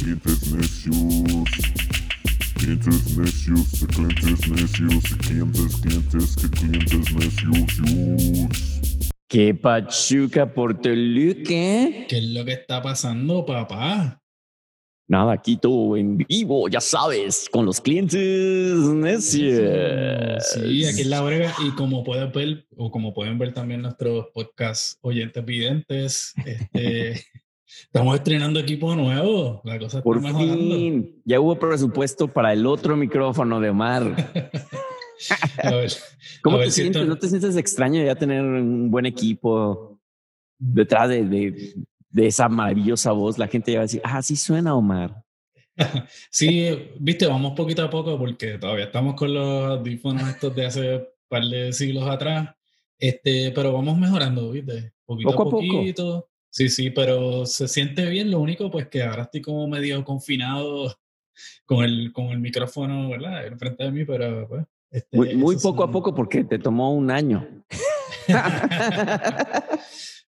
clientes 0.00 0.52
necios. 0.52 1.48
Clientes 2.54 3.16
necios, 3.16 3.80
de 3.80 3.86
clientes 3.86 4.48
necios, 4.48 5.02
de 5.02 5.16
clientes, 5.18 5.76
clientes, 5.76 6.36
que 6.36 6.50
clientes 6.50 7.14
necios. 7.14 7.78
¿Qué 9.28 9.54
pachuca 9.54 10.52
por 10.52 10.80
Toluca? 10.80 11.44
¿Qué 11.44 12.06
es 12.10 12.24
lo 12.24 12.44
que 12.44 12.52
está 12.52 12.82
pasando, 12.82 13.44
papá? 13.44 14.16
Nada, 15.06 15.32
aquí 15.32 15.56
todo 15.56 15.96
en 15.96 16.16
vivo, 16.16 16.68
ya 16.68 16.80
sabes, 16.80 17.48
con 17.50 17.66
los 17.66 17.80
clientes 17.80 18.20
necios. 18.20 20.44
Sí, 20.54 20.84
aquí 20.86 21.02
en 21.02 21.10
la 21.10 21.20
brega. 21.20 21.54
Y 21.66 21.72
como 21.72 22.04
pueden 22.04 22.32
ver, 22.32 22.66
o 22.76 22.90
como 22.90 23.12
pueden 23.12 23.36
ver 23.36 23.52
también 23.52 23.82
nuestros 23.82 24.28
podcast 24.32 24.98
oyentes 25.02 25.44
videntes, 25.44 26.32
este, 26.46 27.22
estamos 27.84 28.14
estrenando 28.16 28.60
equipo 28.60 28.94
nuevo. 28.94 29.60
La 29.64 29.78
cosa 29.78 29.98
está 29.98 30.02
Por 30.02 30.20
mejorando. 30.20 30.54
fin, 30.76 31.22
ya 31.24 31.40
hubo 31.40 31.58
presupuesto 31.58 32.28
para 32.28 32.52
el 32.52 32.66
otro 32.66 32.96
micrófono 32.96 33.60
de 33.60 33.70
Omar. 33.70 34.02
A 35.62 35.70
ver, 35.74 35.92
¿Cómo 36.42 36.56
a 36.56 36.60
ver 36.60 36.68
te 36.68 36.72
si 36.72 36.80
sientes? 36.80 37.02
esto- 37.02 37.08
¿No 37.14 37.18
te 37.18 37.28
sientes 37.28 37.56
extraño 37.56 38.02
ya 38.02 38.14
tener 38.14 38.42
un 38.42 38.90
buen 38.90 39.04
equipo 39.04 40.00
detrás 40.58 41.10
de, 41.10 41.24
de, 41.26 41.74
de 42.08 42.26
esa 42.26 42.48
maravillosa 42.48 43.12
voz? 43.12 43.36
La 43.36 43.46
gente 43.46 43.70
ya 43.72 43.78
va 43.78 43.82
a 43.82 43.84
decir, 43.84 44.00
ah, 44.04 44.22
sí 44.22 44.36
suena 44.36 44.74
Omar. 44.74 45.22
Sí, 46.30 46.68
viste, 46.98 47.26
vamos 47.26 47.52
poquito 47.54 47.82
a 47.82 47.90
poco 47.90 48.18
porque 48.18 48.58
todavía 48.58 48.84
estamos 48.86 49.14
con 49.14 49.32
los 49.34 49.78
audífonos 49.78 50.28
estos 50.28 50.54
de 50.54 50.66
hace 50.66 50.96
un 50.96 51.04
par 51.28 51.42
de 51.44 51.72
siglos 51.72 52.08
atrás. 52.08 52.50
Este, 52.98 53.50
pero 53.54 53.72
vamos 53.72 53.96
mejorando, 53.98 54.50
viste, 54.50 54.92
poquito 55.06 55.30
Poco 55.30 55.42
a 55.42 55.46
a 55.46 55.50
poco. 55.50 55.62
Sí, 56.50 56.68
sí, 56.68 56.90
pero 56.90 57.46
se 57.46 57.68
siente 57.68 58.06
bien. 58.06 58.30
Lo 58.30 58.40
único, 58.40 58.70
pues, 58.70 58.88
que 58.88 59.02
ahora 59.02 59.22
estoy 59.22 59.40
como 59.40 59.66
medio 59.68 60.04
confinado 60.04 60.94
con 61.64 61.84
el, 61.84 62.12
con 62.12 62.26
el 62.26 62.40
micrófono, 62.40 63.08
¿verdad? 63.08 63.46
Enfrente 63.46 63.84
de 63.84 63.92
mí, 63.92 64.04
pero 64.04 64.48
pues. 64.48 64.64
este, 64.90 65.16
Muy, 65.16 65.34
muy 65.36 65.54
esos 65.54 65.70
poco 65.70 65.84
a 65.84 65.90
poco 65.90 66.14
porque 66.14 66.44
te 66.44 66.58
tomó 66.58 66.92
un 66.92 67.10
año. 67.10 67.46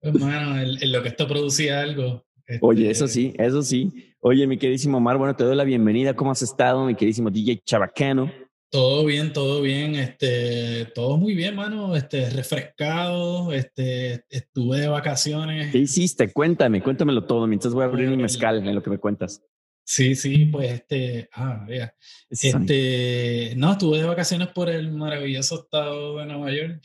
Hermano, 0.01 0.61
en, 0.61 0.83
en 0.83 0.93
lo 0.93 1.03
que 1.03 1.09
esto 1.09 1.27
producía 1.27 1.81
algo. 1.81 2.25
Oye, 2.61 2.91
este, 2.91 2.93
eso 2.93 3.09
sí, 3.09 3.35
eso 3.39 3.63
sí. 3.63 4.15
Oye, 4.21 4.47
mi 4.47 4.59
queridísimo 4.59 4.99
Omar, 4.99 5.17
bueno, 5.19 5.37
te 5.37 5.45
doy 5.45 5.55
la 5.55 5.65
bienvenida. 5.65 6.15
¿Cómo 6.15 6.31
has 6.31 6.43
estado, 6.43 6.85
mi 6.87 6.95
queridísimo 6.95 7.31
DJ 7.31 7.63
Chabacano? 7.65 8.33
Todo 8.71 9.07
bien, 9.07 9.33
todo 9.33 9.63
bien, 9.63 9.95
este, 9.95 10.85
todo 10.95 11.17
muy 11.17 11.35
bien, 11.35 11.55
mano, 11.55 11.97
este, 11.97 12.29
refrescado, 12.29 13.51
este, 13.53 14.25
estuve 14.29 14.81
de 14.81 14.89
vacaciones. 14.89 15.73
¿Qué 15.73 15.79
hiciste? 15.79 16.31
Cuéntame, 16.31 16.83
cuéntamelo 16.83 17.25
todo 17.25 17.47
mientras 17.47 17.73
voy 17.73 17.85
a 17.85 17.87
abrir 17.87 18.09
mi 18.09 18.13
Órale. 18.13 18.23
mezcal 18.25 18.59
en 18.59 18.75
lo 18.75 18.83
que 18.83 18.91
me 18.91 18.99
cuentas. 18.99 19.43
Sí, 19.85 20.15
sí, 20.15 20.45
pues 20.45 20.71
este, 20.71 21.31
ah, 21.33 21.65
mira, 21.67 21.95
este, 22.29 23.55
no, 23.57 23.73
estuve 23.73 23.99
de 23.99 24.05
vacaciones 24.05 24.49
por 24.49 24.69
el 24.69 24.93
maravilloso 24.93 25.63
estado 25.63 26.19
de 26.19 26.27
Nueva 26.27 26.53
York, 26.53 26.83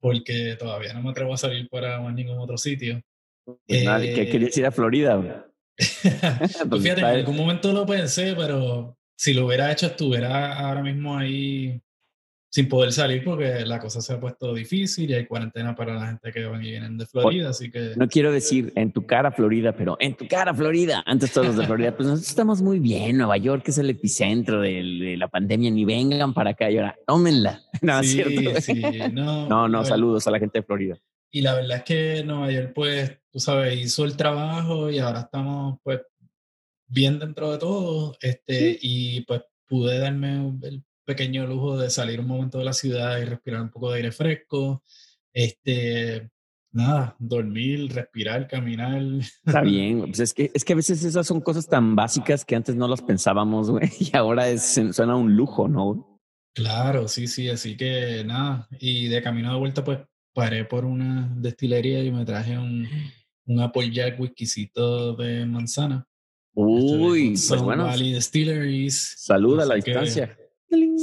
porque 0.00 0.56
todavía 0.58 0.94
no 0.94 1.02
me 1.02 1.10
atrevo 1.10 1.32
a 1.32 1.38
salir 1.38 1.68
para 1.68 2.00
más 2.00 2.12
ningún 2.12 2.40
otro 2.40 2.58
sitio. 2.58 3.00
Pues 3.44 3.58
¿qué 3.68 4.22
eh, 4.22 4.28
querías 4.30 4.58
ir 4.58 4.66
a 4.66 4.72
Florida? 4.72 5.16
Pues 5.76 6.00
Pues 6.68 6.82
fíjate, 6.82 7.02
en 7.02 7.06
algún 7.06 7.36
momento 7.36 7.72
lo 7.72 7.86
pensé, 7.86 8.34
pero 8.36 8.97
si 9.18 9.34
lo 9.34 9.46
hubiera 9.46 9.72
hecho, 9.72 9.86
estuviera 9.86 10.54
ahora 10.60 10.80
mismo 10.80 11.16
ahí 11.18 11.82
sin 12.50 12.68
poder 12.68 12.92
salir 12.92 13.24
porque 13.24 13.66
la 13.66 13.80
cosa 13.80 14.00
se 14.00 14.12
ha 14.12 14.20
puesto 14.20 14.54
difícil 14.54 15.10
y 15.10 15.14
hay 15.14 15.26
cuarentena 15.26 15.74
para 15.74 15.94
la 15.94 16.06
gente 16.06 16.30
que 16.32 16.46
van 16.46 16.64
y 16.64 16.70
vienen 16.70 16.96
de 16.96 17.04
Florida, 17.04 17.50
así 17.50 17.68
que... 17.68 17.94
No 17.96 18.08
quiero 18.08 18.30
decir 18.30 18.72
en 18.76 18.92
tu 18.92 19.04
cara, 19.04 19.32
Florida, 19.32 19.74
pero 19.76 19.96
en 19.98 20.14
tu 20.16 20.28
cara, 20.28 20.54
Florida. 20.54 21.02
Antes 21.04 21.32
todos 21.32 21.56
de 21.56 21.66
Florida, 21.66 21.94
pues 21.96 22.08
nosotros 22.08 22.28
estamos 22.28 22.62
muy 22.62 22.78
bien. 22.78 23.18
Nueva 23.18 23.36
York 23.36 23.64
es 23.66 23.78
el 23.78 23.90
epicentro 23.90 24.60
del- 24.60 25.00
de, 25.00 25.16
la 25.16 25.26
pandemia. 25.26 25.70
Ni 25.72 25.84
vengan 25.84 26.32
para 26.32 26.50
acá 26.50 26.70
y 26.70 26.78
ahora 26.78 26.96
tómenla. 27.06 27.60
No, 27.82 28.02
sí, 28.02 28.22
cierto. 28.22 28.60
sí, 28.60 28.82
no, 29.12 29.48
No, 29.48 29.68
no, 29.68 29.84
saludos 29.84 30.26
a 30.28 30.30
la 30.30 30.38
gente 30.38 30.60
de 30.60 30.62
Florida. 30.62 30.96
Y 31.30 31.42
la 31.42 31.54
verdad 31.54 31.78
es 31.78 31.82
que 31.82 32.24
Nueva 32.24 32.50
York, 32.52 32.72
pues, 32.72 33.18
tú 33.30 33.40
sabes, 33.40 33.78
hizo 33.78 34.04
el 34.04 34.16
trabajo 34.16 34.90
y 34.90 35.00
ahora 35.00 35.20
estamos, 35.20 35.78
pues, 35.82 36.00
bien 36.88 37.18
dentro 37.18 37.52
de 37.52 37.58
todo. 37.58 38.16
Este, 38.20 38.78
Y 38.80 39.20
pues 39.22 39.42
pude 39.66 39.98
darme 39.98 40.58
el 40.62 40.82
pequeño 41.04 41.46
lujo 41.46 41.78
de 41.78 41.90
salir 41.90 42.20
un 42.20 42.26
momento 42.26 42.58
de 42.58 42.64
la 42.64 42.72
ciudad 42.72 43.18
y 43.18 43.24
respirar 43.24 43.62
un 43.62 43.70
poco 43.70 43.90
de 43.90 43.96
aire 43.96 44.12
fresco. 44.12 44.82
Este, 45.32 46.30
nada, 46.72 47.16
dormir, 47.18 47.92
respirar, 47.94 48.48
caminar. 48.48 49.02
Está 49.44 49.60
bien. 49.62 50.00
Pues 50.00 50.20
es 50.20 50.34
que, 50.34 50.50
es 50.52 50.64
que 50.64 50.72
a 50.72 50.76
veces 50.76 51.04
esas 51.04 51.26
son 51.26 51.40
cosas 51.40 51.66
tan 51.68 51.94
básicas 51.94 52.44
que 52.44 52.56
antes 52.56 52.74
no 52.74 52.88
las 52.88 53.02
pensábamos, 53.02 53.70
güey. 53.70 53.88
Y 54.00 54.16
ahora 54.16 54.48
es, 54.48 54.80
suena 54.92 55.16
un 55.16 55.36
lujo, 55.36 55.68
¿no? 55.68 56.20
Claro, 56.54 57.06
sí, 57.06 57.28
sí, 57.28 57.48
así 57.48 57.76
que 57.76 58.24
nada. 58.24 58.68
Y 58.80 59.08
de 59.08 59.22
camino 59.22 59.52
de 59.52 59.58
vuelta, 59.58 59.84
pues 59.84 60.00
paré 60.34 60.64
por 60.64 60.84
una 60.84 61.32
destilería 61.36 62.02
y 62.02 62.10
me 62.10 62.24
traje 62.24 62.58
un, 62.58 62.88
un 63.46 63.60
Applejack 63.60 64.18
whiskycito 64.18 65.14
de 65.14 65.46
manzana. 65.46 66.07
Uy, 66.60 67.36
pues 67.48 67.62
bueno. 67.62 67.84
Valley 67.84 68.14
Distilleries. 68.14 69.14
Salud 69.18 69.60
a 69.60 69.64
la 69.64 69.76
distancia. 69.76 70.36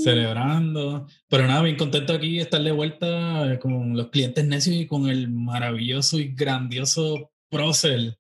Celebrando. 0.04 1.08
Pero 1.30 1.48
nada, 1.48 1.62
bien 1.62 1.78
contento 1.78 2.14
aquí 2.14 2.36
de 2.36 2.42
estar 2.42 2.62
de 2.62 2.72
vuelta 2.72 3.58
con 3.62 3.96
los 3.96 4.10
clientes 4.10 4.46
necios 4.46 4.76
y 4.76 4.86
con 4.86 5.08
el 5.08 5.30
maravilloso 5.30 6.20
y 6.20 6.34
grandioso 6.36 7.32
Procel 7.50 8.18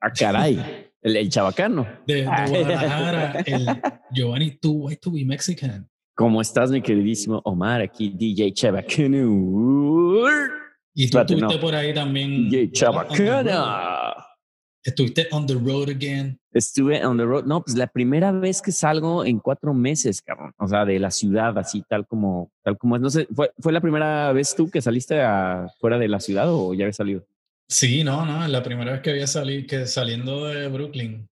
Ah, 0.00 0.10
caray. 0.10 0.86
El, 1.02 1.16
el 1.16 1.30
chabacano. 1.30 1.86
de, 2.06 2.14
de 2.16 2.22
Guadalajara, 2.24 3.40
el 3.46 3.66
Giovanni 4.12 4.50
Too 4.58 4.72
White 4.72 5.00
to 5.00 5.10
be 5.10 5.24
Mexican. 5.24 5.88
¿Cómo 6.14 6.42
estás, 6.42 6.70
mi 6.70 6.82
queridísimo 6.82 7.40
Omar? 7.46 7.80
Aquí 7.80 8.10
DJ 8.10 8.52
Chabacano. 8.52 10.28
Y 10.94 11.08
tú 11.08 11.18
estuviste 11.18 11.54
no. 11.54 11.58
por 11.60 11.74
ahí 11.74 11.94
también. 11.94 12.50
DJ. 12.50 12.72
Chabacana. 12.72 14.12
Estuviste 14.82 15.28
on 15.30 15.46
the 15.46 15.54
road 15.54 15.90
again. 15.90 16.38
Estuve 16.52 17.04
on 17.04 17.18
the 17.18 17.24
road. 17.24 17.44
No, 17.44 17.62
pues 17.62 17.76
la 17.76 17.86
primera 17.86 18.32
vez 18.32 18.62
que 18.62 18.72
salgo 18.72 19.24
en 19.24 19.38
cuatro 19.38 19.74
meses, 19.74 20.22
cabrón. 20.22 20.54
O 20.58 20.66
sea, 20.66 20.86
de 20.86 20.98
la 20.98 21.10
ciudad, 21.10 21.56
así 21.58 21.82
tal 21.88 22.06
como, 22.06 22.50
tal 22.62 22.78
como 22.78 22.96
es. 22.96 23.02
No 23.02 23.10
sé, 23.10 23.28
¿fue, 23.34 23.52
fue 23.58 23.72
la 23.72 23.80
primera 23.80 24.32
vez 24.32 24.54
tú 24.54 24.70
que 24.70 24.80
saliste 24.80 25.20
a, 25.20 25.66
fuera 25.80 25.98
de 25.98 26.08
la 26.08 26.18
ciudad 26.18 26.46
o 26.48 26.72
ya 26.72 26.84
habías 26.84 26.96
salido? 26.96 27.26
Sí, 27.68 28.02
no, 28.04 28.24
no, 28.24 28.48
la 28.48 28.62
primera 28.62 28.92
vez 28.92 29.00
que 29.02 29.10
había 29.10 29.26
salido, 29.26 29.66
que 29.68 29.86
saliendo 29.86 30.46
de 30.46 30.68
Brooklyn. 30.68 31.28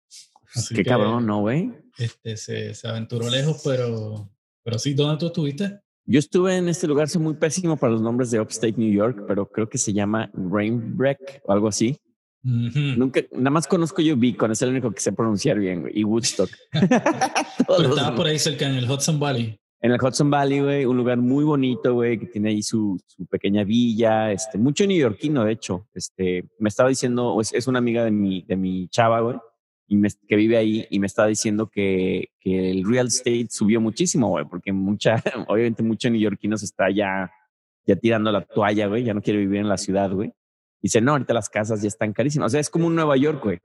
Así 0.53 0.75
Qué 0.75 0.83
que, 0.83 0.89
cabrón, 0.89 1.25
¿no, 1.25 1.39
güey? 1.39 1.71
Este, 1.97 2.37
se, 2.37 2.73
se 2.73 2.87
aventuró 2.87 3.29
lejos, 3.29 3.61
pero, 3.63 4.29
pero 4.63 4.77
sí, 4.77 4.93
¿dónde 4.93 5.17
tú 5.17 5.27
estuviste? 5.27 5.79
Yo 6.05 6.19
estuve 6.19 6.55
en 6.55 6.69
este 6.69 6.87
lugar, 6.87 7.09
soy 7.09 7.21
muy 7.21 7.33
pésimo 7.33 7.75
para 7.75 7.93
los 7.93 8.01
nombres 8.01 8.29
de 8.31 8.39
Upstate 8.39 8.75
New 8.77 8.91
York, 8.91 9.25
pero 9.27 9.49
creo 9.49 9.67
que 9.67 9.77
se 9.77 9.93
llama 9.93 10.29
Rainbreak 10.33 11.41
o 11.43 11.51
algo 11.51 11.67
así. 11.67 11.97
Nunca, 12.97 13.21
nada 13.33 13.49
más 13.49 13.67
conozco 13.67 14.01
yo 14.01 14.15
Beacon, 14.15 14.51
es 14.51 14.61
el 14.61 14.69
único 14.69 14.91
que 14.91 15.01
sé 15.01 15.11
pronunciar 15.11 15.59
bien, 15.59 15.81
güey, 15.81 15.99
y 15.99 16.03
Woodstock. 16.03 16.49
Pero 16.71 17.79
los 17.79 17.89
estabas 17.89 18.11
por 18.11 18.27
ahí 18.27 18.39
cerca 18.39 18.67
en 18.67 18.75
el 18.75 18.89
Hudson 18.89 19.19
Valley. 19.19 19.59
En 19.79 19.91
el 19.91 20.01
Hudson 20.01 20.29
Valley, 20.31 20.61
güey, 20.61 20.85
un 20.85 20.97
lugar 20.97 21.17
muy 21.17 21.43
bonito, 21.43 21.93
güey, 21.93 22.17
que 22.17 22.25
tiene 22.25 22.49
ahí 22.49 22.63
su, 22.63 22.99
su 23.05 23.25
pequeña 23.27 23.63
villa, 23.63 24.31
este, 24.31 24.57
mucho 24.57 24.87
neoyorquino, 24.87 25.43
de 25.43 25.51
hecho. 25.51 25.87
Este, 25.93 26.45
me 26.57 26.69
estaba 26.69 26.89
diciendo, 26.89 27.39
es, 27.39 27.53
es 27.53 27.67
una 27.67 27.79
amiga 27.79 28.03
de 28.03 28.11
mi, 28.11 28.41
de 28.43 28.55
mi 28.55 28.87
chava, 28.87 29.19
güey, 29.19 29.37
y 29.87 29.97
me- 29.97 30.09
que 30.27 30.35
vive 30.35 30.57
ahí, 30.57 30.87
y 30.89 30.99
me 30.99 31.05
estaba 31.05 31.27
diciendo 31.27 31.67
que, 31.69 32.29
que 32.39 32.71
el 32.71 32.89
real 32.89 33.07
estate 33.07 33.47
subió 33.51 33.79
muchísimo, 33.79 34.29
güey, 34.29 34.45
porque 34.45 34.71
mucha, 34.73 35.15
obviamente 35.47 35.83
mucho 35.83 36.09
neoyorquino 36.09 36.57
se 36.57 36.65
está 36.65 36.89
ya, 36.89 37.29
ya 37.85 37.95
tirando 37.97 38.31
la 38.31 38.41
toalla, 38.41 38.87
güey, 38.87 39.03
ya 39.03 39.13
no 39.13 39.21
quiere 39.21 39.39
vivir 39.39 39.59
en 39.59 39.69
la 39.69 39.77
ciudad, 39.77 40.11
güey. 40.11 40.31
Dice, 40.81 41.01
no, 41.01 41.11
ahorita 41.13 41.33
las 41.33 41.49
casas 41.49 41.81
ya 41.81 41.87
están 41.87 42.13
carísimas. 42.13 42.47
O 42.47 42.49
sea, 42.49 42.59
es 42.59 42.69
como 42.69 42.87
un 42.87 42.95
Nueva 42.95 43.17
York, 43.17 43.43
güey. 43.43 43.59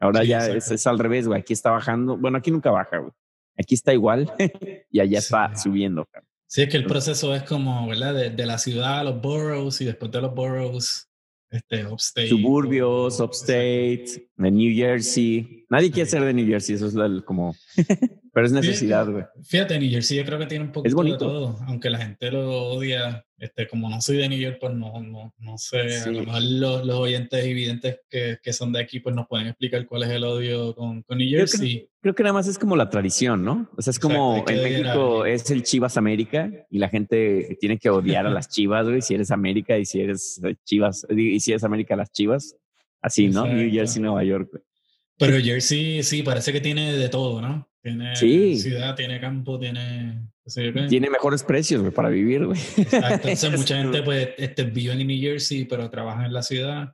Ahora 0.00 0.22
Sí, 0.22 0.28
ya 0.28 0.46
es, 0.48 0.70
es 0.70 0.86
al 0.86 0.98
revés, 0.98 1.26
güey. 1.28 1.40
Aquí 1.40 1.52
está 1.52 1.70
bajando. 1.70 2.16
Bueno, 2.16 2.38
aquí 2.38 2.50
nunca 2.50 2.70
baja, 2.70 2.98
güey. 2.98 3.12
Aquí 3.58 3.74
está 3.74 3.92
igual 3.92 4.32
y 4.90 5.00
allá 5.00 5.20
Sí. 5.20 5.26
está 5.26 5.54
subiendo. 5.56 6.06
cabrón. 6.06 6.28
Sí, 6.46 6.62
es 6.62 6.68
que 6.68 6.76
el 6.76 6.84
proceso 6.86 7.34
es 7.34 7.42
como, 7.44 7.86
¿verdad? 7.88 8.14
De, 8.14 8.30
de 8.30 8.46
la 8.46 8.58
ciudad 8.58 9.00
a 9.00 9.04
los 9.04 9.20
boroughs 9.20 9.80
y 9.80 9.84
después 9.86 10.10
de 10.10 10.20
los 10.20 10.34
boroughs, 10.34 11.08
este, 11.50 11.86
upstate. 11.86 12.28
Suburbios, 12.28 13.20
upstate, 13.20 14.28
de 14.36 14.50
New 14.50 14.74
Jersey. 14.74 15.61
Nadie 15.72 15.90
quiere 15.90 16.08
ser 16.08 16.22
de 16.22 16.34
New 16.34 16.46
Jersey, 16.46 16.74
eso 16.74 16.86
es 16.86 17.22
como. 17.24 17.56
Pero 18.34 18.46
es 18.46 18.52
necesidad, 18.52 19.10
güey. 19.10 19.24
Fíjate, 19.42 19.78
New 19.78 19.90
Jersey 19.90 20.18
yo 20.18 20.24
creo 20.26 20.38
que 20.38 20.44
tiene 20.46 20.64
un 20.66 20.72
poquito 20.72 20.90
de 20.90 20.94
bonito. 20.94 21.18
todo, 21.18 21.58
aunque 21.66 21.88
la 21.88 21.98
gente 21.98 22.30
lo 22.30 22.50
odia. 22.72 23.24
Este, 23.38 23.66
como 23.66 23.88
no 23.90 24.00
soy 24.00 24.18
de 24.18 24.28
New 24.28 24.38
York, 24.38 24.58
pues 24.60 24.74
no, 24.74 25.00
no, 25.00 25.34
no 25.38 25.58
sé. 25.58 25.88
Sí. 26.00 26.08
A 26.10 26.12
lo 26.12 26.20
mejor 26.24 26.42
los, 26.42 26.86
los 26.86 26.96
oyentes 26.96 27.44
y 27.46 27.54
videntes 27.54 28.00
que, 28.08 28.38
que 28.42 28.52
son 28.52 28.70
de 28.72 28.80
aquí, 28.80 29.00
pues 29.00 29.16
nos 29.16 29.26
pueden 29.26 29.46
explicar 29.48 29.84
cuál 29.86 30.02
es 30.04 30.10
el 30.10 30.24
odio 30.24 30.74
con, 30.74 31.02
con 31.02 31.16
New 31.18 31.26
Creo 31.28 31.46
que- 31.46 31.50
Jersey. 31.50 31.88
Creo 32.02 32.14
que 32.14 32.22
nada 32.22 32.34
más 32.34 32.46
es 32.48 32.58
como 32.58 32.76
la 32.76 32.90
tradición, 32.90 33.42
¿no? 33.44 33.70
O 33.76 33.80
sea, 33.82 33.92
es 33.92 33.98
como 33.98 34.36
Exacto, 34.38 34.52
en 34.52 34.62
México 34.82 35.24
es 35.26 35.50
el 35.50 35.62
Chivas 35.62 35.96
América 35.96 36.50
y 36.70 36.78
la 36.78 36.88
gente 36.90 37.56
tiene 37.60 37.78
que 37.78 37.88
odiar 37.90 38.26
a 38.26 38.30
las 38.30 38.48
Chivas, 38.48 38.86
güey, 38.86 39.00
si 39.02 39.14
eres 39.14 39.30
América 39.30 39.78
y 39.78 39.84
si 39.86 40.00
eres 40.00 40.40
eh, 40.44 40.54
Chivas, 40.64 41.06
y 41.10 41.40
si 41.40 41.52
eres 41.52 41.64
América 41.64 41.96
las 41.96 42.12
Chivas. 42.12 42.56
Así, 43.00 43.28
¿no? 43.28 43.46
New 43.46 43.56
Exacto. 43.56 43.74
Jersey, 43.74 44.02
Nueva 44.02 44.22
York, 44.24 44.48
güey. 44.52 44.62
Pero 45.26 45.40
Jersey 45.44 46.02
sí, 46.02 46.22
parece 46.22 46.52
que 46.52 46.60
tiene 46.60 46.92
de 46.94 47.08
todo, 47.08 47.40
¿no? 47.40 47.68
Tiene 47.82 48.14
Sí. 48.16 48.56
ciudad, 48.58 48.94
tiene 48.94 49.20
campo, 49.20 49.58
tiene... 49.58 50.28
qué. 50.54 50.86
Tiene 50.88 51.10
mejores 51.10 51.42
precios 51.42 51.92
para 51.94 52.08
vivir, 52.08 52.46
güey. 52.46 52.60
Entonces 52.92 53.56
mucha 53.56 53.76
gente 53.78 54.02
pues 54.02 54.30
este, 54.38 54.64
vive 54.64 54.92
en 54.92 55.06
New 55.06 55.20
Jersey, 55.20 55.64
pero 55.64 55.88
trabaja 55.90 56.26
en 56.26 56.32
la 56.32 56.42
ciudad. 56.42 56.92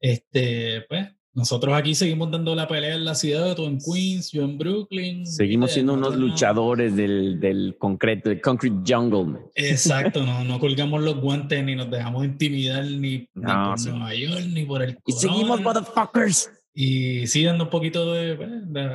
Este, 0.00 0.82
pues 0.88 1.08
nosotros 1.32 1.74
aquí 1.74 1.94
seguimos 1.96 2.30
dando 2.30 2.54
la 2.54 2.68
pelea 2.68 2.94
en 2.94 3.04
la 3.04 3.14
ciudad, 3.16 3.56
tú 3.56 3.64
en 3.66 3.78
Queens, 3.80 4.30
yo 4.30 4.44
en 4.44 4.56
Brooklyn. 4.56 5.26
Seguimos 5.26 5.72
siendo 5.72 5.94
unos 5.94 6.14
luchadores 6.16 6.94
del, 6.94 7.40
del 7.40 7.74
concreto, 7.78 8.28
del 8.28 8.40
concrete 8.40 8.76
jungle. 8.86 9.24
man. 9.24 9.40
Exacto, 9.56 10.22
no, 10.26 10.44
no 10.44 10.60
colgamos 10.60 11.02
los 11.02 11.20
guantes 11.20 11.64
ni 11.64 11.74
nos 11.74 11.90
dejamos 11.90 12.24
intimidar 12.24 12.84
ni, 12.84 12.98
ni 12.98 13.28
No, 13.34 13.70
por 13.70 13.78
sí. 13.80 13.88
Nueva 13.90 14.14
York 14.14 14.44
ni 14.52 14.64
por 14.64 14.82
el 14.82 14.96
Y 15.06 15.12
seguimos, 15.12 15.60
corona. 15.60 15.80
motherfuckers. 15.80 16.50
Y 16.76 17.28
sí, 17.28 17.44
dando 17.44 17.64
un 17.64 17.70
poquito 17.70 18.12
de, 18.14 18.32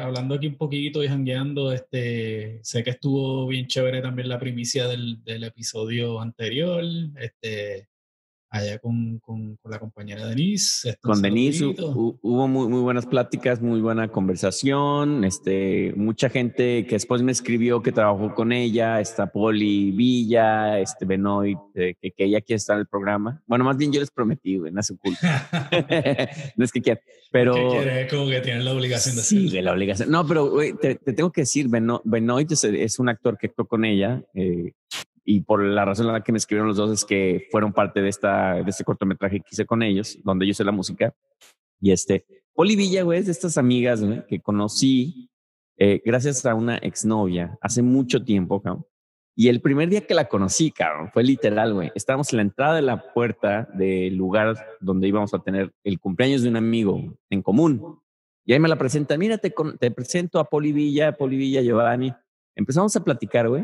hablando 0.02 0.36
aquí 0.36 0.48
un 0.48 0.58
poquito 0.58 1.02
y 1.02 1.08
jangueando, 1.08 1.72
este, 1.72 2.60
sé 2.62 2.84
que 2.84 2.90
estuvo 2.90 3.48
bien 3.48 3.68
chévere 3.68 4.02
también 4.02 4.28
la 4.28 4.38
primicia 4.38 4.88
del, 4.88 5.24
del 5.24 5.46
episodio 5.46 6.20
anterior, 6.20 6.84
este, 7.18 7.88
allá 8.52 8.80
con, 8.80 9.20
con, 9.20 9.56
con 9.58 9.72
la 9.72 9.78
compañera 9.80 10.26
Denise. 10.26 10.98
Con 11.02 11.22
Denise 11.22 11.66
hu- 11.66 12.18
hubo 12.22 12.48
muy, 12.48 12.68
muy 12.68 12.82
buenas 12.82 13.06
pláticas, 13.06 13.62
muy 13.62 13.80
buena 13.80 14.08
conversación. 14.10 15.24
Este, 15.24 15.94
mucha 15.96 16.30
gente 16.30 16.86
que 16.86 16.96
después 16.96 17.22
me 17.22 17.32
escribió 17.32 17.82
que 17.84 17.92
trabajó 17.92 18.34
con 18.34 18.52
ella, 18.52 19.00
está 19.02 19.28
Poli 19.32 19.92
Villa, 19.92 20.80
este 20.80 21.06
Benoit, 21.06 21.58
eh, 21.76 21.94
que, 22.02 22.12
que 22.12 22.24
ella 22.26 22.42
quiere 22.42 22.58
estar 22.58 22.76
en 22.76 22.82
el 22.82 22.88
programa. 22.88 23.42
Bueno, 23.46 23.64
más 23.66 23.78
bien 23.78 23.92
yo 23.92 24.00
les 24.00 24.10
prometí, 24.12 24.58
güey, 24.58 24.72
no 24.72 24.80
es 24.80 24.88
su 24.88 24.98
culpa. 24.98 25.48
no 26.58 26.66
es 26.66 26.72
que 26.72 26.82
quieran, 26.82 27.04
pero 27.32 27.54
¿Qué 27.54 27.68
quiere? 27.70 28.08
Como 28.08 28.28
que 28.30 28.42
tienen 28.42 28.66
la 28.66 28.74
obligación 28.74 29.16
de 29.16 29.22
sí, 29.22 29.36
hacerlo. 29.38 29.52
de 29.56 29.62
la 29.62 29.72
obligación. 29.74 30.10
No, 30.12 30.26
pero 30.26 30.50
güey, 30.50 30.74
te, 30.74 30.96
te 30.96 31.14
tengo 31.14 31.32
que 31.32 31.42
decir, 31.42 31.68
Beno- 31.70 32.02
Benoit 32.04 32.52
es, 32.52 32.64
es 32.64 33.00
un 33.00 33.10
actor 33.10 33.38
que 33.38 33.48
actuó 33.48 33.68
con 33.68 33.86
ella. 33.86 34.24
eh, 34.34 34.72
y 35.32 35.42
por 35.42 35.64
la 35.64 35.86
razón 35.86 36.08
en 36.08 36.14
la 36.14 36.24
que 36.24 36.32
me 36.32 36.40
escribieron 36.40 36.70
los 36.70 36.78
dos 36.78 36.92
es 36.92 37.06
que 37.06 37.48
fueron 37.52 37.72
parte 37.72 38.02
de 38.02 38.10
esta 38.10 38.56
de 38.56 38.68
este 38.68 38.84
cortometraje 38.84 39.42
que 39.42 39.50
hice 39.52 39.64
con 39.64 39.84
ellos, 39.84 40.18
donde 40.24 40.48
yo 40.48 40.52
hice 40.52 40.64
la 40.64 40.72
música. 40.72 41.14
Y 41.80 41.92
este, 41.92 42.26
Poli 42.52 42.76
Villa, 42.76 43.04
güey, 43.04 43.20
es 43.20 43.28
de 43.28 43.34
estas 43.34 43.56
amigas 43.60 44.04
güey, 44.04 44.26
que 44.26 44.40
conocí 44.40 45.30
eh, 45.78 46.02
gracias 46.04 46.48
a 46.48 46.56
una 46.56 46.78
exnovia 46.78 47.60
hace 47.62 47.84
mucho 47.84 48.24
tiempo, 48.24 48.60
cabrón. 48.60 48.88
Y 49.36 49.50
el 49.50 49.62
primer 49.62 49.90
día 49.90 50.02
que 50.02 50.16
la 50.16 50.28
conocí, 50.28 50.72
cabrón, 50.72 51.12
fue 51.14 51.24
literal, 51.24 51.76
güey. 51.76 51.92
Estábamos 51.94 52.34
en 52.34 52.38
la 52.38 52.44
entrada 52.44 52.76
de 52.78 52.82
la 52.82 53.14
puerta 53.14 53.70
del 53.76 54.16
lugar 54.16 54.56
donde 54.80 55.08
íbamos 55.08 55.32
a 55.36 55.44
tener 55.44 55.72
el 55.84 56.00
cumpleaños 56.00 56.42
de 56.42 56.50
un 56.50 56.56
amigo 56.56 57.20
en 57.30 57.44
común. 57.44 58.02
Y 58.46 58.54
ahí 58.54 58.60
me 58.60 58.68
la 58.68 58.80
presenta, 58.80 59.16
mira, 59.16 59.38
te, 59.38 59.54
te 59.80 59.92
presento 59.92 60.40
a 60.40 60.50
Poli 60.50 60.72
Villa, 60.72 61.16
Poli 61.16 61.38
Villa, 61.38 61.62
Giovanni. 61.62 62.12
Empezamos 62.56 62.96
a 62.96 63.04
platicar, 63.04 63.48
güey. 63.48 63.64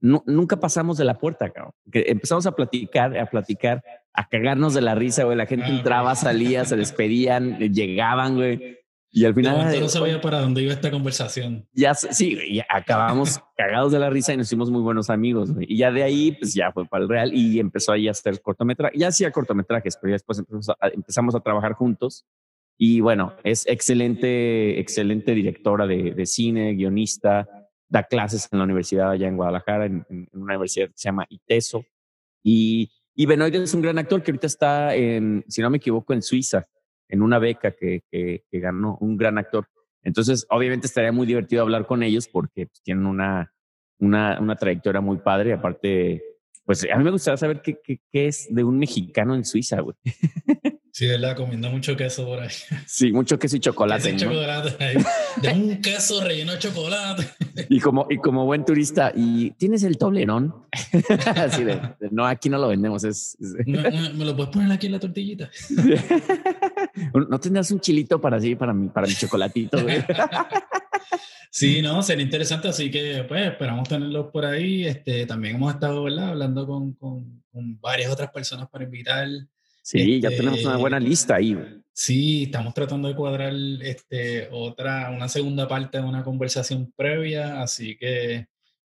Nu- 0.00 0.22
nunca 0.26 0.58
pasamos 0.58 0.96
de 0.98 1.04
la 1.04 1.18
puerta, 1.18 1.50
cabrón. 1.50 1.72
Que 1.92 2.04
empezamos 2.08 2.46
a 2.46 2.52
platicar, 2.52 3.16
a 3.18 3.26
platicar, 3.26 3.82
a 4.14 4.28
cagarnos 4.28 4.74
de 4.74 4.80
la 4.80 4.94
risa, 4.94 5.24
güey. 5.24 5.36
La 5.36 5.46
gente 5.46 5.66
Ah, 5.66 5.76
entraba, 5.76 6.14
salía, 6.14 6.64
se 6.64 6.76
despedían, 6.76 7.62
eh, 7.62 7.70
llegaban, 7.70 8.36
güey. 8.36 8.78
Y 9.12 9.24
al 9.24 9.34
final, 9.34 9.74
eh, 9.74 9.80
no 9.80 9.88
sabía 9.88 10.20
para 10.20 10.38
dónde 10.40 10.62
iba 10.62 10.72
esta 10.72 10.88
conversación. 10.90 11.66
ya 11.72 11.94
sí, 11.94 12.38
ya 12.54 12.64
acabamos 12.68 13.40
cagados 13.56 13.90
de 13.90 13.98
la 13.98 14.08
risa 14.08 14.32
y 14.32 14.36
nos 14.36 14.46
hicimos 14.46 14.70
muy 14.70 14.80
buenos 14.82 15.10
amigos. 15.10 15.52
güey. 15.52 15.66
Y 15.68 15.78
ya 15.78 15.90
de 15.90 16.04
ahí, 16.04 16.30
pues 16.32 16.54
ya 16.54 16.70
fue 16.72 16.86
para 16.86 17.02
el 17.02 17.08
Real 17.08 17.34
y 17.34 17.58
empezó 17.58 17.90
ahí 17.92 18.06
a 18.06 18.12
hacer 18.12 18.40
cortometrajes. 18.40 18.98
Ya 19.00 19.08
hacía 19.08 19.32
cortometrajes, 19.32 19.96
pero 20.00 20.10
ya 20.10 20.14
después 20.14 20.38
empezamos 20.38 20.68
a, 20.70 20.76
empezamos 20.94 21.34
a 21.34 21.40
trabajar 21.40 21.72
juntos. 21.72 22.24
Y 22.78 23.00
bueno, 23.00 23.34
es 23.44 23.66
excelente, 23.66 24.78
excelente 24.80 25.34
directora 25.34 25.86
de, 25.86 26.12
de 26.14 26.24
cine, 26.26 26.72
guionista, 26.74 27.46
da 27.90 28.04
clases 28.04 28.48
en 28.50 28.58
la 28.58 28.64
universidad 28.64 29.10
allá 29.10 29.28
en 29.28 29.36
Guadalajara, 29.36 29.86
en, 29.86 30.06
una 30.32 30.54
universidad 30.54 30.86
que 30.86 30.96
se 30.96 31.08
llama 31.08 31.26
ITESO. 31.28 31.84
Y, 32.42 32.90
y 33.14 33.30
es 33.30 33.74
un 33.74 33.82
gran 33.82 33.98
actor 33.98 34.22
que 34.22 34.30
ahorita 34.30 34.46
está 34.46 34.94
en, 34.94 35.44
si 35.48 35.60
no 35.60 35.68
me 35.68 35.76
equivoco, 35.76 36.14
en 36.14 36.22
Suiza, 36.22 36.66
en 37.08 37.20
una 37.20 37.38
beca 37.38 37.72
que, 37.72 38.04
que, 38.10 38.44
que 38.50 38.60
ganó, 38.60 38.96
un 39.00 39.16
gran 39.16 39.36
actor. 39.36 39.66
Entonces, 40.02 40.46
obviamente 40.48 40.86
estaría 40.86 41.12
muy 41.12 41.26
divertido 41.26 41.62
hablar 41.62 41.86
con 41.86 42.02
ellos 42.02 42.28
porque 42.28 42.66
pues, 42.66 42.80
tienen 42.82 43.04
una, 43.04 43.52
una, 43.98 44.40
una 44.40 44.56
trayectoria 44.56 45.00
muy 45.00 45.18
padre. 45.18 45.52
Aparte, 45.52 46.22
pues 46.64 46.86
a 46.90 46.96
mí 46.96 47.04
me 47.04 47.10
gustaría 47.10 47.36
saber 47.36 47.60
qué, 47.60 47.78
qué, 47.82 48.00
qué 48.10 48.28
es 48.28 48.46
de 48.50 48.64
un 48.64 48.78
mexicano 48.78 49.34
en 49.34 49.44
Suiza, 49.44 49.80
güey. 49.80 49.96
Sí, 50.92 51.06
¿verdad? 51.06 51.36
Comiendo 51.36 51.70
mucho 51.70 51.96
queso 51.96 52.24
por 52.26 52.40
ahí. 52.40 52.48
Sí, 52.86 53.12
mucho 53.12 53.38
queso 53.38 53.56
y 53.56 53.60
chocolate. 53.60 54.12
Queso 54.12 54.24
y 54.24 54.28
¿no? 54.28 54.34
chocolate 54.34 54.84
ahí. 54.84 54.96
De 55.40 55.48
un 55.52 55.80
queso 55.80 56.22
relleno 56.22 56.52
de 56.52 56.58
chocolate. 56.58 57.28
Y 57.68 57.78
como, 57.80 58.06
y 58.10 58.16
como 58.18 58.44
buen 58.44 58.64
turista, 58.64 59.12
¿y 59.14 59.52
tienes 59.52 59.82
el 59.84 59.96
toblerón? 59.98 60.54
Así 61.36 61.62
de, 61.64 61.74
de, 62.00 62.08
no, 62.10 62.26
aquí 62.26 62.48
no 62.48 62.58
lo 62.58 62.68
vendemos. 62.68 63.04
Es, 63.04 63.36
es- 63.40 63.66
No, 63.66 63.82
no, 63.82 64.14
¿Me 64.14 64.24
lo 64.24 64.34
puedes 64.36 64.52
poner 64.52 64.72
aquí 64.72 64.86
en 64.86 64.92
la 64.92 64.98
tortillita? 65.00 65.50
¿No 67.28 67.38
tendrás 67.40 67.70
un 67.70 67.80
chilito 67.80 68.20
para 68.20 68.36
así, 68.38 68.54
para 68.56 68.72
mi, 68.72 68.88
para 68.88 69.06
mi 69.06 69.14
chocolatito? 69.14 69.78
Sí, 71.52 71.82
no, 71.82 72.00
sería 72.02 72.24
interesante, 72.24 72.68
así 72.68 72.90
que 72.90 73.24
pues 73.26 73.46
esperamos 73.46 73.88
tenerlos 73.88 74.26
por 74.32 74.44
ahí. 74.44 74.86
Este, 74.86 75.26
también 75.26 75.56
hemos 75.56 75.74
estado 75.74 76.04
¿verdad? 76.04 76.28
hablando 76.30 76.66
con, 76.66 76.92
con, 76.94 77.42
con 77.52 77.80
varias 77.80 78.12
otras 78.12 78.30
personas 78.30 78.68
para 78.68 78.84
invitar. 78.84 79.26
Sí, 79.90 80.20
ya 80.20 80.28
Este- 80.28 80.38
tenemos 80.42 80.64
una 80.64 80.76
buena 80.76 81.00
lista 81.00 81.34
ahí. 81.34 81.56
Sí, 81.92 82.44
estamos 82.44 82.72
tratando 82.74 83.08
de 83.08 83.16
cuadrar 83.16 83.52
este, 83.82 84.48
otra, 84.52 85.10
una 85.10 85.28
segunda 85.28 85.66
parte 85.66 85.98
de 85.98 86.04
una 86.04 86.22
conversación 86.22 86.92
previa, 86.96 87.60
así 87.60 87.96
que 87.98 88.46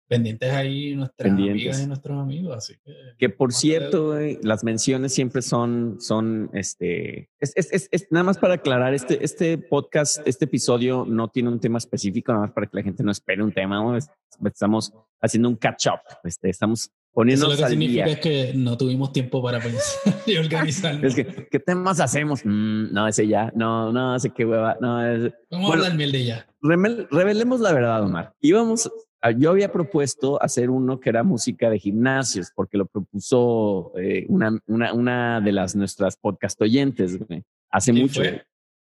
pendientes 0.09 0.51
ahí 0.51 0.95
nuestras 0.95 1.27
Pendientes. 1.27 1.53
amigas 1.61 1.83
y 1.83 1.87
nuestros 1.87 2.17
amigos, 2.19 2.57
así 2.57 2.73
que... 2.83 2.93
Que 3.17 3.29
por 3.29 3.53
cierto, 3.53 4.07
güey, 4.13 4.39
las 4.41 4.63
menciones 4.63 5.13
siempre 5.13 5.41
son, 5.41 5.97
son, 5.99 6.49
este, 6.53 7.29
es, 7.39 7.53
es, 7.55 7.71
es, 7.71 7.89
es- 7.91 8.07
nada 8.09 8.23
más 8.23 8.37
para 8.37 8.55
aclarar, 8.55 8.93
este, 8.93 9.23
este 9.23 9.57
podcast, 9.57 10.25
este 10.25 10.45
episodio 10.45 11.05
no 11.07 11.27
tiene 11.27 11.49
un 11.49 11.59
tema 11.59 11.77
específico, 11.77 12.31
nada 12.31 12.45
más 12.45 12.53
para 12.53 12.67
que 12.67 12.77
la 12.77 12.83
gente 12.83 13.03
no 13.03 13.11
espere 13.11 13.43
un 13.43 13.51
tema, 13.51 13.97
estamos 14.45 14.93
haciendo 15.21 15.49
un 15.49 15.55
catch 15.57 15.87
up, 15.87 15.99
este, 16.23 16.49
estamos 16.49 16.89
Eso 17.17 17.47
poniéndonos 17.47 17.53
lo 17.53 17.57
que 17.57 17.63
al 17.63 17.69
significa 17.71 18.05
día. 18.05 18.13
es 18.13 18.19
que 18.19 18.51
no 18.55 18.77
tuvimos 18.77 19.11
tiempo 19.11 19.41
para 19.41 19.59
pensar 19.59 20.13
y 20.27 20.37
organizarnos. 20.37 21.03
Es 21.03 21.15
que, 21.15 21.47
¿qué 21.49 21.59
temas 21.59 21.99
hacemos? 21.99 22.45
Mm, 22.45 22.93
no, 22.93 23.07
ese 23.07 23.27
ya, 23.27 23.51
no, 23.55 23.91
no, 23.91 24.15
ese 24.15 24.29
qué 24.29 24.45
hueva, 24.45 24.77
no, 24.79 25.03
es, 25.03 25.33
Vamos 25.49 25.67
bueno. 25.67 25.83
a 25.83 25.85
hablar 25.85 25.97
miel 25.97 26.11
de 26.11 26.25
ya. 26.25 26.47
Revelemos 26.61 27.59
la 27.59 27.73
verdad, 27.73 28.03
Omar. 28.03 28.33
Íbamos, 28.39 28.91
yo 29.37 29.49
había 29.49 29.71
propuesto 29.71 30.41
hacer 30.43 30.69
uno 30.69 30.99
que 30.99 31.09
era 31.09 31.23
música 31.23 31.71
de 31.71 31.79
gimnasios, 31.79 32.51
porque 32.55 32.77
lo 32.77 32.85
propuso 32.85 33.93
eh, 33.97 34.25
una, 34.29 34.55
una, 34.67 34.93
una 34.93 35.41
de 35.41 35.51
las 35.53 35.75
nuestras 35.75 36.17
podcast 36.17 36.61
oyentes, 36.61 37.17
güey, 37.17 37.43
hace 37.71 37.93
¿Quién 37.93 38.03
mucho. 38.05 38.21
fue? 38.21 38.45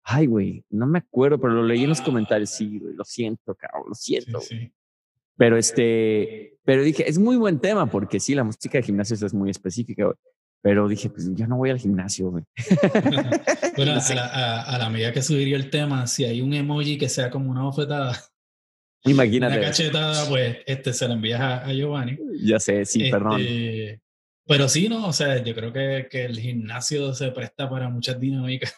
Ay, 0.04 0.26
güey, 0.26 0.64
no 0.68 0.87
me 0.87 0.99
acuerdo, 0.99 1.40
pero 1.40 1.54
lo 1.54 1.62
leí 1.62 1.85
en 1.85 1.88
los 1.88 2.02
comentarios. 2.02 2.50
Sí, 2.50 2.78
güey, 2.78 2.95
lo 2.95 3.04
siento, 3.04 3.54
cabrón, 3.54 3.85
lo 3.88 3.95
siento. 3.95 4.40
sí. 4.40 4.71
Pero 5.40 5.56
este, 5.56 6.59
pero 6.66 6.82
dije, 6.82 7.09
es 7.09 7.18
muy 7.18 7.37
buen 7.37 7.61
tema, 7.61 7.87
porque 7.90 8.20
sí, 8.20 8.35
la 8.35 8.44
música 8.44 8.76
de 8.76 8.82
gimnasios 8.85 9.23
es 9.23 9.32
muy 9.32 9.49
específica, 9.49 10.04
güey. 10.04 10.16
Pero 10.62 10.87
dije, 10.87 11.09
pues 11.09 11.30
yo 11.32 11.47
no 11.47 11.56
voy 11.56 11.70
al 11.70 11.78
gimnasio, 11.78 12.30
güey. 12.30 12.44
Bueno, 13.75 13.94
No 13.94 14.00
sé. 14.02 14.12
a, 14.12 14.16
la, 14.16 14.26
a, 14.26 14.75
a 14.75 14.78
la 14.78 14.90
medida 14.90 15.12
que 15.12 15.23
subiría 15.23 15.56
el 15.56 15.70
tema, 15.70 16.06
si 16.06 16.26
hay 16.26 16.42
un 16.42 16.52
emoji 16.52 16.99
que 16.99 17.09
sea 17.09 17.30
como 17.30 17.50
una 17.50 17.62
bofetada, 17.62 18.11
una 19.06 19.14
Imagínate. 19.14 19.62
cachetada, 19.62 20.28
pues 20.28 20.59
este, 20.66 20.92
se 20.92 21.09
la 21.09 21.14
envías 21.14 21.40
a, 21.40 21.64
a 21.64 21.73
Giovanni. 21.73 22.18
Ya 22.42 22.61
sé, 22.61 22.85
sí, 22.85 23.04
Este, 23.04 23.11
perdón. 23.11 23.40
Pero 24.47 24.68
sí, 24.68 24.90
no, 24.90 25.06
o 25.06 25.12
sea, 25.14 25.42
yo 25.42 25.54
creo 25.54 25.73
que, 25.73 26.06
que 26.11 26.26
el 26.26 26.38
gimnasio 26.38 27.14
se 27.14 27.30
presta 27.30 27.70
para 27.70 27.88
muchas 27.88 28.20
dinámicas 28.20 28.75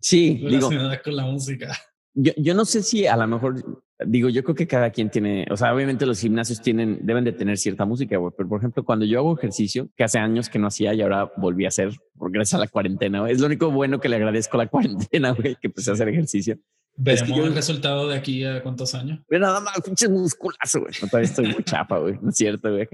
Sí, 0.00 0.34
digo, 0.38 0.48
relacionadas 0.48 1.02
con 1.02 1.14
la 1.14 1.26
música. 1.26 1.72
Yo, 2.16 2.32
yo 2.36 2.54
no 2.54 2.64
sé 2.64 2.82
si 2.82 3.06
a 3.08 3.16
lo 3.16 3.26
mejor, 3.26 3.82
digo, 4.06 4.28
yo 4.28 4.44
creo 4.44 4.54
que 4.54 4.66
cada 4.68 4.90
quien 4.90 5.10
tiene, 5.10 5.46
o 5.50 5.56
sea, 5.56 5.74
obviamente 5.74 6.06
los 6.06 6.20
gimnasios 6.20 6.60
tienen, 6.62 7.00
deben 7.02 7.24
de 7.24 7.32
tener 7.32 7.58
cierta 7.58 7.84
música, 7.84 8.16
güey, 8.18 8.32
pero 8.36 8.48
por 8.48 8.58
ejemplo, 8.60 8.84
cuando 8.84 9.04
yo 9.04 9.18
hago 9.18 9.36
ejercicio, 9.36 9.88
que 9.96 10.04
hace 10.04 10.18
años 10.20 10.48
que 10.48 10.58
no 10.60 10.68
hacía 10.68 10.94
y 10.94 11.02
ahora 11.02 11.32
volví 11.36 11.64
a 11.64 11.68
hacer, 11.68 11.90
por 12.16 12.30
gracias 12.30 12.54
a 12.54 12.62
la 12.64 12.68
cuarentena, 12.68 13.28
es 13.28 13.40
lo 13.40 13.46
único 13.46 13.70
bueno 13.72 13.98
que 13.98 14.08
le 14.08 14.16
agradezco 14.16 14.56
a 14.56 14.64
la 14.64 14.70
cuarentena, 14.70 15.32
güey, 15.32 15.56
que 15.56 15.66
empecé 15.66 15.90
a 15.90 15.94
hacer 15.94 16.08
ejercicio. 16.08 16.56
Veremos 16.96 17.36
yo- 17.36 17.44
el 17.46 17.54
resultado 17.56 18.06
de 18.06 18.16
aquí 18.16 18.44
a 18.44 18.62
cuántos 18.62 18.94
años. 18.94 19.18
Nada 19.28 19.58
más, 19.60 19.80
pinche 19.84 20.08
musculazo, 20.08 20.82
güey. 20.82 20.92
No, 21.02 21.08
todavía 21.08 21.28
estoy 21.28 21.46
muy 21.52 21.64
chapa, 21.64 21.98
güey, 21.98 22.16
no 22.22 22.30
es 22.30 22.36
cierto, 22.36 22.70
güey. 22.70 22.86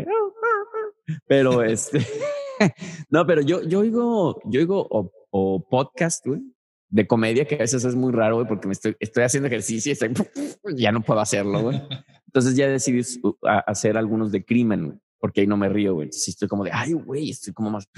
Pero 1.26 1.62
este, 1.62 1.98
no, 3.10 3.26
pero 3.26 3.42
yo, 3.42 3.62
yo 3.62 3.80
oigo, 3.80 4.40
yo 4.46 4.60
oigo 4.60 4.86
o, 4.90 5.12
o 5.30 5.68
podcast, 5.68 6.24
güey, 6.26 6.40
de 6.90 7.06
comedia, 7.06 7.44
que 7.46 7.54
a 7.54 7.58
veces 7.58 7.84
es 7.84 7.94
muy 7.94 8.12
raro, 8.12 8.36
güey, 8.36 8.48
porque 8.48 8.66
me 8.66 8.72
estoy, 8.72 8.96
estoy 9.00 9.22
haciendo 9.22 9.46
ejercicio 9.46 9.90
y 9.90 9.92
estoy, 9.92 10.10
ya 10.76 10.92
no 10.92 11.00
puedo 11.02 11.20
hacerlo, 11.20 11.60
güey. 11.62 11.80
Entonces 12.26 12.54
ya 12.56 12.68
decidí 12.68 13.00
hacer 13.66 13.96
algunos 13.96 14.30
de 14.32 14.44
crimen, 14.44 14.86
güey, 14.86 14.98
porque 15.18 15.40
ahí 15.42 15.46
no 15.46 15.56
me 15.56 15.68
río, 15.68 15.94
güey. 15.94 16.06
Entonces 16.06 16.28
estoy 16.28 16.48
como 16.48 16.64
de, 16.64 16.70
ay, 16.72 16.92
güey, 16.92 17.30
estoy 17.30 17.52
como 17.52 17.70
más, 17.70 17.88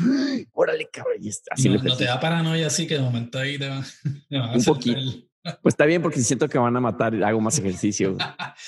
órale, 0.53 0.89
cabrón. 0.93 1.17
Y 1.21 1.29
así 1.51 1.69
no, 1.69 1.83
no 1.83 1.97
te 1.97 2.05
da 2.05 2.19
paranoia 2.21 2.67
así 2.67 2.87
que 2.87 2.95
de 2.95 3.01
momento 3.01 3.39
ahí 3.39 3.59
te 3.59 3.69
va, 3.69 3.83
te 4.29 4.39
va 4.39 4.53
a 4.53 4.57
Un 4.57 4.65
poquito. 4.65 4.99
el- 4.99 5.29
Pues 5.63 5.73
está 5.73 5.87
bien 5.87 6.01
porque 6.03 6.19
si 6.19 6.25
siento 6.25 6.49
que 6.49 6.57
van 6.59 6.77
a 6.77 6.81
matar, 6.81 7.15
hago 7.25 7.41
más 7.41 7.59
ejercicio. 7.59 8.17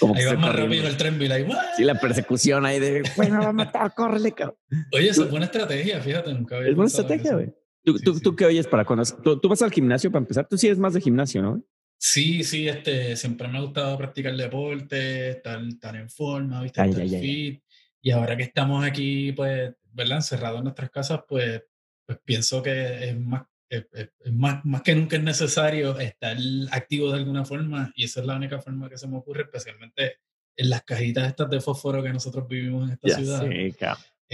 Como 0.01 0.15
Ahí 0.17 0.25
va 0.25 0.35
más 0.35 0.47
corriendo. 0.51 0.75
rápido 0.75 0.89
el 0.89 0.97
tren, 0.97 1.19
y. 1.19 1.55
Sí, 1.77 1.85
la 1.85 2.01
persecución 2.01 2.67
ahí 2.67 2.81
de, 2.81 3.03
me 3.17 3.31
va 3.31 3.49
a 3.49 3.53
matar, 3.53 3.95
córrele, 3.95 4.33
cabrón. 4.33 4.57
Oye, 4.93 5.09
esa 5.11 5.23
es 5.25 5.31
buena 5.31 5.47
estrategia, 5.47 6.01
fíjate, 6.01 6.33
nunca 6.35 6.57
había 6.57 6.71
Es 6.71 6.75
buena 6.75 6.89
estrategia, 6.89 7.35
güey. 7.35 7.55
¿Tú, 7.85 7.99
Sí, 7.99 8.05
tú, 8.05 8.15
sí. 8.15 8.21
¿Tú 8.23 8.35
qué 8.37 8.47
oyes 8.47 8.67
para 8.67 8.85
conocer? 8.85 9.19
¿Tú, 9.23 9.39
tú 9.39 9.49
vas 9.49 9.63
al 9.63 9.71
gimnasio 9.71 10.11
para 10.11 10.23
empezar? 10.23 10.47
Tú 10.49 10.57
sí 10.57 10.67
eres 10.67 10.79
más 10.79 10.95
de 10.95 11.01
gimnasio, 11.01 11.43
¿no? 11.43 11.63
Sí, 11.99 12.43
sí, 12.45 12.69
este, 12.69 13.17
siempre 13.17 13.49
me 13.49 13.59
ha 13.59 13.61
gustado 13.63 13.97
practicar 13.97 14.35
deporte, 14.37 15.31
estar, 15.31 15.63
estar 15.65 15.97
en 15.97 16.11
forma, 16.11 16.63
¿viste? 16.63 16.81
Ay, 16.81 16.91
estar 16.91 17.03
ay, 17.03 17.09
ay, 17.11 17.15
ay. 17.17 17.23
fit. 17.53 17.63
Y 18.03 18.11
ahora 18.11 18.37
que 18.37 18.43
estamos 18.43 18.85
aquí, 18.85 19.33
pues, 19.33 19.73
¿verdad? 19.93 20.17
Encerrados 20.19 20.59
en 20.59 20.65
nuestras 20.65 20.91
casas, 20.91 21.21
pues, 21.29 21.63
pues 22.07 22.19
pienso 22.25 22.63
que 22.63 23.09
es 23.11 23.19
más, 23.19 23.45
es, 23.69 23.87
es- 23.93 24.11
es 24.21 24.33
más, 24.33 24.63
más 24.65 24.83
que 24.83 24.95
nunca 24.95 25.17
es 25.17 25.23
necesario 25.23 25.99
estar 25.99 26.37
activo 26.71 27.11
de 27.11 27.19
alguna 27.19 27.45
forma 27.45 27.91
y 27.97 28.05
esa 28.05 28.21
es 28.21 28.27
la 28.27 28.37
única 28.37 28.61
forma 28.61 28.89
que 28.91 28.99
se 28.99 29.07
me 29.09 29.17
ocurre, 29.17 29.43
especialmente 29.43 30.19
en 30.57 30.71
las 30.71 30.83
cajitas 30.85 31.27
estas 31.29 31.49
de 31.49 31.61
fósforo 31.61 32.03
que 32.03 32.13
nosotros 32.13 32.47
vivimos 32.47 32.87
en 32.87 32.95
esta 32.95 33.09
Ya 33.09 33.15
ciudad. 33.17 33.41
sé. 33.41 33.75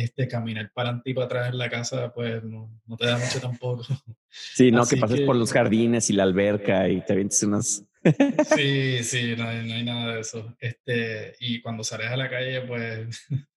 Este, 0.03 0.27
caminar 0.27 0.71
para 0.73 0.89
adelante 0.89 1.11
y 1.11 1.15
para 1.15 1.27
atrás 1.27 1.49
en 1.51 1.59
la 1.59 1.69
casa, 1.69 2.13
pues, 2.13 2.43
no, 2.43 2.71
no 2.87 2.97
te 2.97 3.07
da 3.07 3.19
mucho 3.19 3.39
tampoco. 3.41 3.85
Sí, 4.31 4.71
no, 4.71 4.83
Así 4.83 4.95
que 4.95 5.01
pases 5.01 5.21
que- 5.21 5.27
por 5.27 5.37
los 5.37 5.53
jardines 5.53 6.09
y 6.09 6.15
la 6.15 6.23
alberca 6.23 6.89
y 6.89 7.01
te 7.03 7.13
avientes 7.13 7.43
unas... 7.43 7.85
Sí, 8.57 9.05
sí, 9.05 9.35
no 9.37 9.47
hay, 9.47 9.69
no 9.69 9.75
hay 9.75 9.85
nada 9.85 10.15
de 10.15 10.21
eso. 10.21 10.57
Este, 10.59 11.35
y 11.41 11.61
cuando 11.61 11.85
sales 11.85 12.07
a 12.09 12.17
la 12.17 12.31
calle, 12.31 12.63
pues, 12.63 13.27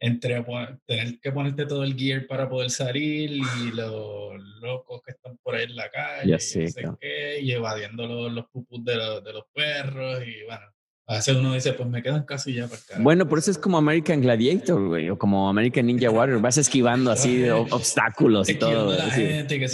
entre 0.00 0.42
tener 0.86 1.20
que 1.20 1.32
ponerte 1.32 1.66
todo 1.66 1.84
el 1.84 1.94
gear 1.94 2.26
para 2.26 2.48
poder 2.48 2.70
salir 2.70 3.30
y 3.30 3.70
los 3.72 4.34
locos 4.62 5.02
que 5.04 5.12
están 5.12 5.36
por 5.42 5.54
ahí 5.54 5.64
en 5.64 5.76
la 5.76 5.90
calle, 5.90 6.30
Ya 6.30 6.36
y 6.36 6.62
no 6.64 6.70
sé 6.70 6.84
qué, 6.98 7.40
y 7.42 7.52
evadiendo 7.52 8.06
los, 8.06 8.32
los 8.32 8.46
pupus 8.48 8.82
de, 8.84 8.96
los, 8.96 9.22
de 9.22 9.32
los 9.34 9.44
perros, 9.52 10.22
y 10.26 10.44
bueno, 10.44 10.66
a 11.10 11.14
veces 11.16 11.36
uno 11.36 11.52
dice, 11.54 11.72
pues 11.72 11.88
me 11.88 12.02
casa 12.02 12.48
y 12.48 12.54
ya 12.54 12.66
para 12.68 12.76
el 12.80 12.84
carajo. 12.86 13.02
Bueno, 13.02 13.26
por 13.28 13.40
eso 13.40 13.50
es 13.50 13.58
como 13.58 13.76
American 13.78 14.20
Gladiator, 14.20 14.86
güey, 14.86 15.10
o 15.10 15.18
como 15.18 15.48
American 15.48 15.86
Ninja 15.86 16.08
Warrior. 16.08 16.40
Vas 16.40 16.56
esquivando 16.56 17.10
así 17.10 17.36
de 17.38 17.52
ob- 17.52 17.66
obstáculos 17.72 18.48
y 18.48 18.54
todo. 18.54 18.92
la 18.96 19.10
sí. 19.10 19.22
gente. 19.22 19.56
Es 19.64 19.72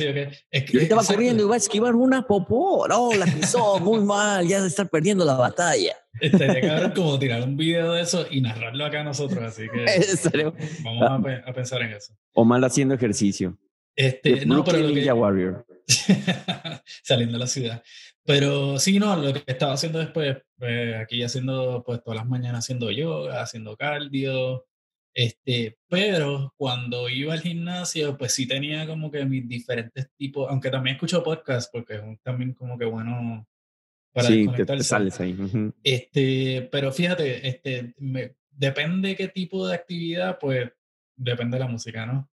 que- 0.65 0.73
Y 0.73 0.77
ahorita 0.79 0.95
va 0.97 1.05
corriendo 1.05 1.43
y 1.45 1.47
va 1.47 1.55
a 1.55 1.59
esquivar 1.59 1.95
una 1.95 2.27
popó. 2.27 2.89
No, 2.89 3.13
la 3.13 3.27
pisó 3.27 3.79
muy 3.81 4.01
mal, 4.01 4.49
ya 4.49 4.61
se 4.63 4.69
está 4.69 4.87
perdiendo 4.87 5.27
la 5.27 5.35
batalla. 5.35 5.95
Estaría 6.19 6.63
cabrón 6.63 6.93
como 6.97 7.19
tirar 7.19 7.43
un 7.43 7.55
video 7.59 7.93
de 7.93 8.01
eso 8.01 8.27
y 8.31 8.41
narrarlo 8.41 8.87
acá 8.87 9.05
nosotros, 9.05 9.45
así 9.45 9.65
que 9.69 9.85
vamos 10.83 11.03
a, 11.11 11.23
pe- 11.23 11.43
a 11.47 11.53
pensar 11.53 11.83
en 11.83 11.93
eso. 11.93 12.15
o 12.33 12.47
mal 12.47 12.65
haciendo 12.65 12.95
ejercicio. 12.95 13.59
Este, 13.95 14.47
no, 14.47 14.65
pero 14.65 14.79
lo 14.79 14.89
que, 14.89 14.95
Ninja 14.95 15.13
Warrior. 15.13 15.67
saliendo 17.03 17.35
de 17.35 17.39
la 17.39 17.47
ciudad. 17.47 17.83
Pero 18.27 18.79
sí, 18.79 18.99
no, 18.99 19.17
lo 19.17 19.33
que 19.33 19.43
estaba 19.47 19.73
haciendo 19.75 19.99
después, 20.01 20.37
eh, 20.61 20.97
aquí 21.01 21.23
haciendo, 21.23 21.83
pues 21.87 22.03
todas 22.03 22.19
las 22.19 22.27
mañanas 22.29 22.65
haciendo 22.65 22.91
yoga, 22.91 23.41
haciendo 23.43 23.77
cardio, 23.77 24.67
este, 25.15 25.79
pero 25.89 26.53
cuando 26.57 27.09
iba 27.09 27.33
al 27.33 27.41
gimnasio, 27.41 28.19
pues 28.19 28.33
sí 28.33 28.47
tenía 28.47 28.87
como 28.87 29.11
que 29.11 29.25
mis 29.25 29.49
diferentes 29.49 30.11
tipos, 30.17 30.47
aunque 30.51 30.71
también 30.71 30.97
escucho 30.97 31.23
podcast, 31.23 31.73
porque 31.73 31.95
es 31.95 32.03
un- 32.03 32.19
también 32.19 32.53
como 32.53 32.77
que 32.77 32.85
bueno 32.85 33.47
para 34.13 34.29
Sí, 34.29 34.47
te, 34.57 34.65
te 34.65 34.83
sales 34.83 35.21
ahí. 35.21 35.37
Este, 35.83 36.69
pero 36.73 36.91
fíjate, 36.93 37.47
este, 37.49 37.95
me- 37.99 38.35
depende 38.51 39.15
qué 39.15 39.29
tipo 39.29 39.67
de 39.69 39.75
actividad, 39.75 40.39
pues 40.39 40.71
depende 41.17 41.57
de 41.59 41.65
la 41.65 41.71
música, 41.71 42.05
¿no? 42.07 42.29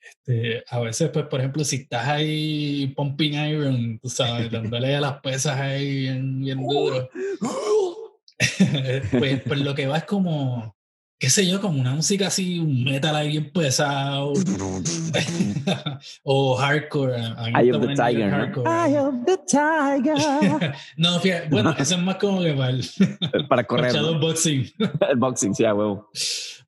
Este, 0.00 0.64
a 0.68 0.80
veces, 0.80 1.10
pues, 1.10 1.26
por 1.26 1.40
ejemplo, 1.40 1.64
si 1.64 1.76
estás 1.76 2.06
ahí 2.08 2.92
pumping 2.96 3.34
iron, 3.34 3.98
tú 3.98 4.08
sabes, 4.08 4.50
dándole 4.52 4.94
a 4.96 5.00
las 5.00 5.20
pesas 5.20 5.58
ahí 5.58 6.00
bien, 6.00 6.40
bien 6.40 6.66
duro, 6.66 7.08
pues, 9.10 9.42
pues 9.42 9.60
lo 9.60 9.74
que 9.74 9.86
va 9.86 9.98
es 9.98 10.04
como, 10.04 10.76
qué 11.18 11.28
sé 11.28 11.46
yo, 11.46 11.60
como 11.60 11.80
una 11.80 11.94
música 11.94 12.28
así, 12.28 12.58
un 12.60 12.84
metal 12.84 13.14
ahí 13.16 13.28
bien 13.28 13.50
pesado, 13.52 14.32
o 16.22 16.56
hardcore. 16.56 17.16
a 17.16 17.44
mí 17.46 17.52
me 17.52 17.60
Eye 17.60 17.72
gusta 17.72 17.78
of 17.78 17.86
the 17.88 17.94
Tiger, 17.96 18.30
¿no? 18.30 18.36
hardcore. 18.36 18.70
Eye 18.70 18.98
of 18.98 19.14
the 19.26 19.36
Tiger. 19.38 20.74
No, 20.96 21.18
fíjate, 21.18 21.48
bueno, 21.48 21.74
eso 21.76 21.94
es 21.96 22.00
más 22.02 22.16
como 22.16 22.40
que 22.42 22.52
para 22.52 22.70
el, 22.70 22.84
Para 23.30 23.48
para 23.48 23.64
correr. 23.64 23.86
el 23.86 23.92
¿no? 23.96 24.02
shadowboxing. 24.02 24.72
El 25.10 25.16
boxing, 25.16 25.54
sí, 25.54 25.64
a 25.64 25.74
huevo. 25.74 26.08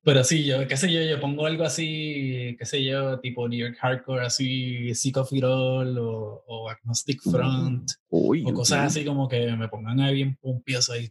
Pero 0.03 0.23
sí, 0.23 0.43
yo, 0.43 0.67
qué 0.67 0.77
sé 0.77 0.91
yo, 0.91 0.99
yo 1.03 1.19
pongo 1.19 1.45
algo 1.45 1.63
así, 1.63 2.55
qué 2.57 2.65
sé 2.65 2.83
yo, 2.83 3.19
tipo 3.19 3.47
New 3.47 3.59
York 3.59 3.77
Hardcore, 3.79 4.25
así, 4.25 4.95
Sick 4.95 5.17
of 5.17 5.31
It 5.31 5.43
All, 5.43 5.95
o, 5.99 6.43
o 6.47 6.69
Agnostic 6.69 7.21
Front, 7.21 7.91
Uy, 8.09 8.43
o 8.47 8.51
cosas 8.51 8.87
así 8.87 9.05
como 9.05 9.27
que 9.27 9.55
me 9.55 9.67
pongan 9.67 9.99
ahí 9.99 10.15
bien 10.15 10.37
pompioso 10.41 10.93
ahí. 10.93 11.07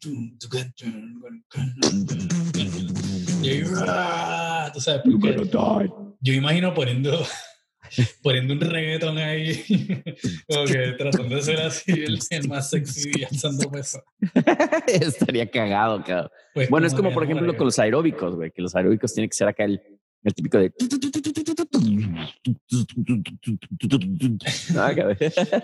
Y, 3.42 3.62
¡ah! 3.86 4.70
tú 4.74 4.80
sabes, 4.80 5.02
porque 5.04 5.48
yo 6.20 6.32
imagino 6.32 6.74
poniendo, 6.74 7.24
poniendo 8.22 8.54
un 8.54 8.60
reggaeton 8.60 9.18
ahí, 9.18 9.64
como 10.48 10.64
que 10.66 10.92
tratando 10.98 11.36
de 11.36 11.42
ser 11.42 11.60
así 11.60 11.92
el, 11.92 12.18
el 12.30 12.48
más 12.48 12.70
sexy 12.70 13.10
y 13.16 13.24
alzando 13.24 13.70
peso. 13.70 14.02
Estaría 14.86 15.50
cagado, 15.50 16.02
cabrón. 16.04 16.30
Pues 16.54 16.68
Bueno, 16.70 16.86
es 16.86 16.94
como 16.94 17.12
por 17.12 17.24
ejemplo 17.24 17.42
reggaetón. 17.46 17.58
con 17.58 17.66
los 17.66 17.78
aeróbicos, 17.78 18.34
güey, 18.36 18.50
que 18.50 18.62
los 18.62 18.74
aeróbicos 18.74 19.12
tienen 19.14 19.28
que 19.28 19.36
ser 19.36 19.48
acá 19.48 19.64
el, 19.64 19.80
el 20.22 20.34
típico 20.34 20.58
de. 20.58 20.72
Ah. 24.76 24.92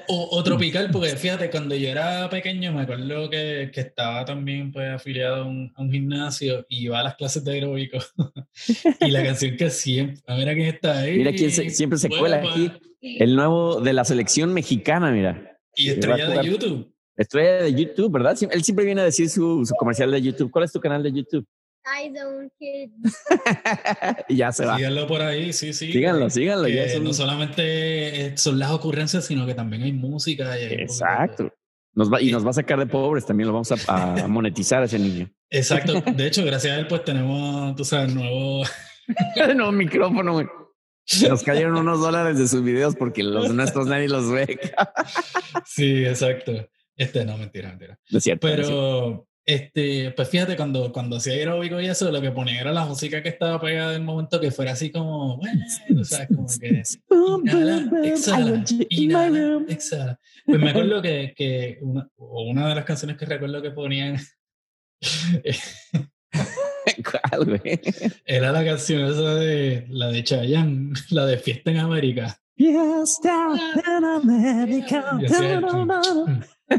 O, 0.09 0.29
o 0.39 0.43
tropical, 0.43 0.91
porque 0.91 1.17
fíjate, 1.17 1.51
cuando 1.51 1.75
yo 1.75 1.89
era 1.89 2.29
pequeño 2.29 2.73
me 2.73 2.83
acuerdo 2.83 3.31
que, 3.31 3.71
que 3.73 3.81
estaba 3.81 4.25
también 4.25 4.73
pues, 4.73 4.89
afiliado 4.91 5.37
a 5.37 5.47
un, 5.47 5.73
a 5.75 5.83
un 5.83 5.91
gimnasio 5.91 6.67
y 6.69 6.85
iba 6.85 7.01
a 7.01 7.03
las 7.05 7.15
clases 7.17 7.45
de 7.45 7.53
aeróbico. 7.53 7.99
y 9.01 9.11
la 9.11 9.25
canción 9.25 9.57
que 9.57 9.71
siempre, 9.71 10.23
a 10.27 10.37
ver 10.37 10.55
quién 10.55 10.67
está 10.67 11.01
ahí. 11.01 11.17
Mira 11.19 11.33
quién 11.33 11.51
se- 11.51 11.71
siempre 11.71 11.99
se 11.99 12.09
cuela 12.09 12.39
Huepa. 12.39 12.51
aquí. 12.51 12.73
El 13.01 13.37
nuevo 13.37 13.81
de 13.81 13.93
la 13.93 14.05
selección 14.05 14.53
mexicana, 14.53 15.11
mira. 15.11 15.59
Y 15.75 15.91
estrella 15.91 16.29
de. 16.29 16.49
YouTube. 16.49 16.93
Estrella 17.17 17.63
de 17.63 17.75
YouTube, 17.75 18.13
¿verdad? 18.13 18.37
Él 18.51 18.63
siempre 18.63 18.85
viene 18.85 19.01
a 19.01 19.05
decir 19.05 19.29
su, 19.31 19.65
su 19.65 19.75
comercial 19.77 20.11
de 20.11 20.21
YouTube. 20.21 20.51
¿Cuál 20.51 20.65
es 20.65 20.73
tu 20.73 20.81
canal 20.81 21.03
de 21.03 21.13
YouTube? 21.13 21.47
I 21.87 22.09
don't 22.09 22.53
kid. 22.59 22.91
y 24.29 24.37
ya 24.37 24.51
se 24.51 24.67
va. 24.67 24.77
Síganlo 24.77 25.07
por 25.07 25.23
ahí, 25.23 25.53
sí, 25.53 25.73
sí. 25.73 25.93
Síganlo, 25.93 26.29
síganlo. 26.31 26.67
Ya 26.67 26.99
no 26.99 27.13
solamente 27.13 28.27
eh, 28.27 28.37
son 28.37 28.59
las 28.59 28.73
ocurrencias, 28.73 29.25
sino 29.25 29.47
que 29.47 29.55
también 29.55 29.83
hay 29.85 29.93
música. 29.93 30.59
Y 30.59 30.65
hay 30.65 30.75
Exacto. 30.75 31.53
Nos 31.95 32.13
va, 32.13 32.21
y 32.21 32.31
nos 32.33 32.45
va 32.45 32.51
a 32.51 32.55
sacar 32.55 32.79
de 32.79 32.87
pobres 32.87 33.25
también, 33.25 33.47
lo 33.47 33.55
vamos 33.55 33.73
a, 33.73 34.25
a 34.25 34.27
monetizar 34.29 34.83
a 34.83 34.87
ese 34.87 34.99
niño. 34.99 35.31
Exacto. 35.49 36.01
De 36.15 36.27
hecho, 36.27 36.45
gracias 36.45 36.77
a 36.77 36.81
él, 36.81 36.89
pues 36.89 37.05
tenemos, 37.05 37.75
tú 37.77 37.85
sabes, 37.85 38.13
nuevo. 38.13 38.65
no, 39.55 39.73
micrófono, 39.73 40.33
güey. 40.33 40.47
Nos 41.29 41.45
cayeron 41.45 41.77
unos 41.77 42.01
dólares 42.01 42.37
de 42.37 42.49
sus 42.49 42.65
videos 42.65 42.97
porque 42.97 43.23
los 43.23 43.55
nuestros 43.55 43.87
nadie 43.87 44.09
los 44.09 44.29
ve. 44.31 44.59
Sí, 45.65 46.05
exacto. 46.05 46.69
Este, 46.97 47.25
no, 47.25 47.39
mentira, 47.39 47.69
mentira. 47.69 47.97
No 48.11 48.19
es 48.19 48.25
cierto. 48.25 48.49
no 48.49 48.55
es 48.55 48.67
cierto. 48.67 49.29
Este, 49.47 50.11
pues 50.11 50.29
fíjate, 50.29 50.57
cuando, 50.57 50.93
cuando 50.93 51.17
hacía 51.17 51.35
aeróbico 51.35 51.81
y 51.81 51.87
eso, 51.87 52.11
lo 52.11 52.21
que 52.21 52.33
ponía 52.33 52.61
era 52.61 52.73
la 52.73 52.85
música 52.85 53.23
que 53.23 53.29
estaba 53.29 53.61
pegada 53.61 53.95
en 53.95 54.01
el 54.01 54.05
momento 54.05 54.41
que 54.41 54.51
fuera 54.51 54.73
así 54.73 54.91
como, 54.91 55.37
bueno, 55.37 55.65
o 56.01 56.05
sea, 56.05 56.27
como 56.29 56.47
que 56.61 56.83
inhala, 57.45 57.91
exhala, 58.03 58.65
inhala, 58.89 59.65
exhala. 59.69 60.21
Pues 60.45 60.61
me 60.61 60.71
acuerdo 60.71 61.01
que, 61.03 61.33
que 61.37 61.79
una, 61.81 62.09
o 62.17 62.43
una 62.43 62.69
de 62.69 62.75
las 62.75 62.85
canciones 62.85 63.17
que 63.17 63.25
recuerdo 63.25 63.63
que 63.63 63.71
ponían 63.71 64.19
¿Cuál, 67.05 67.45
güey? 67.45 67.81
era 68.25 68.53
la 68.53 68.65
canción 68.65 69.05
esa 69.05 69.35
de 69.35 69.87
la 69.89 70.09
de 70.09 70.25
Chayanne, 70.25 70.93
la 71.11 71.27
de 71.27 71.39
Fiesta 71.39 71.71
en 71.71 71.79
América. 71.79 72.41
Fiesta 72.57 73.49
en 73.97 74.05
América. 74.05 75.19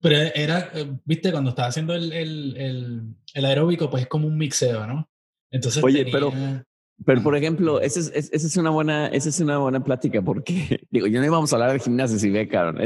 Pero 0.00 0.16
era, 0.34 0.70
eh, 0.74 0.98
viste, 1.04 1.30
cuando 1.32 1.50
estaba 1.50 1.68
haciendo 1.68 1.94
el, 1.94 2.12
el, 2.12 2.56
el, 2.56 3.02
el 3.34 3.44
aeróbico, 3.44 3.90
pues 3.90 4.04
es 4.04 4.08
como 4.08 4.26
un 4.26 4.36
mixeo, 4.36 4.86
¿no? 4.86 5.08
Entonces 5.50 5.82
Oye, 5.82 6.04
tenía- 6.04 6.12
pero- 6.12 6.32
Pero 7.04 7.20
por 7.22 7.34
ejemplo, 7.36 7.80
esa 7.80 7.98
es, 7.98 8.12
es- 8.14 8.30
esa 8.32 8.46
es 8.46 8.56
una 8.56 8.70
buena, 8.70 9.08
esa 9.08 9.28
es 9.28 9.40
una 9.40 9.58
buena 9.58 9.82
plática 9.82 10.22
porque 10.22 10.80
digo, 10.90 11.06
yo 11.08 11.18
no 11.20 11.26
íbamos 11.26 11.52
a 11.52 11.56
hablar 11.56 11.72
de 11.72 11.80
gimnasio 11.80 12.18
si 12.18 12.30
ve, 12.30 12.46
cabrón. 12.48 12.76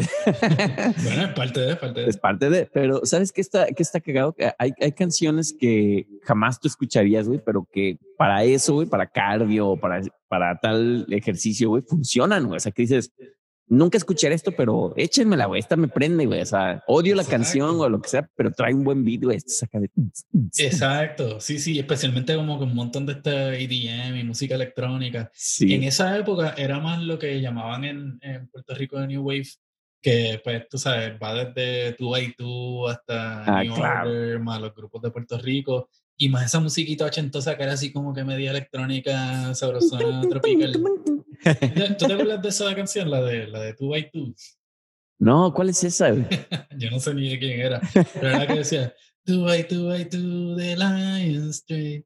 Bueno, 1.04 1.22
es 1.25 1.32
parte 1.34 1.60
de, 1.60 1.70
es 1.72 1.76
parte 1.76 2.00
de. 2.00 2.08
es 2.08 2.16
parte 2.18 2.50
de, 2.50 2.70
pero 2.72 3.00
¿sabes 3.04 3.32
qué 3.32 3.40
está, 3.40 3.66
qué 3.66 3.82
está 3.82 4.00
cagado? 4.00 4.34
Hay, 4.58 4.72
hay 4.80 4.92
canciones 4.92 5.54
que 5.58 6.06
jamás 6.22 6.58
tú 6.60 6.68
escucharías, 6.68 7.28
güey, 7.28 7.40
pero 7.44 7.66
que 7.70 7.98
para 8.16 8.42
eso, 8.44 8.75
güey, 8.75 8.86
para 8.88 9.06
cardio, 9.06 9.76
para, 9.76 10.00
para 10.28 10.58
tal 10.58 11.06
ejercicio, 11.10 11.68
güey, 11.68 11.82
funcionan, 11.82 12.44
güey. 12.46 12.56
O 12.56 12.60
sea, 12.60 12.72
que 12.72 12.82
dices, 12.82 13.12
nunca 13.68 13.99
escucharé 13.99 14.35
esto, 14.35 14.52
pero 14.56 14.92
échenmela, 14.96 15.46
güey, 15.46 15.61
esta 15.61 15.76
me 15.76 15.88
prende, 15.88 16.26
güey. 16.26 16.40
O 16.40 16.46
sea, 16.46 16.82
odio 16.87 17.14
la 17.14 17.23
Exacto. 17.23 17.37
canción 17.42 17.80
o 17.80 17.88
lo 17.88 18.00
que 18.00 18.08
sea, 18.08 18.28
pero 18.37 18.50
trae 18.52 18.75
un 18.75 18.85
buen 18.85 19.04
beat, 19.04 19.23
güey. 19.25 19.40
Saca 19.40 19.80
de... 19.80 19.90
Exacto, 20.58 21.40
sí, 21.40 21.58
sí, 21.58 21.78
especialmente 21.78 22.35
como 22.35 22.58
que 22.58 22.64
un 22.64 22.75
montón 22.75 23.06
de 23.06 23.12
este 23.14 23.62
EDM 23.64 24.16
y 24.16 24.25
música 24.25 24.54
electrónica. 24.54 25.30
Sí. 25.35 25.75
En 25.75 25.82
esa 25.85 26.16
época 26.18 26.54
era 26.56 26.78
más 26.80 27.02
lo 27.02 27.18
que 27.18 27.40
llamaban 27.40 27.85
en, 27.85 28.18
en 28.23 28.49
Puerto 28.49 28.75
Rico 28.75 28.99
de 28.99 29.06
New 29.08 29.23
Wave, 29.23 29.49
que 30.02 30.40
pues 30.44 30.68
tú 30.68 30.78
sabes, 30.78 31.12
va 31.23 31.35
desde 31.35 31.92
tú 31.94 32.16
y 32.16 32.32
tú 32.35 32.87
hasta 32.87 33.42
Ah, 33.58 33.62
New 33.64 33.75
claro. 33.75 34.11
Order, 34.11 34.38
más 34.40 34.61
los 34.61 34.75
grupos 34.75 35.02
de 35.02 35.11
Puerto 35.11 35.38
Rico, 35.38 35.88
y 36.16 36.28
más 36.28 36.46
esa 36.46 36.61
musiquita 36.61 37.04
ochentosa 37.04 37.56
que 37.56 37.62
era 37.64 37.73
así 37.73 37.92
como 37.92 38.14
que 38.14 38.25
media 38.25 38.50
electrónica, 38.50 39.54
sabrosona, 39.54 40.23
tropical. 40.28 40.73
¿Tú 41.99 42.07
te 42.07 42.12
acuerdas 42.12 42.43
de 42.43 42.49
esa 42.49 42.75
canción, 42.75 43.11
la 43.11 43.23
de, 43.23 43.47
la 43.49 43.61
de 43.61 43.75
Two 43.75 43.88
by 43.90 44.11
Two? 44.11 44.35
No, 45.19 45.52
¿cuál 45.55 45.71
es 45.71 45.83
esa? 45.85 46.11
Yo 46.78 46.90
no 46.90 47.00
sé 47.00 47.14
ni 47.14 47.31
de 47.31 47.38
quién 47.38 47.61
era, 47.61 47.81
pero 48.14 48.28
era 48.28 48.38
la 48.40 48.47
que 48.47 48.55
decía 48.57 48.93
Two 49.25 49.45
by 49.45 49.66
Two 49.69 49.87
by 49.88 50.09
Two 50.09 50.55
de 50.57 50.76
Lion 50.76 51.50
Street, 51.50 52.05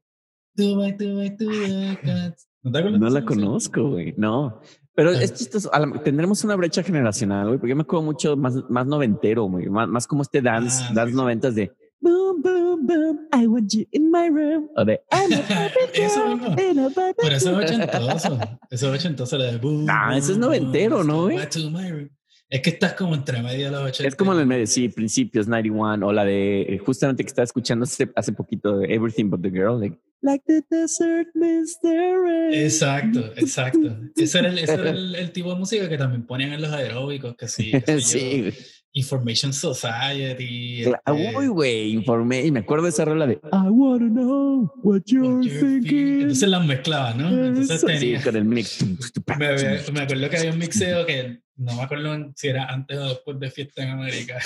Two 0.55 0.77
by 0.77 0.95
Two 0.97 1.17
by 1.17 1.35
Two 1.37 1.49
de 1.49 1.97
Cats. 2.01 2.47
¿No 2.63 2.71
te 2.71 3.09
la 3.09 3.25
conozco, 3.25 3.89
güey. 3.89 4.13
No. 4.17 4.61
Pero 4.93 5.11
Ah. 5.11 5.21
es 5.23 5.33
chistoso. 5.33 5.71
tendremos 6.03 6.43
una 6.43 6.55
brecha 6.55 6.83
generacional, 6.83 7.47
güey, 7.47 7.57
porque 7.59 7.69
yo 7.71 7.75
me 7.75 7.81
acuerdo 7.83 8.03
mucho 8.05 8.37
más, 8.37 8.55
más 8.69 8.85
noventero, 8.85 9.45
güey. 9.45 9.67
Más, 9.69 9.87
más 9.87 10.05
como 10.05 10.21
este 10.21 10.41
dance, 10.41 10.83
Ah, 10.83 10.91
dance 10.93 11.11
sí. 11.11 11.17
noventas 11.17 11.55
de 11.55 11.71
boom, 12.01 12.41
boom, 12.41 12.85
boom, 12.87 13.27
I 13.33 13.47
want 13.47 13.71
you 13.73 13.85
in 13.91 14.11
my 14.11 14.27
room. 14.29 14.69
O 14.75 14.83
de 14.83 14.99
I'm 15.11 15.31
a 15.33 15.37
Eso 15.93 16.35
mismo. 16.35 16.59
in 16.59 16.79
a 16.79 16.89
Barbie 16.89 17.13
Pero 17.21 17.35
eso 17.35 17.61
es 17.61 17.71
ochentoso. 17.71 18.39
Eso 18.69 18.93
es 18.93 18.99
ochentoso. 18.99 19.37
La 19.37 19.51
de 19.51 19.57
boom, 19.57 19.85
Ah, 19.89 20.17
ese 20.17 20.33
es 20.33 20.37
noventero, 20.37 20.97
boom, 20.97 21.07
¿no, 21.07 21.21
güey? 21.23 21.37
back 21.37 21.49
to 21.51 21.69
my 21.69 21.89
room. 21.89 22.09
Es 22.49 22.61
que 22.61 22.71
estás 22.71 22.93
como 22.95 23.15
entre 23.15 23.41
medio 23.41 23.67
de 23.67 23.71
los 23.71 23.81
80. 23.81 24.09
Es 24.09 24.15
como 24.15 24.33
en 24.33 24.39
el 24.41 24.45
medio, 24.45 24.67
sí, 24.67 24.89
principios 24.89 25.47
91 25.47 26.05
o 26.05 26.11
la 26.11 26.25
de 26.25 26.63
eh, 26.63 26.77
justamente 26.79 27.23
que 27.23 27.29
estaba 27.29 27.45
escuchando 27.45 27.83
hace, 27.83 28.11
hace 28.13 28.33
poquito 28.33 28.79
de 28.79 28.93
Everything 28.93 29.29
But 29.29 29.41
the 29.41 29.49
Girl, 29.49 29.79
like, 29.79 29.97
like 30.21 30.43
the 30.45 30.61
desert 30.69 31.29
Mr. 31.33 32.21
Rain. 32.21 32.53
Exacto, 32.53 33.21
exacto. 33.37 33.95
Ese 34.17 34.39
era, 34.39 34.49
el, 34.49 34.59
ese 34.59 34.73
era 34.73 34.89
el, 34.89 35.15
el 35.15 35.31
tipo 35.31 35.53
de 35.53 35.59
música 35.59 35.87
que 35.87 35.97
también 35.97 36.25
ponían 36.25 36.51
en 36.51 36.61
los 36.61 36.71
aeróbicos, 36.73 37.37
que 37.37 37.47
sí. 37.47 37.71
yo, 37.87 37.99
sí, 38.01 38.39
güey. 38.41 38.53
Information 38.93 39.53
Society. 39.53 40.83
Este, 40.83 41.11
Uy, 41.11 41.47
güey, 41.47 41.91
informé 41.91 42.45
y 42.45 42.51
me 42.51 42.59
acuerdo 42.59 42.83
de 42.83 42.89
esa 42.89 43.05
rola 43.05 43.25
de 43.25 43.33
I 43.33 43.69
wanna 43.69 44.09
know 44.09 44.71
what 44.83 45.01
you're 45.05 45.35
what 45.35 45.43
you're 45.43 45.59
feeling. 45.59 45.81
thinking. 45.81 46.21
Entonces 46.21 46.49
las 46.49 46.65
mezclaba, 46.65 47.13
¿no? 47.13 47.29
Entonces 47.29 47.77
Eso, 47.77 47.87
sí, 47.87 47.99
tenía. 47.99 48.21
con 48.21 48.35
el 48.35 48.45
mix. 48.45 48.83
Me, 49.37 50.01
acuerdo 50.01 50.29
que 50.29 50.37
había 50.37 50.51
un 50.51 50.59
mixeo 50.59 51.05
que 51.05 51.39
no 51.55 51.75
me 51.75 51.83
acuerdo 51.83 52.33
si 52.35 52.47
era 52.47 52.65
antes 52.65 52.97
o 52.97 53.09
después 53.09 53.39
de 53.39 53.51
Fiesta 53.51 53.83
en 53.83 53.89
América. 53.89 54.39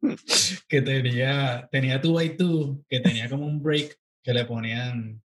que 0.68 0.82
tenía, 0.82 1.68
tenía 1.70 2.00
two 2.00 2.14
by 2.14 2.36
two, 2.36 2.84
que 2.88 3.00
tenía 3.00 3.28
como 3.30 3.46
un 3.46 3.62
break 3.62 3.98
que 4.22 4.34
le 4.34 4.44
ponían. 4.44 5.22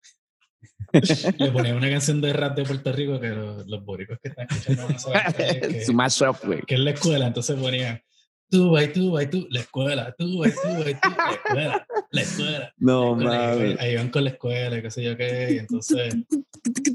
le 1.37 1.51
ponían 1.51 1.75
una 1.77 1.89
canción 1.89 2.21
de 2.21 2.33
rap 2.33 2.55
de 2.55 2.63
Puerto 2.63 2.91
Rico 2.91 3.19
que 3.19 3.29
los, 3.29 3.65
los 3.67 3.83
boricos 3.83 4.17
que 4.21 4.29
están 4.29 4.47
escuchando 4.49 4.89
no 4.89 4.99
saben 4.99 5.21
qué 5.35 5.43
es, 5.49 5.85
que, 5.85 6.47
güey. 6.47 6.61
que 6.61 6.75
es 6.75 6.79
la 6.79 6.91
escuela, 6.91 7.27
entonces 7.27 7.55
ponían 7.59 8.01
two 8.49 8.71
by 8.71 8.93
two 8.93 9.11
by 9.11 9.29
two, 9.29 9.47
la 9.49 9.59
escuela, 9.61 10.15
two 10.17 10.39
by 10.39 10.51
two 10.51 10.83
by 10.83 10.93
two, 10.93 11.09
la 11.17 11.31
escuela, 11.31 11.87
la 12.11 12.21
escuela. 12.21 12.73
No 12.77 13.15
mames. 13.15 13.79
ahí 13.79 13.95
van 13.95 14.09
con 14.09 14.23
la 14.25 14.29
escuela, 14.31 14.77
y 14.77 14.81
qué 14.83 14.91
sé 14.91 15.03
yo 15.03 15.17
qué, 15.17 15.53
y 15.53 15.57
entonces, 15.57 16.13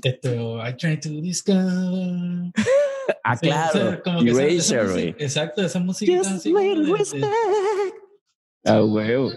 este, 0.04 0.38
o, 0.38 0.64
I 0.66 0.74
try 0.76 1.00
to 1.00 1.08
discover. 1.20 2.52
Ah, 3.24 3.36
Sí, 3.36 3.48
o 3.48 3.52
sea, 3.52 3.70
claro. 3.72 4.02
como 4.04 4.22
que 4.22 4.30
esa- 4.30 4.42
esa 4.46 4.74
Erasure, 4.74 4.82
música- 4.84 4.92
güey. 4.92 5.08
Exacto, 5.18 5.62
esas 5.64 5.82
musiquitas 5.82 6.26
Just 6.28 6.46
así. 6.46 6.52
respect. 6.52 7.24
Ah, 8.64 8.78
güey. 8.80 9.30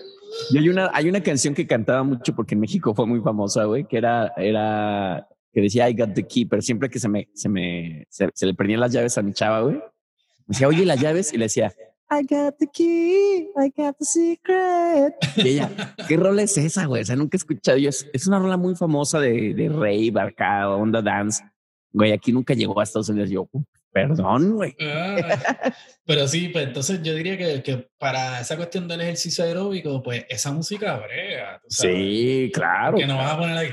Y 0.51 0.57
hay 0.57 0.69
una, 0.69 0.89
hay 0.93 1.09
una 1.09 1.21
canción 1.21 1.53
que 1.53 1.67
cantaba 1.67 2.03
mucho 2.03 2.35
porque 2.35 2.55
en 2.55 2.61
México 2.61 2.93
fue 2.93 3.05
muy 3.05 3.19
famosa, 3.21 3.65
güey, 3.65 3.85
que 3.85 3.97
era, 3.97 4.33
era, 4.37 5.27
que 5.51 5.61
decía 5.61 5.89
I 5.89 5.93
got 5.93 6.13
the 6.13 6.25
key, 6.25 6.45
pero 6.45 6.61
siempre 6.61 6.89
que 6.89 6.99
se 6.99 7.09
me, 7.09 7.29
se 7.33 7.49
me, 7.49 8.05
se, 8.09 8.45
le 8.45 8.53
perdían 8.53 8.79
las 8.79 8.91
llaves 8.91 9.17
a 9.17 9.21
mi 9.21 9.33
chava, 9.33 9.61
güey, 9.61 9.75
me 9.75 9.83
decía, 10.47 10.67
oye, 10.67 10.85
las 10.85 10.99
llaves, 10.99 11.33
y 11.33 11.37
le 11.37 11.45
decía, 11.45 11.73
I 12.09 12.23
got 12.23 12.57
the 12.57 12.67
key, 12.67 13.49
I 13.55 13.71
got 13.75 13.97
the 13.97 14.05
secret. 14.05 15.15
Y 15.37 15.47
ella, 15.47 15.95
¿qué 16.09 16.17
rola 16.17 16.41
es 16.41 16.57
esa, 16.57 16.85
güey? 16.85 17.03
O 17.03 17.05
sea, 17.05 17.15
nunca 17.15 17.37
he 17.37 17.39
escuchado. 17.39 17.77
yo. 17.77 17.87
Es, 17.87 18.27
una 18.27 18.37
rola 18.37 18.57
muy 18.57 18.75
famosa 18.75 19.21
de, 19.21 19.53
de 19.53 19.69
rave, 19.69 20.11
onda 20.75 21.01
dance. 21.01 21.41
Güey, 21.93 22.11
aquí 22.11 22.33
nunca 22.33 22.53
llegó 22.53 22.77
a 22.81 22.83
Estados 22.83 23.07
Unidos. 23.07 23.29
Yo, 23.29 23.47
perdón, 23.91 24.55
güey. 24.55 24.75
Ah, 24.81 25.73
pero 26.05 26.27
sí, 26.27 26.49
pues 26.49 26.67
entonces 26.67 27.01
yo 27.03 27.13
diría 27.13 27.37
que, 27.37 27.61
que 27.61 27.89
para 27.97 28.39
esa 28.39 28.57
cuestión 28.57 28.87
del 28.87 29.01
ejercicio 29.01 29.43
aeróbico, 29.43 30.01
pues 30.01 30.25
esa 30.29 30.51
música 30.51 30.97
brega. 30.97 31.61
Sí, 31.67 32.51
claro. 32.53 32.97
Que 32.97 33.05
no 33.05 33.17
vas 33.17 33.33
a 33.33 33.37
poner 33.37 33.57
ahí. 33.57 33.71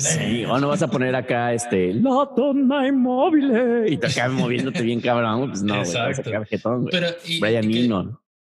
Sí, 0.00 0.44
o 0.44 0.58
no 0.58 0.68
vas 0.68 0.82
a 0.82 0.88
poner 0.88 1.14
acá 1.14 1.52
este 1.52 1.94
la 1.94 2.28
donna 2.36 2.86
inmóvil 2.86 3.86
y 3.86 3.96
te 3.96 4.06
acabas 4.06 4.32
moviéndote 4.32 4.82
bien 4.82 5.00
cabrón, 5.00 5.50
pues 5.50 5.62
no, 5.62 5.82
güey. 5.84 6.90
Pero, 6.90 7.08
y, 7.24 7.40
Brian 7.40 7.70
que-. 7.70 7.88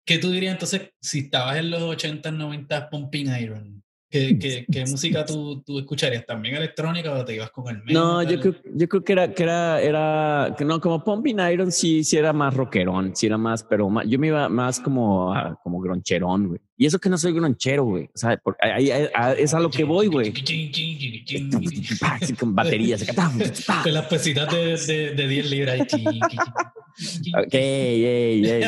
¿Qué 0.04 0.18
tú 0.18 0.30
dirías 0.30 0.54
entonces 0.54 0.92
si 1.00 1.20
estabas 1.20 1.56
en 1.56 1.70
los 1.70 1.82
80, 1.82 2.32
90 2.32 2.90
Pumping 2.90 3.36
Iron? 3.40 3.81
¿Qué, 4.12 4.38
qué, 4.38 4.66
qué 4.70 4.80
música 4.84 5.24
tú, 5.24 5.62
tú 5.62 5.78
escucharías? 5.78 6.26
¿También 6.26 6.54
electrónica 6.56 7.12
o 7.14 7.24
te 7.24 7.34
ibas 7.34 7.50
con 7.50 7.66
el 7.74 7.82
No, 7.82 8.18
metal? 8.18 8.34
yo 8.36 8.40
creo, 8.40 8.54
yo 8.74 8.88
creo 8.88 9.02
que 9.04 9.12
era, 9.14 9.32
que 9.34 9.42
era, 9.42 9.80
era, 9.80 10.54
que 10.56 10.64
no, 10.66 10.78
como 10.80 11.02
Pumping 11.02 11.38
Iron 11.50 11.72
sí, 11.72 12.04
sí 12.04 12.18
era 12.18 12.32
más 12.34 12.54
rockerón, 12.54 13.16
sí 13.16 13.26
era 13.26 13.38
más, 13.38 13.64
pero 13.64 13.88
más- 13.88 14.06
yo 14.06 14.18
me 14.18 14.26
iba 14.28 14.48
más 14.50 14.78
como, 14.80 15.34
como 15.62 15.80
groncherón, 15.80 16.48
güey. 16.48 16.60
Y 16.82 16.86
eso 16.86 16.98
que 16.98 17.08
no 17.08 17.16
soy 17.16 17.32
gronchero, 17.32 17.84
güey. 17.84 18.06
O 18.12 18.18
sea, 18.18 18.36
por- 18.38 18.56
ahí- 18.60 18.90
ahí- 18.90 19.06
a- 19.14 19.34
es 19.34 19.54
a 19.54 19.60
lo 19.60 19.70
que 19.70 19.84
voy, 19.84 20.08
güey. 20.08 20.32
Con 22.40 22.56
baterías. 22.56 23.04
Con 23.84 23.94
las 23.94 24.06
pesitas 24.06 24.50
de, 24.52 24.76
de, 24.76 25.14
de 25.14 25.28
10 25.28 25.50
libras. 25.50 25.78
Ok, 27.38 27.54
ey, 27.54 28.44
ey. 28.50 28.62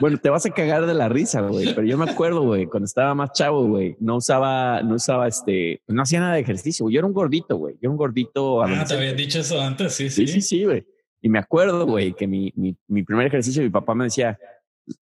Bueno, 0.00 0.16
te 0.16 0.30
vas 0.30 0.46
a 0.46 0.50
cagar 0.50 0.86
de 0.86 0.94
la 0.94 1.10
risa, 1.10 1.42
güey. 1.42 1.74
Pero 1.74 1.86
yo 1.86 1.98
me 1.98 2.10
acuerdo, 2.10 2.42
güey, 2.42 2.64
cuando 2.64 2.86
estaba 2.86 3.14
más 3.14 3.32
chavo, 3.34 3.66
güey, 3.66 3.94
no 4.00 4.16
usaba, 4.16 4.82
no 4.82 4.94
usaba 4.94 5.28
este, 5.28 5.82
no 5.86 6.00
hacía 6.02 6.20
nada 6.20 6.34
de 6.36 6.40
ejercicio. 6.40 6.84
güey. 6.84 6.94
Yo 6.94 7.00
era 7.00 7.06
un 7.06 7.12
gordito, 7.12 7.56
güey. 7.58 7.74
Yo 7.74 7.80
era 7.82 7.90
un 7.90 7.96
gordito. 7.98 8.62
Ah, 8.62 8.84
te 8.88 8.94
habías 8.94 9.16
dicho 9.16 9.40
eso 9.40 9.60
antes, 9.60 9.92
sí, 9.92 10.08
sí. 10.08 10.26
Sí, 10.26 10.32
sí, 10.32 10.40
sí, 10.40 10.64
güey. 10.64 10.84
Y 11.20 11.28
me 11.28 11.38
acuerdo, 11.38 11.84
güey, 11.86 12.14
que 12.14 12.26
mi, 12.26 12.52
mi, 12.56 12.74
mi 12.88 13.02
primer 13.02 13.26
ejercicio, 13.26 13.62
mi 13.62 13.68
papá 13.68 13.94
me 13.94 14.04
decía, 14.04 14.38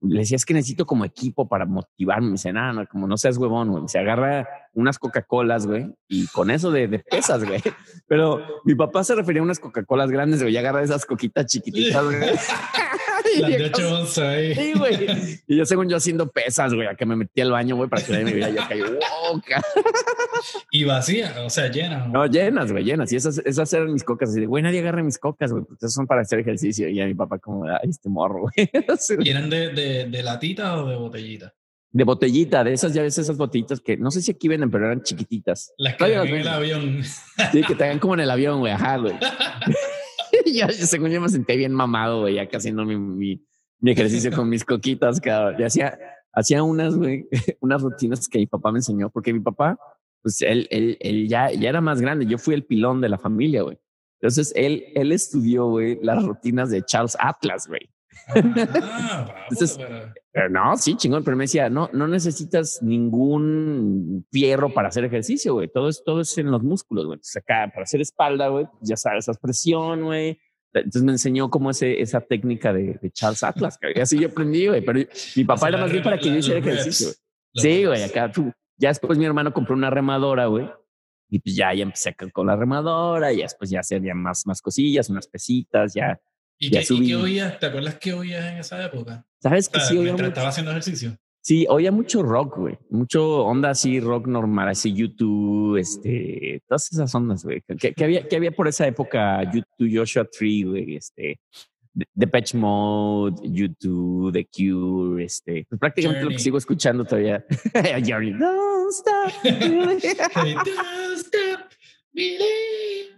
le 0.01 0.21
decía, 0.21 0.37
es 0.37 0.45
que 0.45 0.55
necesito 0.55 0.87
como 0.87 1.05
equipo 1.05 1.49
para 1.49 1.67
motivarme. 1.67 2.27
Me 2.27 2.33
dice, 2.33 2.53
nada, 2.53 2.73
no, 2.73 2.87
como 2.87 3.07
no 3.07 3.17
seas 3.17 3.37
huevón, 3.37 3.71
güey. 3.71 3.89
Se 3.89 3.99
agarra 3.99 4.47
unas 4.75 4.99
Coca-Colas, 4.99 5.67
güey, 5.67 5.93
y 6.09 6.27
con 6.29 6.51
eso 6.51 6.71
de, 6.71 6.89
de 6.89 6.99
pesas, 7.01 7.45
güey. 7.45 7.63
Pero 8.07 8.43
mi 8.65 8.75
papá 8.75 9.05
se 9.05 9.15
refería 9.15 9.41
a 9.41 9.45
unas 9.45 9.59
Coca-Colas 9.59 10.11
grandes, 10.11 10.43
güey, 10.43 10.55
y 10.55 10.57
agarra 10.57 10.83
esas 10.83 11.05
coquitas 11.05 11.47
chiquititas, 11.47 12.05
güey. 12.05 12.19
Las 13.41 13.51
de 13.51 13.65
8 13.65 13.95
onzas 14.01 14.19
ahí. 14.19 14.55
Sí, 14.55 14.73
güey. 14.77 15.41
Y 15.47 15.57
yo 15.57 15.65
según 15.67 15.89
yo 15.89 15.97
haciendo 15.97 16.31
pesas, 16.31 16.75
güey, 16.75 16.87
a 16.89 16.95
que 16.95 17.07
me 17.07 17.17
metí 17.17 17.41
al 17.41 17.51
baño, 17.51 17.77
güey, 17.77 17.89
para 17.89 18.03
que 18.03 18.13
nadie 18.13 18.25
me 18.25 18.33
viera. 18.35 18.51
Yo 18.51 18.63
caí, 18.69 18.81
wow, 18.81 19.41
ca- 19.47 19.63
Y 20.71 20.85
vacía, 20.85 21.35
o 21.45 21.51
sea, 21.51 21.69
llena. 21.71 22.07
No, 22.07 22.27
llenas, 22.27 22.71
güey, 22.71 22.85
llenas. 22.85 23.13
Y 23.13 23.17
esas, 23.17 23.39
esas 23.39 23.73
eran 23.73 23.93
mis 23.93 24.05
cocas. 24.05 24.31
Así 24.31 24.41
de, 24.41 24.47
güey, 24.47 24.63
nadie 24.63 24.81
agarre 24.81 25.03
mis 25.03 25.19
cocas, 25.19 25.51
güey, 25.53 25.65
porque 25.65 25.79
esas 25.85 25.93
son 25.95 26.07
para 26.07 26.23
hacer 26.23 26.39
ejercicio. 26.41 26.89
Y 26.89 27.01
a 27.01 27.07
mi 27.07 27.15
papá 27.15 27.39
como, 27.39 27.65
ay, 27.65 27.89
este 27.91 28.09
morro, 28.09 28.43
güey. 28.43 28.71
¿Y 29.27 29.31
eran 29.31 29.51
de, 29.51 29.71
de, 29.71 30.07
de 30.07 30.23
latita 30.23 30.83
o 30.83 30.89
de 30.89 30.97
botellita? 30.97 31.55
De 31.91 32.05
botellita, 32.05 32.63
de 32.65 32.75
esas, 32.75 32.93
ya 32.93 33.01
ves, 33.03 33.17
esas 33.17 33.39
botellitas 33.39 33.81
que 33.81 33.97
no 33.97 34.11
sé 34.11 34.21
si 34.21 34.31
aquí 34.31 34.47
venden, 34.47 34.71
pero 34.71 34.85
eran 34.87 35.03
chiquititas. 35.03 35.73
Las 35.79 35.97
que 35.97 36.05
en 36.05 36.29
el 36.35 36.47
avión. 36.49 37.03
Sí, 37.51 37.63
que 37.63 37.75
te 37.75 37.85
hagan 37.85 37.99
como 37.99 38.13
en 38.15 38.21
el 38.21 38.31
avión, 38.31 38.61
güey, 38.61 38.73
ajá, 38.75 38.99
güey. 38.99 39.15
Yo, 40.55 40.69
según 40.69 41.11
yo 41.11 41.21
me 41.21 41.29
senté 41.29 41.57
bien 41.57 41.73
mamado, 41.73 42.23
güey, 42.23 42.39
acá 42.39 42.59
haciendo 42.59 42.85
mi, 42.85 42.97
mi, 42.97 43.41
ejercicio 43.91 44.33
con 44.33 44.49
mis 44.49 44.65
coquitas, 44.65 45.21
cabrón. 45.21 45.63
Hacía, 45.63 45.99
hacía 46.33 46.63
unas, 46.63 46.95
unas 47.61 47.83
rutinas 47.83 48.29
que 48.29 48.39
mi 48.39 48.47
papá 48.47 48.73
me 48.73 48.79
enseñó, 48.79 49.11
porque 49.11 49.33
mi 49.33 49.41
papá, 49.41 49.79
pues 50.23 50.43
él, 50.43 50.67
él, 50.71 50.97
él 51.01 51.29
ya, 51.29 51.53
ya 51.53 51.69
era 51.69 51.81
más 51.81 52.01
grande. 52.01 52.27
Yo 52.27 52.39
fui 52.39 52.55
el 52.55 52.65
pilón 52.65 53.01
de 53.01 53.09
la 53.09 53.19
familia, 53.19 53.63
güey. 53.63 53.79
Entonces 54.21 54.53
él, 54.57 54.85
él 54.95 55.13
estudió, 55.13 55.67
güey, 55.67 55.99
las 56.03 56.25
rutinas 56.25 56.71
de 56.71 56.83
Charles 56.85 57.17
Atlas, 57.21 57.69
güey. 57.69 57.89
Ah, 58.29 59.35
Entonces, 59.51 59.79
Pero 60.33 60.51
no, 60.51 60.77
sí, 60.77 60.97
chingón, 60.97 61.25
pero 61.25 61.37
me 61.37 61.45
decía, 61.45 61.71
no, 61.71 61.89
no 61.93 62.07
necesitas 62.07 62.83
ningún 62.83 64.27
fierro 64.31 64.73
para 64.73 64.89
hacer 64.89 65.05
ejercicio, 65.05 65.55
güey. 65.55 65.69
Todo 65.69 65.89
es, 65.89 66.03
todo 66.05 66.21
es 66.21 66.37
en 66.39 66.51
los 66.51 66.63
músculos, 66.63 67.07
güey. 67.07 67.17
Entonces 67.17 67.37
acá, 67.37 67.71
para 67.73 67.85
hacer 67.85 68.01
espalda, 68.01 68.49
güey, 68.49 68.67
ya 68.81 68.97
sabes, 68.97 69.29
esa 69.29 69.39
presión, 69.39 70.05
güey. 70.05 70.39
Entonces 70.73 71.03
me 71.03 71.13
enseñó 71.13 71.51
cómo 71.51 71.71
ese, 71.71 72.01
esa 72.01 72.21
técnica 72.21 72.73
de, 72.73 72.99
de 73.01 73.11
Charles 73.11 73.43
Atlas, 73.43 73.79
güey. 73.81 74.01
Así 74.01 74.19
yo 74.19 74.29
aprendí, 74.29 74.67
güey. 74.67 74.85
Pero 74.85 75.01
mi 75.35 75.45
papá 75.45 75.55
O 75.55 75.59
sea, 75.59 75.69
era 75.71 75.79
más 75.79 75.91
bien 75.91 76.03
para 76.03 76.19
que 76.19 76.29
yo 76.29 76.37
hiciera 76.37 76.61
ejercicio, 76.61 77.09
güey. 77.09 77.17
Sí, 77.55 77.85
güey, 77.85 78.03
acá 78.03 78.31
tú. 78.31 78.53
Ya 78.77 78.91
después 78.91 79.19
mi 79.19 79.25
hermano 79.25 79.53
compró 79.53 79.75
una 79.75 79.91
remadora, 79.91 80.47
güey. 80.47 80.71
Y 81.31 81.41
pues 81.41 81.57
ya, 81.57 81.75
ya 81.75 81.83
empecé 81.83 82.15
con 82.33 82.47
la 82.47 82.57
remadora 82.57 83.33
y 83.33 83.39
después 83.39 83.69
ya 83.71 83.81
hacía 83.81 84.01
más, 84.15 84.47
más 84.47 84.63
cosillas, 84.63 85.11
unas 85.11 85.27
pesitas, 85.27 85.95
ya. 85.95 86.21
¿Y 86.59 86.71
ya 86.71 86.81
qué, 86.81 86.85
y 86.85 86.87
subí. 86.87 87.07
qué 87.07 87.17
oías? 87.17 87.59
¿Te 87.59 87.67
acuerdas 87.67 87.97
qué 88.01 88.13
oías 88.13 88.45
en 88.53 88.59
esa 88.59 88.85
época? 88.85 89.25
¿Sabes 89.41 89.69
O 89.69 89.73
que 89.73 89.81
sea, 89.81 89.89
sí 89.89 89.95
oía 89.95 90.03
mientras 90.05 90.27
mucho? 90.29 90.33
estaba 90.35 90.49
haciendo 90.49 90.71
ejercicio. 90.73 91.17
Sí, 91.41 91.67
oía 91.71 91.93
mucho 91.93 92.23
rock, 92.23 92.57
güey. 92.59 92.79
Mucho 92.91 93.45
onda 93.45 93.71
así, 93.71 94.01
rock 94.01 94.27
normal, 94.27 94.69
así 94.69 94.93
YouTube, 94.93 95.77
este, 95.79 96.61
todas 96.69 96.93
esas 96.93 97.15
ondas, 97.15 97.45
güey. 97.45 97.63
Que, 97.79 97.95
que 97.95 98.05
había, 98.05 98.27
que 98.29 98.37
había 98.37 98.51
por 98.51 98.69
esa 98.69 98.87
época 98.87 99.43
YouTube, 99.45 99.91
Joshua 99.99 100.25
Tree, 100.27 100.65
güey, 100.65 100.97
este, 100.97 101.41
The 102.17 102.27
Patch 102.27 102.55
Mode, 102.55 103.41
YouTube, 103.45 104.33
The 104.33 104.47
Cure, 104.47 105.25
este, 105.25 105.65
pues 105.69 105.79
prácticamente 105.79 106.23
lo 106.23 106.29
que 106.29 106.35
Journey. 106.35 106.45
sigo 106.45 106.59
escuchando 106.59 107.05
todavía. 107.05 107.45
Journey, 108.07 108.33
don't 108.33 108.93
stop. 108.93 109.33
Don't 109.45 110.05
stop 110.05 111.71
believing. 112.13 113.15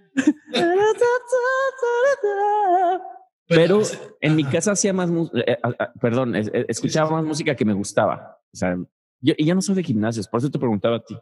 Pero 3.57 3.83
en 4.21 4.37
mi 4.37 4.45
casa 4.45 4.73
hacía 4.73 4.93
más, 4.93 5.11
eh, 5.35 5.59
perdón, 6.01 6.37
es- 6.37 6.51
escuchaba 6.69 7.11
más 7.11 7.25
música 7.25 7.55
que 7.55 7.65
me 7.65 7.73
gustaba. 7.75 8.39
O 8.53 8.57
sea, 8.57 8.77
yo, 9.21 9.35
y 9.37 9.45
yo 9.45 9.55
no 9.55 9.61
soy 9.63 9.75
de 9.75 9.83
gimnasios, 9.83 10.27
por 10.29 10.39
eso 10.39 10.51
te 10.51 10.59
preguntaba 10.59 10.97
a 10.97 11.05
ti. 11.05 11.17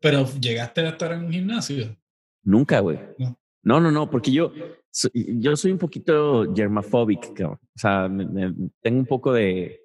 Pero 0.00 0.26
llegaste 0.40 0.82
a 0.82 0.90
estar 0.90 1.12
en 1.12 1.24
un 1.24 1.32
gimnasio. 1.32 1.96
Nunca, 2.42 2.80
güey. 2.80 2.98
No. 3.18 3.38
No, 3.62 3.80
no, 3.80 3.90
no, 3.90 4.10
porque 4.10 4.30
yo, 4.30 4.52
yo 5.14 5.56
soy 5.56 5.72
un 5.72 5.78
poquito 5.78 6.44
germaphobic, 6.54 7.32
cabrón. 7.32 7.58
O 7.62 7.78
sea, 7.78 8.08
me- 8.08 8.26
me- 8.26 8.54
tengo 8.82 8.98
un 8.98 9.06
poco 9.06 9.32
de, 9.32 9.80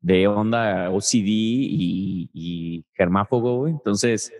de 0.00 0.26
onda 0.26 0.90
OCD 0.90 1.28
y, 1.28 2.30
y 2.34 2.84
germáfobo, 2.94 3.58
güey. 3.58 3.72
Entonces, 3.72 4.32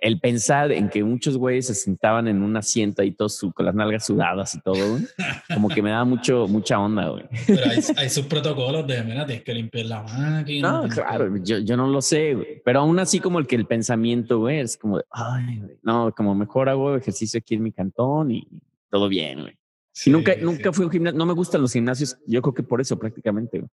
el 0.00 0.20
pensar 0.20 0.72
en 0.72 0.88
que 0.88 1.02
muchos 1.04 1.36
güeyes 1.36 1.66
se 1.66 1.74
sentaban 1.74 2.28
en 2.28 2.42
un 2.42 2.56
asiento 2.56 3.02
y 3.02 3.10
todos 3.12 3.38
con 3.54 3.66
las 3.66 3.74
nalgas 3.74 4.06
sudadas 4.06 4.54
y 4.54 4.60
todo, 4.60 4.92
güey, 4.92 5.04
como 5.52 5.68
que 5.68 5.82
me 5.82 5.90
da 5.90 6.04
mucho, 6.04 6.46
mucha 6.48 6.78
onda, 6.78 7.08
güey. 7.08 7.24
Pero 7.46 7.62
hay, 7.70 7.78
hay 7.96 8.08
sus 8.08 8.26
protocolos 8.26 8.86
de, 8.86 9.02
mira, 9.02 9.26
tienes 9.26 9.44
que 9.44 9.54
limpiar 9.54 9.86
la 9.86 10.02
máquina. 10.04 10.72
No, 10.82 10.88
claro, 10.88 11.36
yo, 11.42 11.58
yo 11.58 11.76
no 11.76 11.86
lo 11.88 12.00
sé, 12.00 12.34
güey. 12.34 12.62
Pero 12.64 12.80
aún 12.80 12.98
así 12.98 13.20
como 13.20 13.38
el 13.38 13.46
que 13.46 13.56
el 13.56 13.66
pensamiento, 13.66 14.38
güey, 14.38 14.60
es 14.60 14.76
como 14.76 14.98
de, 14.98 15.04
ay, 15.10 15.58
güey, 15.58 15.76
no, 15.82 16.12
como 16.16 16.34
mejor 16.34 16.68
hago 16.68 16.94
ejercicio 16.96 17.38
aquí 17.38 17.54
en 17.54 17.62
mi 17.64 17.72
cantón 17.72 18.30
y 18.30 18.46
todo 18.90 19.08
bien, 19.08 19.42
güey. 19.42 19.58
Sí, 19.94 20.08
y 20.08 20.12
nunca, 20.12 20.32
sí. 20.34 20.40
nunca 20.40 20.72
fui 20.72 20.84
a 20.84 20.86
un 20.86 20.92
gimnasio, 20.92 21.18
no 21.18 21.26
me 21.26 21.34
gustan 21.34 21.60
los 21.60 21.72
gimnasios, 21.72 22.16
yo 22.26 22.40
creo 22.40 22.54
que 22.54 22.62
por 22.62 22.80
eso 22.80 22.98
prácticamente, 22.98 23.58
güey. 23.58 23.70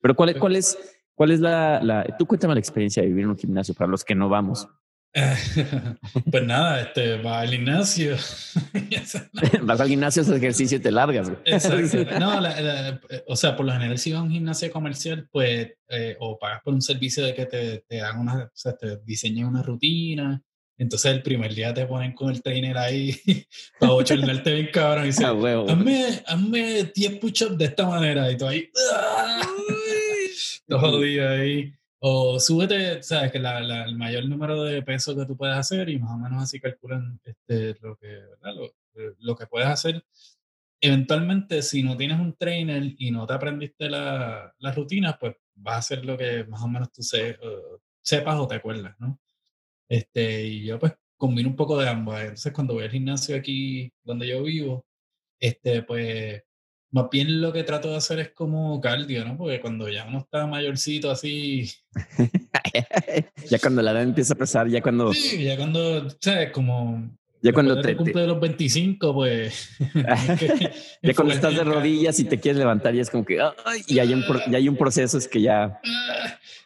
Pero 0.00 0.14
¿cuál, 0.14 0.30
es- 0.30 0.36
cuál 0.38 0.56
es, 0.56 0.78
cuál 1.14 1.30
es 1.32 1.40
la, 1.40 1.82
la, 1.82 2.16
tú 2.18 2.24
cuéntame 2.24 2.54
la 2.54 2.60
experiencia 2.60 3.02
de 3.02 3.08
vivir 3.08 3.24
en 3.24 3.30
un 3.30 3.36
gimnasio 3.36 3.74
para 3.74 3.90
los 3.90 4.04
que 4.04 4.14
no 4.14 4.28
vamos. 4.28 4.66
pues 6.30 6.44
nada, 6.44 6.82
este, 6.82 7.20
va 7.22 7.40
al 7.40 7.50
gimnasio. 7.50 8.16
Vas 9.62 9.80
al 9.80 9.88
gimnasio, 9.88 10.22
haces 10.22 10.36
ejercicio 10.36 10.78
y 10.78 10.80
te 10.80 10.90
largas, 10.90 11.28
güey. 11.30 11.40
Exacto. 11.44 12.18
No, 12.18 12.40
la- 12.40 12.60
la- 12.60 13.00
o 13.26 13.36
sea, 13.36 13.56
por 13.56 13.66
lo 13.66 13.72
general, 13.72 13.98
si 13.98 14.12
vas 14.12 14.20
a 14.20 14.24
un 14.24 14.30
gimnasio 14.30 14.70
comercial, 14.70 15.28
pues, 15.30 15.72
eh, 15.88 16.16
o 16.20 16.38
pagas 16.38 16.60
por 16.62 16.74
un 16.74 16.82
servicio 16.82 17.24
de 17.24 17.34
que 17.34 17.46
te, 17.46 17.84
te 17.88 18.00
hagan 18.00 18.20
una, 18.20 18.44
o 18.44 18.50
sea, 18.54 18.76
te 18.76 18.98
diseñen 19.04 19.46
una 19.46 19.62
rutina. 19.62 20.40
Entonces, 20.80 21.10
el 21.12 21.22
primer 21.22 21.52
día 21.54 21.74
te 21.74 21.86
ponen 21.86 22.12
con 22.12 22.30
el 22.30 22.40
trainer 22.40 22.78
ahí 22.78 23.16
para 23.80 23.92
bochornarte 23.92 24.54
bien 24.54 24.68
cabrón 24.72 25.04
y 25.04 25.06
dice, 25.08 25.24
Ah, 25.24 25.32
huevo. 25.32 25.68
hazme, 25.68 26.22
hazme 26.24 26.84
10 26.94 27.12
push-ups 27.18 27.58
de 27.58 27.64
esta 27.64 27.86
manera. 27.86 28.30
Y 28.30 28.36
tú 28.36 28.46
ahí, 28.46 28.68
¡ah! 28.94 29.40
todo 30.68 30.78
jodido 30.78 31.28
ahí. 31.28 31.72
O 32.00 32.38
súbete, 32.38 33.02
sabes 33.02 33.32
que 33.32 33.38
la, 33.40 33.60
la- 33.60 33.84
el 33.84 33.96
mayor 33.96 34.24
número 34.28 34.62
de 34.62 34.82
pesos 34.82 35.16
que 35.16 35.26
tú 35.26 35.36
puedes 35.36 35.56
hacer 35.56 35.88
y 35.88 35.98
más 35.98 36.12
o 36.12 36.18
menos 36.18 36.42
así 36.44 36.60
calculan 36.60 37.20
este, 37.24 37.76
lo, 37.80 37.96
que. 37.96 38.06
Lo, 38.42 38.70
lo 39.18 39.36
que 39.36 39.46
puedes 39.46 39.68
hacer. 39.68 40.04
Eventualmente, 40.80 41.62
si 41.62 41.82
no 41.82 41.96
tienes 41.96 42.20
un 42.20 42.34
trainer 42.36 42.82
y 42.98 43.10
no 43.10 43.26
te 43.26 43.34
aprendiste 43.34 43.90
la- 43.90 44.54
las 44.58 44.76
rutinas, 44.76 45.16
pues 45.20 45.36
vas 45.56 45.74
a 45.76 45.78
hacer 45.78 46.04
lo 46.06 46.16
que 46.18 46.44
más 46.44 46.62
o 46.62 46.68
menos 46.68 46.92
tú 46.92 47.02
se- 47.02 47.30
eh, 47.30 47.38
sepas 48.02 48.36
o 48.38 48.48
te 48.48 48.56
acuerdas, 48.56 48.96
¿no? 49.00 49.20
Este, 49.88 50.44
y 50.46 50.66
yo 50.66 50.78
pues 50.78 50.94
combino 51.16 51.48
un 51.50 51.56
poco 51.56 51.78
de 51.78 51.88
ambas. 51.88 52.22
Entonces, 52.22 52.52
cuando 52.52 52.74
voy 52.74 52.84
al 52.84 52.90
gimnasio 52.90 53.36
aquí 53.36 53.92
donde 54.04 54.28
yo 54.28 54.42
vivo, 54.44 54.86
este, 55.40 55.82
pues 55.84 56.42
más 56.90 57.06
bien 57.10 57.40
lo 57.40 57.52
que 57.52 57.64
trato 57.64 57.90
de 57.90 57.96
hacer 57.96 58.18
es 58.18 58.30
como 58.30 58.80
cardio, 58.80 59.24
¿no? 59.24 59.36
Porque 59.36 59.60
cuando 59.60 59.88
ya 59.88 60.06
uno 60.06 60.18
está 60.20 60.46
mayorcito 60.46 61.10
así, 61.10 61.70
ya 63.50 63.58
cuando 63.58 63.82
la 63.82 63.92
edad 63.92 64.02
empieza 64.02 64.34
a 64.34 64.38
pesar, 64.38 64.68
ya 64.68 64.80
cuando, 64.80 65.12
sí, 65.12 65.44
ya 65.44 65.56
cuando, 65.56 66.08
¿sabes? 66.20 66.50
Como... 66.50 67.10
ya 67.42 67.52
cuando 67.52 67.80
te, 67.80 67.96
cumple 67.96 68.26
los 68.26 68.40
25, 68.40 69.14
pues... 69.14 69.76
ya 71.02 71.14
cuando 71.14 71.34
estás 71.34 71.54
de 71.54 71.64
rodillas 71.64 72.18
y 72.20 72.24
te 72.24 72.40
quieres 72.40 72.58
levantar 72.58 72.94
y 72.94 73.00
es 73.00 73.10
como 73.10 73.24
que, 73.24 73.40
ay, 73.40 73.82
y 73.86 73.98
hay 73.98 74.14
un, 74.14 74.24
ya 74.50 74.56
hay 74.56 74.68
un 74.68 74.76
proceso, 74.76 75.18
es 75.18 75.28
que 75.28 75.42
ya, 75.42 75.80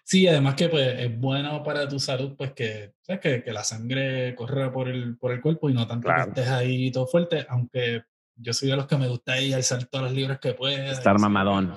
Sí, 0.04 0.26
además 0.28 0.56
que 0.56 0.68
pues, 0.68 0.98
es 0.98 1.18
bueno 1.18 1.62
para 1.62 1.88
tu 1.88 1.98
salud, 1.98 2.34
pues 2.36 2.52
que, 2.52 2.92
¿sabes? 3.00 3.20
que, 3.22 3.42
que 3.42 3.52
la 3.52 3.64
sangre 3.64 4.34
corra 4.34 4.70
por 4.70 4.88
el, 4.88 5.16
por 5.16 5.32
el 5.32 5.40
cuerpo 5.40 5.70
y 5.70 5.74
no 5.74 5.86
tanto 5.86 6.06
Claro. 6.06 6.24
que 6.24 6.40
estés 6.40 6.52
ahí 6.52 6.90
todo 6.90 7.06
fuerte, 7.06 7.46
aunque 7.48 8.02
yo 8.36 8.52
soy 8.52 8.70
de 8.70 8.76
los 8.76 8.86
que 8.86 8.96
me 8.96 9.08
gusta 9.08 9.40
ir 9.40 9.54
alzar 9.54 9.84
todas 9.86 10.06
las 10.06 10.14
libras 10.14 10.38
que 10.40 10.52
pueda. 10.54 10.90
Estar 10.92 11.18
mamadón. 11.18 11.76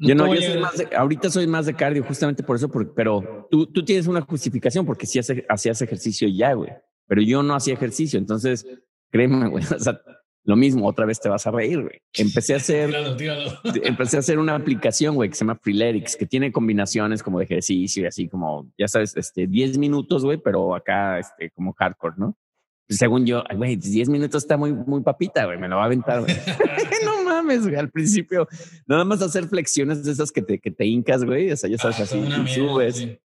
Yo 0.00 0.14
no, 0.14 0.32
yo 0.32 0.40
a 0.40 0.42
soy 0.52 0.60
más 0.60 0.76
de- 0.78 0.96
ahorita 0.96 1.30
soy 1.30 1.46
más 1.48 1.66
de 1.66 1.74
cardio 1.74 2.04
justamente 2.04 2.42
por 2.44 2.54
eso, 2.56 2.68
por- 2.68 2.94
pero 2.94 3.48
tú, 3.50 3.66
tú 3.66 3.84
tienes 3.84 4.06
una 4.06 4.20
justificación 4.20 4.86
porque 4.86 5.06
sí 5.06 5.18
hace- 5.18 5.44
hacías 5.48 5.82
ejercicio 5.82 6.28
ya, 6.28 6.52
güey, 6.52 6.70
pero 7.06 7.20
yo 7.20 7.42
no 7.42 7.54
hacía 7.56 7.74
ejercicio, 7.74 8.16
entonces 8.18 8.64
créeme, 9.10 9.48
güey, 9.48 9.64
o 9.76 9.78
sea, 9.80 10.00
lo 10.44 10.54
mismo, 10.56 10.86
otra 10.86 11.04
vez 11.04 11.20
te 11.20 11.28
vas 11.28 11.46
a 11.46 11.50
reír, 11.50 11.82
güey. 11.82 12.00
Empecé 12.14 12.54
a 12.54 12.58
hacer, 12.58 12.86
Tíralo, 12.90 13.16
tíralo. 13.16 13.60
empecé 13.82 14.16
a 14.16 14.20
hacer 14.20 14.38
una 14.38 14.54
aplicación, 14.54 15.16
güey, 15.16 15.30
que 15.30 15.34
se 15.34 15.40
llama 15.44 15.58
Freeletics, 15.60 16.16
que 16.16 16.26
tiene 16.26 16.52
combinaciones 16.52 17.20
como 17.22 17.40
de 17.40 17.46
ejercicio 17.46 18.04
y 18.04 18.06
así 18.06 18.28
como, 18.28 18.70
ya 18.78 18.86
sabes, 18.86 19.16
este, 19.16 19.48
10 19.48 19.78
minutos, 19.78 20.24
güey, 20.24 20.38
pero 20.38 20.76
acá, 20.76 21.18
este, 21.18 21.50
como 21.50 21.72
hardcore, 21.74 22.14
¿no? 22.18 22.38
Según 22.88 23.26
yo, 23.26 23.42
güey, 23.54 23.76
10 23.76 24.08
minutos 24.08 24.42
está 24.44 24.56
muy, 24.56 24.72
muy 24.72 25.02
papita, 25.02 25.44
güey, 25.44 25.58
me 25.58 25.68
lo 25.68 25.76
va 25.76 25.82
a 25.82 25.86
aventar, 25.86 26.20
güey. 26.20 26.34
no 27.04 27.22
mames, 27.24 27.62
güey, 27.64 27.76
al 27.76 27.90
principio, 27.90 28.48
nada 28.86 29.04
más 29.04 29.20
hacer 29.22 29.46
flexiones 29.46 30.04
de 30.04 30.12
esas 30.12 30.32
que 30.32 30.40
te, 30.42 30.58
que 30.58 30.70
te 30.70 30.86
hincas, 30.86 31.24
güey, 31.24 31.50
o 31.52 31.56
sea, 31.56 31.68
ya 31.68 31.76
sabes, 31.78 32.00
Ah, 32.00 32.02
así, 32.04 32.16
y 32.18 32.20
mierda, 32.22 32.46
subes. 32.54 32.96
sí. 32.96 33.18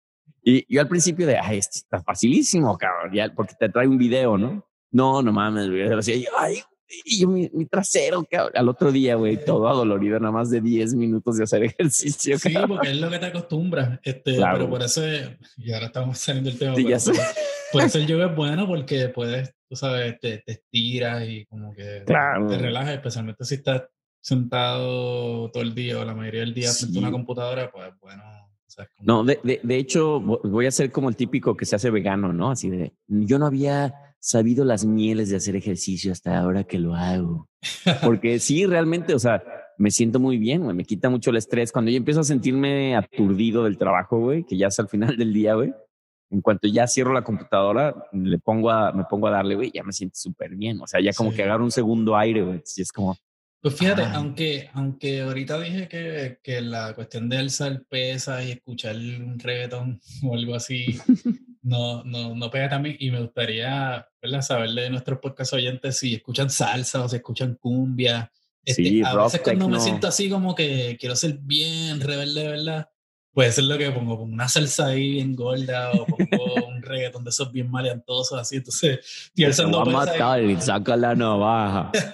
Y 0.44 0.74
yo 0.74 0.82
al 0.82 0.88
principio 0.88 1.28
de, 1.28 1.38
ay, 1.38 1.60
está 1.60 2.02
facilísimo, 2.02 2.76
cabrón, 2.78 3.14
ya, 3.14 3.32
porque 3.36 3.54
te 3.60 3.70
trae 3.70 3.88
un 3.88 4.00
video, 4.00 4.38
¿no? 4.38 4.66
No, 4.92 5.22
no 5.22 5.32
mames, 5.32 5.70
güey, 5.70 5.84
así, 5.94 6.26
ay, 6.40 6.58
y 7.06 7.22
yo, 7.22 7.30
mi, 7.30 7.50
mi 7.54 7.66
trasero, 7.68 8.26
cabrón. 8.30 8.52
Al 8.56 8.68
otro 8.68 8.92
día, 8.92 9.16
güey, 9.16 9.46
todo 9.46 9.70
adolorido, 9.70 10.20
nada 10.20 10.34
más 10.34 10.50
de 10.50 10.60
10 10.60 10.96
minutos 10.96 11.38
de 11.38 11.44
hacer 11.46 11.64
ejercicio, 11.80 12.38
Sí, 12.40 12.52
cabrón. 12.52 12.78
porque 12.80 12.90
es 12.92 12.98
lo 12.98 13.10
que 13.10 13.20
te 13.20 13.28
acostumbras. 13.28 14.00
Este, 14.04 14.36
Claro. 14.36 14.58
Pero 14.58 14.70
por 14.72 14.82
eso, 14.84 15.06
es- 15.06 15.30
y 15.58 15.72
ahora 15.72 15.86
estamos 15.86 16.18
saliendo 16.18 16.50
del 16.50 16.60
tema, 16.60 16.76
Sí, 16.76 16.84
ya 16.86 17.00
sé. 17.00 17.14
Eso 17.80 17.98
el 18.00 18.08
yoga 18.08 18.28
es 18.32 18.36
bueno 18.36 18.68
porque 18.68 19.08
puedes, 19.10 19.54
tú 19.70 19.76
sabes, 19.76 20.20
te, 20.20 20.40
te 20.40 20.52
estiras 20.54 21.24
y 21.28 21.46
como 21.46 21.74
que 21.74 22.04
Claro. 22.06 22.48
te 22.48 22.58
relajas, 22.58 22.94
especialmente 22.96 23.46
si 23.46 23.56
estás 23.56 23.84
sentado 24.22 25.50
todo 25.52 25.64
el 25.64 25.74
día 25.74 26.00
o 26.00 26.06
la 26.06 26.14
mayoría 26.14 26.42
del 26.42 26.54
día 26.54 26.72
frente 26.72 26.98
a 26.98 27.00
una 27.00 27.08
Sí. 27.10 27.14
computadora, 27.14 27.72
pues 27.72 27.90
bueno. 28.00 28.24
o 28.24 28.70
sea, 28.74 28.86
es 28.86 28.90
como- 28.96 29.06
No, 29.06 29.24
de, 29.26 29.40
de, 29.44 29.60
de 29.64 29.76
hecho, 29.78 30.22
vo- 30.22 30.40
voy 30.50 30.66
a 30.66 30.72
ser 30.72 30.92
como 30.92 31.10
el 31.10 31.16
típico 31.18 31.58
que 31.58 31.66
se 31.66 31.76
hace 31.76 31.90
vegano, 31.90 32.32
¿no? 32.32 32.52
Así 32.52 32.70
de, 32.70 32.94
yo 33.08 33.38
no 33.38 33.46
había 33.48 33.94
sabido 34.20 34.64
las 34.64 34.86
mieles 34.86 35.30
de 35.30 35.36
hacer 35.38 35.56
ejercicio 35.58 36.12
hasta 36.14 36.38
ahora 36.38 36.64
que 36.64 36.80
lo 36.80 36.96
hago. 36.96 37.50
Porque 38.04 38.40
sí, 38.40 38.66
realmente, 38.66 39.14
o 39.14 39.20
sea, 39.20 39.44
me 39.78 39.92
siento 39.92 40.20
muy 40.22 40.38
bien, 40.38 40.64
güey, 40.64 40.76
me 40.76 40.86
quita 40.86 41.10
mucho 41.10 41.32
el 41.32 41.38
estrés. 41.38 41.72
Cuando 41.72 41.92
yo 41.92 41.98
empiezo 41.98 42.22
a 42.22 42.24
sentirme 42.24 42.96
aturdido 42.96 43.64
del 43.66 43.78
trabajo, 43.78 44.20
güey, 44.20 44.46
que 44.46 44.56
ya 44.58 44.68
es 44.68 44.80
al 44.80 44.88
final 44.88 45.18
del 45.18 45.34
día, 45.34 45.56
güey, 45.56 45.74
en 46.32 46.42
cuanto 46.42 46.68
ya 46.68 46.88
cierro 46.88 47.14
la 47.14 47.24
computadora, 47.24 47.94
le 48.14 48.40
pongo 48.40 48.72
a, 48.72 48.92
me 48.94 49.04
pongo 49.04 49.28
a 49.28 49.32
darle, 49.32 49.56
güey, 49.56 49.72
ya 49.74 49.84
me 49.84 49.92
siento 49.94 50.16
súper 50.18 50.56
bien. 50.56 50.80
O 50.82 50.88
sea, 50.88 51.00
ya 51.02 51.12
como 51.14 51.30
Sí. 51.32 51.38
que 51.38 51.44
agarro 51.44 51.64
un 51.64 51.72
segundo 51.72 52.16
aire, 52.18 52.42
güey. 52.42 52.64
Y 52.76 52.82
es 52.82 52.92
como, 52.92 53.18
Pues 53.62 53.76
fíjate, 53.76 54.02
Ay. 54.02 54.12
aunque, 54.16 54.70
aunque 54.74 55.22
ahorita 55.22 55.60
dije 55.60 55.88
que, 55.88 56.40
que 56.42 56.62
la 56.62 56.96
cuestión 56.96 57.30
de 57.30 57.38
alzar 57.38 57.84
pesas 57.88 58.44
y 58.46 58.52
escuchar 58.54 58.96
un 58.96 59.38
reggaetón 59.40 60.00
o 60.24 60.34
algo 60.34 60.56
así 60.56 60.98
no, 61.62 62.04
no, 62.04 62.34
no 62.34 62.50
pega 62.50 62.70
también 62.70 62.96
y 63.00 63.12
me 63.12 63.22
gustaría 63.22 64.08
¿verdad? 64.22 64.42
saber 64.42 64.72
de 64.72 64.90
nuestros 64.90 65.20
podcast 65.20 65.54
oyentes 65.54 65.98
si 66.00 66.16
escuchan 66.16 66.50
salsa 66.50 67.04
o 67.04 67.10
si 67.10 67.18
escuchan 67.18 67.56
cumbia. 67.62 68.32
Este, 68.64 68.84
Sí, 68.84 69.02
a 69.04 69.16
veces 69.16 69.42
cuando 69.42 69.68
me 69.70 69.80
siento 69.80 70.08
así 70.08 70.30
como 70.30 70.56
que 70.56 70.98
quiero 71.00 71.16
ser 71.16 71.38
bien 71.40 72.00
rebelde, 72.00 72.48
¿verdad? 72.48 72.88
Puede 73.34 73.52
ser 73.54 73.64
lo 73.64 73.78
que 73.78 73.90
pongo, 73.92 74.18
pongo 74.18 74.34
una 74.34 74.50
salsa 74.50 74.88
ahí 74.88 75.14
bien 75.14 75.36
gorda 75.36 75.92
o 75.92 76.06
pongo 76.06 76.68
un 76.68 76.82
reggaetón 76.82 77.24
de 77.24 77.30
esos 77.30 77.50
bien 77.52 77.72
maleantosos 77.72 78.38
así, 78.38 78.58
entonces 78.58 79.00
estoy 79.28 79.46
alzando 79.46 79.86
voy 79.86 79.94
a 79.94 79.98
matar 79.98 80.44
y 80.44 80.60
saca 80.60 80.98
la 80.98 81.16
navaja. 81.16 81.92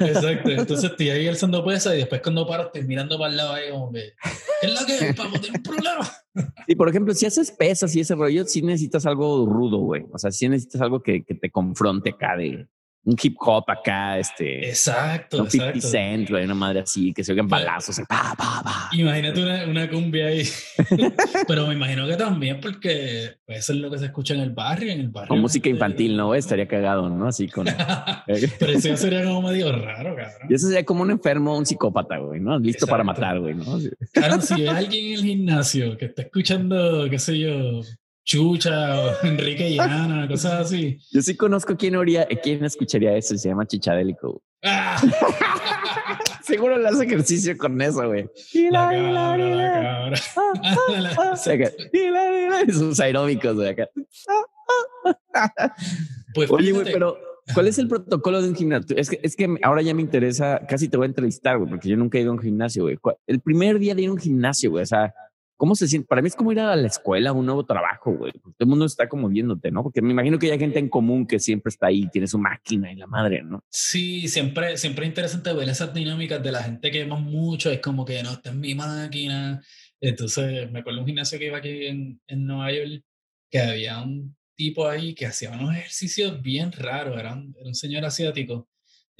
Exacto, 0.00 0.50
entonces 0.50 0.90
estoy 0.90 1.10
ahí 1.10 1.28
alzando 1.28 1.62
pesas 1.62 1.94
y 1.94 1.98
después 1.98 2.22
cuando 2.22 2.46
paro 2.46 2.64
estoy 2.64 2.84
mirando 2.84 3.18
para 3.18 3.30
el 3.30 3.36
lado 3.36 3.52
ahí 3.52 3.70
como 3.70 3.92
que, 3.92 4.14
¿qué 4.60 4.66
es 4.66 4.80
lo 4.80 4.86
que 4.86 5.08
es? 5.08 5.14
Para 5.14 5.30
tener 5.32 5.50
un 5.56 5.62
problema. 5.62 6.10
Y 6.66 6.74
por 6.74 6.88
ejemplo, 6.88 7.12
si 7.12 7.26
haces 7.26 7.50
pesas 7.50 7.94
y 7.94 8.00
ese 8.00 8.14
rollo, 8.14 8.44
sí 8.46 8.62
necesitas 8.62 9.04
algo 9.04 9.44
rudo, 9.44 9.78
güey. 9.78 10.06
O 10.12 10.18
sea, 10.18 10.30
sí 10.30 10.48
necesitas 10.48 10.80
algo 10.80 11.02
que, 11.02 11.22
que 11.22 11.34
te 11.34 11.50
confronte 11.50 12.10
acá 12.10 12.36
de, 12.36 12.66
un 13.02 13.16
hip 13.20 13.36
hop 13.40 13.64
acá, 13.68 14.18
este. 14.18 14.68
Exacto, 14.68 15.42
un 15.42 15.50
50 15.50 15.78
exacto. 15.78 15.88
Cent, 15.88 16.30
una 16.30 16.54
madre 16.54 16.80
así, 16.80 17.12
que 17.14 17.24
se 17.24 17.32
oigan 17.32 17.48
balazos, 17.48 17.98
y 17.98 18.02
pa, 18.02 18.34
pa, 18.36 18.62
pa. 18.62 18.90
Imagínate 18.92 19.42
una, 19.42 19.64
una 19.64 19.90
cumbia 19.90 20.26
ahí. 20.26 20.42
Pero 21.48 21.66
me 21.66 21.74
imagino 21.74 22.06
que 22.06 22.16
también 22.16 22.60
porque 22.60 23.36
pues, 23.46 23.60
eso 23.60 23.72
es 23.72 23.78
lo 23.78 23.90
que 23.90 23.98
se 23.98 24.06
escucha 24.06 24.34
en 24.34 24.40
el 24.40 24.50
barrio. 24.50 24.92
En 24.92 25.00
el 25.00 25.08
barrio 25.08 25.28
Con 25.28 25.40
música 25.40 25.68
infantil, 25.68 26.16
¿no? 26.16 26.34
Estaría 26.34 26.68
cagado, 26.68 27.08
¿no? 27.08 27.26
Así 27.26 27.48
con. 27.48 27.66
Pero 28.26 28.72
eso 28.72 28.96
sería 28.96 29.24
como 29.24 29.42
medio 29.48 29.72
raro, 29.72 30.14
cabrón. 30.14 30.48
Y 30.48 30.54
eso 30.54 30.68
sería 30.68 30.84
como 30.84 31.02
un 31.02 31.10
enfermo, 31.10 31.56
un 31.56 31.64
psicópata, 31.64 32.18
güey, 32.18 32.40
¿no? 32.40 32.58
Listo 32.58 32.86
para 32.86 33.02
matar, 33.02 33.40
güey, 33.40 33.54
¿no? 33.54 33.78
Claro, 34.12 34.40
si 34.42 34.54
hay 34.54 34.68
alguien 34.68 35.06
en 35.06 35.12
el 35.14 35.24
gimnasio 35.24 35.96
que 35.96 36.06
está 36.06 36.22
escuchando, 36.22 37.08
qué 37.08 37.18
sé 37.18 37.38
yo, 37.38 37.80
Chucha 38.30 38.94
o 39.00 39.12
Enrique 39.26 39.74
Llana, 39.74 40.28
cosas 40.28 40.66
así. 40.66 40.98
Yo 41.10 41.20
sí 41.20 41.36
conozco 41.36 41.76
quién, 41.76 41.96
haría, 41.96 42.28
quién 42.44 42.64
escucharía 42.64 43.16
eso, 43.16 43.36
se 43.36 43.48
llama 43.48 43.66
Chichadélico. 43.66 44.40
¡Ah! 44.62 45.00
Seguro 46.44 46.78
le 46.78 46.88
hace 46.88 47.06
ejercicio 47.06 47.58
con 47.58 47.80
eso, 47.82 48.06
güey. 48.06 48.28
La 48.70 48.90
cabra, 48.90 49.36
la 49.36 49.82
cabra. 49.82 50.16
Sus 52.72 53.00
aeróbicos, 53.00 53.56
güey, 53.56 53.68
acá. 53.70 53.88
Pues 56.32 56.50
Oye, 56.52 56.70
güey, 56.70 56.92
pero 56.92 57.18
¿cuál 57.52 57.66
es 57.66 57.78
el 57.78 57.88
protocolo 57.88 58.42
de 58.42 58.48
un 58.50 58.54
gimnasio? 58.54 58.96
Es 58.96 59.10
que, 59.10 59.18
es 59.24 59.34
que 59.34 59.56
ahora 59.62 59.82
ya 59.82 59.92
me 59.92 60.02
interesa, 60.02 60.60
casi 60.68 60.88
te 60.88 60.96
voy 60.96 61.06
a 61.06 61.08
entrevistar, 61.08 61.58
güey, 61.58 61.68
porque 61.68 61.88
yo 61.88 61.96
nunca 61.96 62.18
he 62.18 62.20
ido 62.20 62.30
a 62.30 62.34
un 62.34 62.40
gimnasio, 62.40 62.84
güey. 62.84 62.96
¿Cuál- 62.96 63.16
El 63.26 63.40
primer 63.40 63.80
día 63.80 63.96
de 63.96 64.02
ir 64.02 64.08
a 64.08 64.12
un 64.12 64.18
gimnasio, 64.18 64.70
güey, 64.70 64.84
o 64.84 64.86
sea, 64.86 65.12
¿cómo 65.60 65.74
se 65.74 65.86
siente? 65.86 66.08
Para 66.08 66.22
mí 66.22 66.28
es 66.28 66.34
como 66.34 66.52
ir 66.52 66.58
a 66.58 66.74
la 66.74 66.86
escuela, 66.86 67.30
a 67.30 67.32
un 67.34 67.44
nuevo 67.44 67.66
trabajo, 67.66 68.12
güey. 68.12 68.32
Todo 68.32 68.54
el 68.60 68.66
mundo 68.66 68.86
está 68.86 69.10
como 69.10 69.28
viéndote, 69.28 69.70
¿no? 69.70 69.82
Porque 69.82 70.00
me 70.00 70.12
imagino 70.12 70.38
que 70.38 70.50
hay 70.50 70.58
gente 70.58 70.78
en 70.78 70.88
común 70.88 71.26
que 71.26 71.38
siempre 71.38 71.68
está 71.68 71.88
ahí, 71.88 72.08
tiene 72.08 72.26
su 72.26 72.38
máquina 72.38 72.90
y 72.90 72.96
la 72.96 73.06
madre, 73.06 73.42
¿no? 73.42 73.62
Sí, 73.68 74.26
siempre, 74.28 74.78
siempre 74.78 75.04
es 75.04 75.10
interesante 75.10 75.52
ver 75.52 75.68
esas 75.68 75.92
dinámicas 75.92 76.42
de 76.42 76.50
la 76.50 76.62
gente 76.62 76.90
que 76.90 77.00
vemos 77.00 77.20
mucho. 77.20 77.70
Es 77.70 77.80
como 77.80 78.06
que 78.06 78.22
no, 78.22 78.32
esta 78.32 78.48
es 78.48 78.56
mi 78.56 78.74
máquina. 78.74 79.62
Entonces, 80.00 80.70
me 80.72 80.78
acuerdo 80.78 81.00
un 81.00 81.06
gimnasio 81.06 81.38
que 81.38 81.48
iba 81.48 81.58
aquí 81.58 81.84
en, 81.84 82.22
en 82.26 82.46
Nueva 82.46 82.72
York, 82.72 83.04
que 83.50 83.58
había 83.60 84.00
un 84.00 84.34
tipo 84.56 84.88
ahí 84.88 85.14
que 85.14 85.26
hacía 85.26 85.50
unos 85.50 85.74
ejercicios 85.74 86.40
bien 86.40 86.72
raros. 86.72 87.20
Era 87.20 87.34
un, 87.34 87.54
era 87.58 87.68
un 87.68 87.74
señor 87.74 88.06
asiático. 88.06 88.66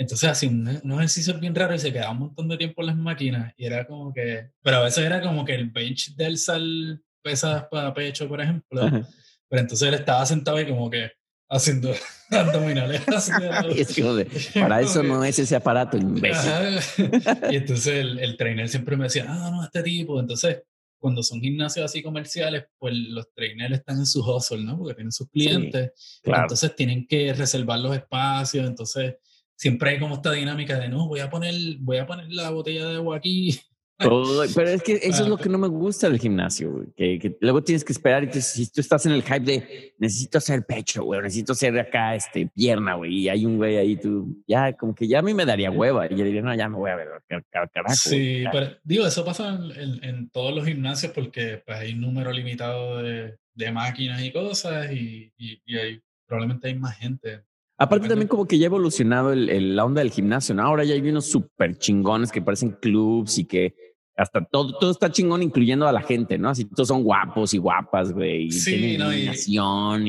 Entonces 0.00 0.30
hacía 0.30 0.48
un- 0.48 0.80
unos 0.82 0.98
ejercicios 0.98 1.38
bien 1.38 1.54
raros 1.54 1.76
y 1.76 1.78
se 1.86 1.92
quedaba 1.92 2.12
un 2.12 2.18
montón 2.20 2.48
de 2.48 2.56
tiempo 2.56 2.80
en 2.80 2.86
las 2.86 2.96
máquinas. 2.96 3.52
Y 3.58 3.66
era 3.66 3.86
como 3.86 4.12
que. 4.14 4.50
Pero 4.62 4.78
a 4.78 4.84
veces 4.84 5.04
era 5.04 5.20
como 5.20 5.44
que 5.44 5.54
el 5.54 5.68
bench 5.70 6.14
del 6.16 6.38
sal 6.38 7.02
pesas 7.22 7.64
para 7.70 7.92
pecho, 7.92 8.26
por 8.26 8.40
ejemplo. 8.40 8.82
Ajá. 8.82 9.06
Pero 9.48 9.62
entonces 9.62 9.86
él 9.88 9.94
estaba 9.94 10.24
sentado 10.24 10.56
ahí 10.56 10.66
como 10.66 10.88
que 10.88 11.10
haciendo 11.50 11.92
abdominales. 12.30 13.02
Y 14.54 14.60
para 14.60 14.80
eso 14.80 15.02
no 15.02 15.22
es 15.24 15.38
ese 15.38 15.54
aparato, 15.56 15.98
imbécil. 15.98 16.50
Ajá. 16.50 17.52
Y 17.52 17.56
entonces 17.56 17.86
el, 17.88 18.18
el 18.20 18.36
trainer 18.38 18.68
siempre 18.68 18.96
me 18.96 19.04
decía, 19.04 19.26
ah, 19.28 19.50
no, 19.52 19.64
este 19.64 19.82
tipo. 19.82 20.18
Entonces, 20.18 20.62
cuando 20.98 21.22
son 21.22 21.40
gimnasios 21.40 21.84
así 21.84 22.02
comerciales, 22.02 22.64
pues 22.78 22.94
los 22.94 23.32
trainers 23.34 23.74
están 23.74 23.98
en 23.98 24.06
su 24.06 24.20
hustle, 24.22 24.62
¿no? 24.64 24.78
Porque 24.78 24.94
tienen 24.94 25.12
sus 25.12 25.28
clientes. 25.28 26.20
claro. 26.22 26.42
Entonces 26.44 26.74
tienen 26.76 27.06
que 27.06 27.32
reservar 27.34 27.78
los 27.80 27.94
espacios. 27.96 28.66
Entonces, 28.66 29.14
siempre 29.60 29.90
hay 29.90 29.98
como 29.98 30.14
esta 30.14 30.32
dinámica 30.32 30.78
de, 30.78 30.88
no, 30.88 31.06
voy 31.06 31.20
a 31.20 31.28
poner, 31.28 31.54
voy 31.80 31.98
a 31.98 32.06
poner 32.06 32.32
la 32.32 32.48
botella 32.48 32.86
de 32.88 32.96
agua 32.96 33.18
aquí. 33.18 33.60
Pero 33.98 34.70
es 34.70 34.82
que 34.82 34.94
eso 35.02 35.24
es 35.24 35.28
lo 35.28 35.36
que 35.36 35.50
no 35.50 35.58
me 35.58 35.68
gusta 35.68 36.08
del 36.08 36.18
gimnasio, 36.18 36.72
güey. 36.72 36.86
Que, 36.96 37.18
que 37.18 37.36
luego 37.42 37.62
tienes 37.62 37.84
que 37.84 37.92
esperar 37.92 38.24
y 38.24 38.28
te- 38.28 38.40
si 38.40 38.70
tú 38.72 38.80
estás 38.80 39.04
en 39.04 39.12
el 39.12 39.22
hype 39.22 39.40
de 39.40 39.94
necesito 39.98 40.38
hacer 40.38 40.64
pecho, 40.64 41.04
güey, 41.04 41.20
necesito 41.20 41.52
hacer 41.52 41.78
acá 41.78 42.14
este 42.14 42.46
pierna, 42.46 42.94
güey, 42.94 43.14
y 43.14 43.28
hay 43.28 43.44
un 43.44 43.58
güey 43.58 43.76
ahí, 43.76 43.96
tú 43.96 44.42
ya 44.46 44.72
como 44.72 44.94
que 44.94 45.06
ya 45.06 45.18
a 45.18 45.22
mí 45.22 45.34
me 45.34 45.44
daría 45.44 45.70
hueva. 45.70 46.06
Y 46.06 46.16
yo 46.16 46.24
diría, 46.24 46.40
no, 46.40 46.54
ya 46.54 46.70
me 46.70 46.76
voy 46.76 46.90
a 46.90 46.96
ver, 46.96 47.08
car- 47.28 47.44
car- 47.50 47.70
carajo. 47.70 47.94
Sí, 47.94 48.44
pero 48.50 48.68
digo, 48.82 49.06
eso 49.06 49.22
pasa 49.22 49.50
en, 49.50 49.70
en- 49.78 50.02
en 50.04 50.30
todos 50.30 50.54
los 50.54 50.64
gimnasios 50.64 51.12
porque 51.12 51.62
pues, 51.66 51.76
hay 51.78 51.92
un 51.92 52.00
número 52.00 52.32
limitado 52.32 53.02
de, 53.02 53.36
de 53.52 53.70
máquinas 53.72 54.22
y 54.24 54.32
cosas 54.32 54.90
y, 54.92 55.30
y, 55.36 55.60
y 55.66 55.76
hay, 55.76 56.00
probablemente 56.26 56.68
hay 56.68 56.74
más 56.78 56.96
gente. 56.96 57.42
Aparte 57.80 58.08
también 58.08 58.28
como 58.28 58.46
que 58.46 58.58
ya 58.58 58.66
ha 58.66 58.66
evolucionado 58.66 59.32
el, 59.32 59.48
el- 59.48 59.74
la 59.74 59.84
onda 59.84 60.00
del 60.02 60.10
gimnasio, 60.10 60.54
¿no? 60.54 60.62
Ahora 60.62 60.84
ya 60.84 60.94
hay 60.94 61.00
unos 61.08 61.26
súper 61.26 61.76
chingones 61.78 62.30
que 62.30 62.42
parecen 62.42 62.72
clubs 62.80 63.38
y 63.38 63.44
que 63.46 63.74
hasta 64.16 64.44
todo, 64.44 64.76
todo 64.78 64.90
está 64.90 65.10
chingón, 65.10 65.42
incluyendo 65.42 65.88
a 65.88 65.92
la 65.92 66.02
gente, 66.02 66.36
¿no? 66.36 66.50
Así 66.50 66.66
todos 66.66 66.88
son 66.88 67.02
guapos 67.02 67.54
y 67.54 67.58
guapas, 67.58 68.12
güey. 68.12 68.44
Y 68.48 68.52
Sí, 68.52 68.70
tienen 68.76 68.98
no, 68.98 69.16
y- 69.16 69.30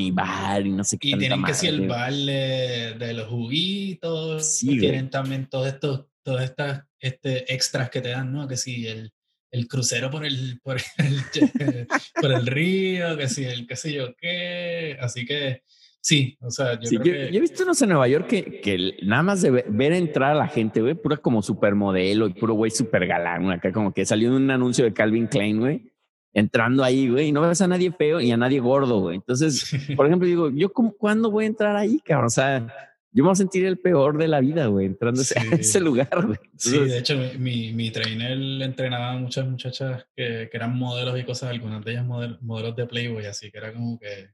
y 0.08 0.12
bar 0.12 0.68
y 0.68 0.70
no 0.72 0.84
sé 0.84 0.98
qué. 0.98 1.10
Y 1.10 1.18
tienen 1.18 1.46
que 1.46 1.54
si 1.54 1.68
el 1.68 1.88
bar 1.88 2.12
de, 2.14 2.96
de 3.00 3.14
los 3.14 3.28
juguitos, 3.28 4.46
Sí, 4.58 4.78
tienen 4.78 5.10
también 5.10 5.48
todos 5.50 5.68
estos, 5.68 6.08
todas 6.24 6.44
estas 6.44 6.84
este, 7.00 7.54
extras 7.54 7.90
que 7.90 8.02
te 8.02 8.10
dan, 8.10 8.34
¿no? 8.34 8.48
Que 8.50 8.58
si 8.58 8.86
el, 8.86 9.14
el 9.50 9.68
crucero 9.70 10.12
por 10.12 10.26
el, 10.26 10.60
por 10.62 10.78
el, 10.98 11.88
por 12.22 12.32
el 12.34 12.46
río, 12.48 13.18
que 13.18 13.30
si 13.30 13.46
el 13.46 13.66
qué 13.66 13.76
sé 13.78 13.94
yo 13.94 14.14
qué. 14.18 14.98
Así 15.00 15.26
que 15.26 15.64
sí, 16.02 16.38
o 16.42 16.50
sea, 16.52 16.80
yo 16.80 16.88
Sí, 16.90 16.98
creo 16.98 17.06
yo, 17.16 17.28
que... 17.28 17.32
yo 17.32 17.38
he 17.38 17.42
visto 17.42 17.64
unos 17.64 17.82
en 17.82 17.90
Nueva 17.90 18.08
York 18.08 18.28
que, 18.28 18.60
que 18.62 18.96
nada 19.04 19.24
más 19.24 19.42
de 19.42 19.52
ver, 19.52 19.94
entrar 19.94 20.32
a 20.32 20.36
la 20.36 20.48
gente, 20.48 20.82
güey, 20.82 20.96
pura 20.96 21.18
como 21.18 21.42
supermodelo 21.42 22.28
y 22.28 22.34
puro 22.34 22.54
güey 22.56 22.72
super 22.72 23.06
galán, 23.08 23.50
acá 23.52 23.72
como 23.72 23.94
que 23.94 24.06
salió 24.06 24.32
de 24.32 24.36
un 24.38 24.52
anuncio 24.52 24.84
de 24.84 24.94
Calvin 24.94 25.28
Klein, 25.28 25.60
güey, 25.60 25.92
entrando 26.34 26.84
ahí, 26.84 27.10
güey, 27.10 27.28
y 27.28 27.32
no 27.32 27.42
ves 27.42 27.62
a 27.62 27.68
nadie 27.68 27.92
feo 27.92 28.20
y 28.22 28.32
a 28.32 28.38
nadie 28.38 28.60
gordo, 28.60 29.00
güey. 29.02 29.18
Entonces, 29.18 29.70
por 29.96 30.06
ejemplo, 30.08 30.28
digo, 30.28 30.50
yo 30.50 30.72
como, 30.74 30.94
¿cuándo 30.94 31.30
voy 31.30 31.44
a 31.46 31.48
entrar 31.48 31.76
ahí, 31.76 32.00
cabrón? 32.00 32.28
O 32.28 32.30
sea, 32.30 32.74
yo 33.14 33.24
me 33.24 33.28
voy 33.28 33.34
a 33.34 33.36
sentir 33.36 33.66
el 33.66 33.78
peor 33.78 34.18
de 34.18 34.30
la 34.30 34.40
vida, 34.40 34.68
güey, 34.68 34.86
entrando 34.86 35.22
ese- 35.22 35.38
a 35.38 35.42
Sí. 35.44 35.50
ese 35.60 35.80
lugar, 35.82 36.10
güey. 36.26 36.40
Sí, 36.56 36.80
de 36.80 36.98
hecho, 37.00 37.18
mi, 37.18 37.38
mi, 37.38 37.74
mi 37.74 37.92
trainer 37.92 38.38
entrenaba 38.62 39.12
a 39.12 39.18
muchas 39.18 39.46
muchachas 39.46 40.06
que, 40.16 40.48
que 40.50 40.58
eran 40.58 40.78
modelos 40.78 41.20
y 41.20 41.24
cosas, 41.26 41.50
algunas 41.50 41.84
de 41.84 41.92
ellas 41.92 42.06
model- 42.06 42.38
modelos 42.42 42.76
de 42.78 42.88
Playboy, 42.88 43.26
así 43.26 43.52
que 43.52 43.58
era 43.58 43.74
como 43.74 44.00
que... 44.00 44.30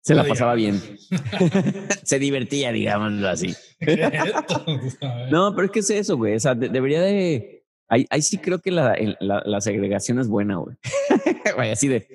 se 0.00 0.14
la 0.14 0.24
pasaba 0.24 0.54
bien. 0.54 0.80
se 2.02 2.18
divertía, 2.18 2.72
digámoslo 2.72 3.28
así. 3.28 3.54
No, 5.30 5.54
pero 5.54 5.66
es 5.66 5.70
que 5.70 5.80
es 5.80 5.90
eso, 5.90 6.16
güey. 6.16 6.34
O 6.36 6.40
sea, 6.40 6.54
de- 6.54 6.68
debería 6.68 7.00
de. 7.02 7.64
Ahí, 7.88 8.06
ahí 8.10 8.20
sí 8.22 8.38
creo 8.38 8.58
que 8.60 8.70
la, 8.70 8.94
la, 9.20 9.42
la 9.44 9.60
segregación 9.60 10.18
es 10.18 10.28
buena, 10.28 10.56
güey. 10.56 10.76
Güey, 11.56 11.70
así 11.70 11.88
de 11.88 12.06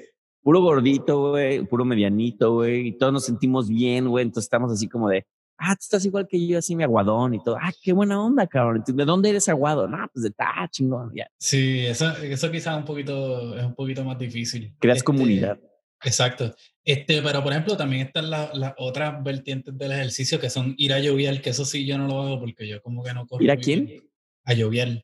puro 0.44 0.62
gordito, 0.62 1.32
güey, 1.32 1.64
puro 1.66 1.84
medianito, 1.86 2.54
güey, 2.54 2.90
y 2.90 2.98
todos 2.98 3.12
nos 3.12 3.26
sentimos 3.26 3.68
bien, 3.68 4.08
güey. 4.08 4.24
Entonces 4.24 4.46
estamos 4.46 4.72
así 4.72 4.88
como 4.88 5.10
de, 5.10 5.26
ah, 5.58 5.74
tú 5.76 5.80
estás 5.82 6.06
igual 6.06 6.28
que 6.30 6.46
yo, 6.46 6.60
así 6.60 6.76
mi 6.76 6.84
aguadón 6.84 7.34
y 7.34 7.44
todo. 7.44 7.58
Ah, 7.60 7.72
qué 7.82 7.92
buena 7.94 8.24
onda, 8.24 8.46
cabrón. 8.46 8.84
¿De 8.86 9.06
dónde 9.06 9.30
eres 9.30 9.50
aguado? 9.50 9.88
No, 9.88 9.98
pues 10.14 10.24
de 10.24 10.32
ta, 10.32 10.68
chingón. 10.70 11.12
Ya, 11.16 11.26
Sí, 11.40 11.80
eso, 11.88 12.12
eso 12.22 12.52
quizás 12.52 12.78
un 12.78 12.86
poquito, 12.86 13.58
es 13.58 13.66
un 13.66 13.74
poquito 13.74 14.04
más 14.06 14.20
difícil. 14.20 14.76
creas 14.80 14.98
Este, 14.98 15.06
comunidad. 15.06 15.60
Exacto. 16.04 16.56
Este, 16.86 17.22
pero 17.22 17.42
por 17.44 17.54
ejemplo, 17.54 17.78
también 17.78 18.08
están 18.08 18.30
las 18.30 18.74
otras 18.78 19.24
vertientes 19.24 19.78
del 19.78 19.92
ejercicio 19.94 20.40
que 20.40 20.50
son 20.50 20.76
ir 20.78 20.94
a 20.94 21.00
lloviar, 21.00 21.42
que 21.42 21.52
eso 21.52 21.66
sí 21.66 21.86
yo 21.86 21.98
no 21.98 22.08
lo 22.08 22.22
hago 22.22 22.40
porque 22.40 22.68
yo 22.68 22.82
como 22.82 23.04
que 23.04 23.14
no 23.14 23.26
corro. 23.26 23.44
¿Ir 23.44 23.52
a 23.52 23.58
quién? 23.58 24.04
A 24.44 24.54
lloviar. 24.54 25.04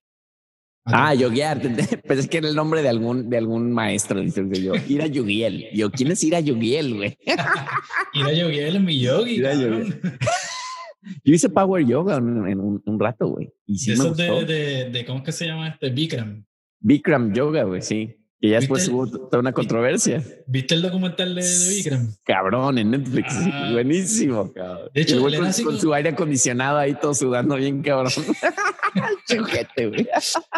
Ah, 0.91 1.13
yoguear. 1.13 1.61
Pensé 1.61 2.29
que 2.29 2.37
era 2.37 2.47
el 2.47 2.55
nombre 2.55 2.81
de 2.81 2.89
algún, 2.89 3.29
de 3.29 3.37
algún 3.37 3.71
maestro. 3.71 4.19
Dice 4.21 4.43
yo, 4.61 4.73
ir 4.87 5.01
a 5.01 5.07
Yoguiel. 5.07 5.67
Yo, 5.73 5.91
¿quién 5.91 6.11
es 6.11 6.23
ir 6.23 6.35
a 6.35 6.39
Yoguiel, 6.39 6.95
güey? 6.95 7.17
Ir 8.13 8.25
a 8.25 8.33
lloviar 8.33 8.75
en 8.75 8.85
mi 8.85 8.99
yogi. 8.99 9.39
Yo 11.23 11.33
hice 11.33 11.47
power 11.47 11.85
yoga 11.85 12.17
en, 12.17 12.47
en 12.47 12.59
un, 12.59 12.81
un 12.85 12.99
rato, 12.99 13.27
güey. 13.27 13.53
Y 13.65 13.77
sí 13.77 13.91
de 13.91 13.97
me 13.97 14.09
de, 14.11 14.45
de, 14.45 14.89
de, 14.89 15.05
¿cómo 15.05 15.19
es 15.19 15.25
que 15.25 15.31
se 15.31 15.45
llama 15.45 15.69
este? 15.69 15.89
Bikram. 15.91 16.43
Bikram 16.79 17.33
Yoga, 17.33 17.63
güey, 17.63 17.81
sí. 17.81 18.18
Que 18.41 18.49
ya 18.49 18.59
después 18.59 18.87
hubo 18.87 19.05
toda 19.05 19.39
una 19.39 19.51
controversia. 19.51 20.23
¿Viste 20.47 20.75
el 20.75 20.81
documental 20.81 21.35
de, 21.35 21.41
de 21.43 21.69
Bikram? 21.69 22.15
Cabrón, 22.23 22.77
en 22.77 22.91
Netflix. 22.91 23.33
Ah. 23.51 23.69
buenísimo, 23.73 24.53
cabrón. 24.53 24.89
De 24.93 25.01
hecho, 25.01 25.27
El 25.27 25.37
con, 25.37 25.63
con 25.65 25.79
su 25.79 25.93
aire 25.93 26.09
acondicionado 26.09 26.77
ahí 26.77 26.93
todo 26.93 27.13
sudando 27.13 27.55
bien, 27.55 27.81
cabrón. 27.81 28.13
Chujete, 29.27 29.87
güey. 29.87 30.07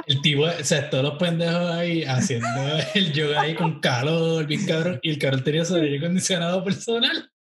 El 0.07 0.21
tipo, 0.21 0.43
o 0.43 0.63
sea, 0.63 0.89
todos 0.89 1.03
los 1.03 1.13
pendejos 1.15 1.71
ahí 1.71 2.03
haciendo 2.03 2.47
el 2.93 3.13
yoga 3.13 3.41
ahí 3.41 3.55
con 3.55 3.79
calor, 3.79 4.45
bien 4.45 4.65
cabrón, 4.65 4.99
y 5.01 5.09
el 5.09 5.19
cabrón 5.19 5.43
tenía 5.43 5.65
su 5.65 5.75
aire 5.75 5.97
acondicionado 5.97 6.63
personal. 6.63 7.30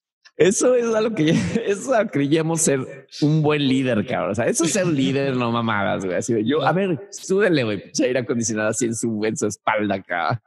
Eso 0.41 0.73
es 0.75 0.85
que 1.13 1.29
eso 1.67 1.93
a 1.93 2.03
lo 2.03 2.05
que 2.05 2.11
creíamos 2.11 2.61
ser 2.61 3.07
un 3.21 3.43
buen 3.43 3.67
líder, 3.67 4.05
cabrón. 4.07 4.31
O 4.31 4.35
sea, 4.35 4.47
eso 4.47 4.63
es 4.63 4.71
ser 4.71 4.87
líder, 4.87 5.35
no 5.35 5.51
mamadas, 5.51 6.03
güey. 6.03 6.17
Así 6.17 6.33
de 6.33 6.43
yo, 6.43 6.65
a 6.65 6.71
ver, 6.71 7.07
súdele, 7.11 7.63
güey. 7.63 7.83
aire 8.01 8.19
acondicionado 8.19 8.69
así 8.69 8.85
en 8.85 8.95
su, 8.95 9.23
en 9.23 9.37
su 9.37 9.45
espalda, 9.45 10.01
cabrón. 10.01 10.39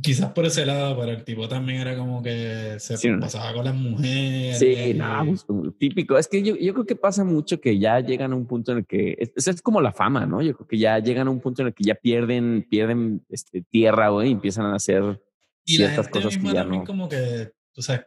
Quizás 0.00 0.30
por 0.30 0.46
ese 0.46 0.64
lado, 0.64 0.96
pero 0.96 1.10
el 1.10 1.24
tipo 1.24 1.48
también 1.48 1.80
era 1.80 1.96
como 1.96 2.22
que 2.22 2.76
se 2.78 2.96
Sí, 2.96 3.08
¿no? 3.08 3.18
pasaba 3.18 3.52
con 3.52 3.64
las 3.64 3.74
mujeres. 3.74 4.58
Sí, 4.60 4.94
no, 4.94 5.24
pues, 5.26 5.44
típico. 5.78 6.16
Es 6.16 6.28
que 6.28 6.42
yo, 6.42 6.54
yo 6.54 6.72
creo 6.74 6.86
que 6.86 6.96
pasa 6.96 7.24
mucho 7.24 7.60
que 7.60 7.78
ya 7.78 7.98
llegan 7.98 8.32
a 8.32 8.36
un 8.36 8.46
punto 8.46 8.72
en 8.72 8.78
el 8.78 8.86
que 8.86 9.16
es, 9.18 9.48
es 9.48 9.60
como 9.60 9.80
la 9.80 9.92
fama, 9.92 10.24
¿no? 10.24 10.40
Yo 10.40 10.54
creo 10.54 10.68
que 10.68 10.78
ya 10.78 10.98
llegan 11.00 11.26
a 11.26 11.30
un 11.30 11.40
punto 11.40 11.62
en 11.62 11.68
el 11.68 11.74
que 11.74 11.82
ya 11.82 11.96
pierden, 11.96 12.64
pierden 12.70 13.24
este, 13.28 13.62
tierra, 13.62 14.10
güey, 14.10 14.28
y 14.28 14.32
empiezan 14.32 14.66
a 14.66 14.76
hacer 14.76 15.20
y 15.64 15.78
la 15.78 15.86
ciertas 15.86 16.06
gente 16.06 16.10
cosas 16.10 16.32
que 16.34 16.42
misma 16.42 16.52
ya 16.52 16.60
también 16.60 16.82
no. 16.82 16.86
como 16.86 17.08
que, 17.08 17.52
tú 17.72 17.82
sabes, 17.82 18.06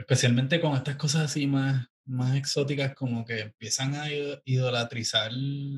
especialmente 0.00 0.60
con 0.60 0.74
estas 0.74 0.96
cosas 0.96 1.22
así 1.22 1.46
más, 1.46 1.86
más 2.06 2.34
exóticas 2.36 2.94
como 2.94 3.24
que 3.24 3.40
empiezan 3.40 3.94
a 3.94 4.10
ido- 4.12 4.40
idolatrizar 4.44 5.30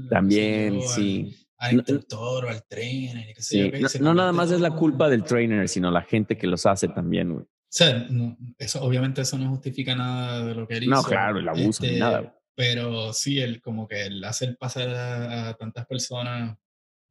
También, 0.08 0.80
sé 0.80 0.86
al- 0.88 0.92
sí. 0.94 1.36
al, 1.58 1.72
No- 1.76 1.78
instructor 1.80 2.44
o 2.46 2.48
al 2.48 2.64
trainer 2.66 3.26
qué 3.34 3.42
sé 3.42 3.54
Sí, 3.54 3.58
yo 3.64 3.70
qué, 3.70 3.78
y 3.78 3.82
No, 4.00 4.04
no 4.10 4.14
nada 4.14 4.32
más 4.32 4.50
es 4.50 4.60
la 4.60 4.70
culpa 4.70 5.08
del 5.08 5.24
trainer, 5.24 5.68
sino 5.68 5.90
la 5.90 6.02
gente 6.02 6.36
que 6.36 6.46
los 6.46 6.66
hace 6.66 6.88
también, 6.88 7.32
güey. 7.32 7.44
O 7.44 7.74
sea, 7.74 8.06
no, 8.10 8.36
eso, 8.58 8.82
obviamente 8.82 9.22
eso 9.22 9.38
no 9.38 9.48
justifica 9.50 9.94
nada 9.96 10.44
de 10.44 10.54
lo 10.54 10.66
que 10.68 10.74
él 10.76 10.88
No, 10.90 11.00
hizo. 11.00 11.08
claro, 11.08 11.38
el 11.38 11.48
abuso 11.48 11.82
ni 11.82 11.88
este, 11.88 11.98
nada. 11.98 12.18
güey. 12.20 12.32
Pero 12.54 13.12
sí, 13.14 13.40
el 13.40 13.62
como 13.62 13.88
que 13.88 14.02
el 14.06 14.22
hacer 14.24 14.58
pasar 14.58 14.90
a, 14.90 15.48
a 15.48 15.54
tantas 15.54 15.86
personas, 15.86 16.56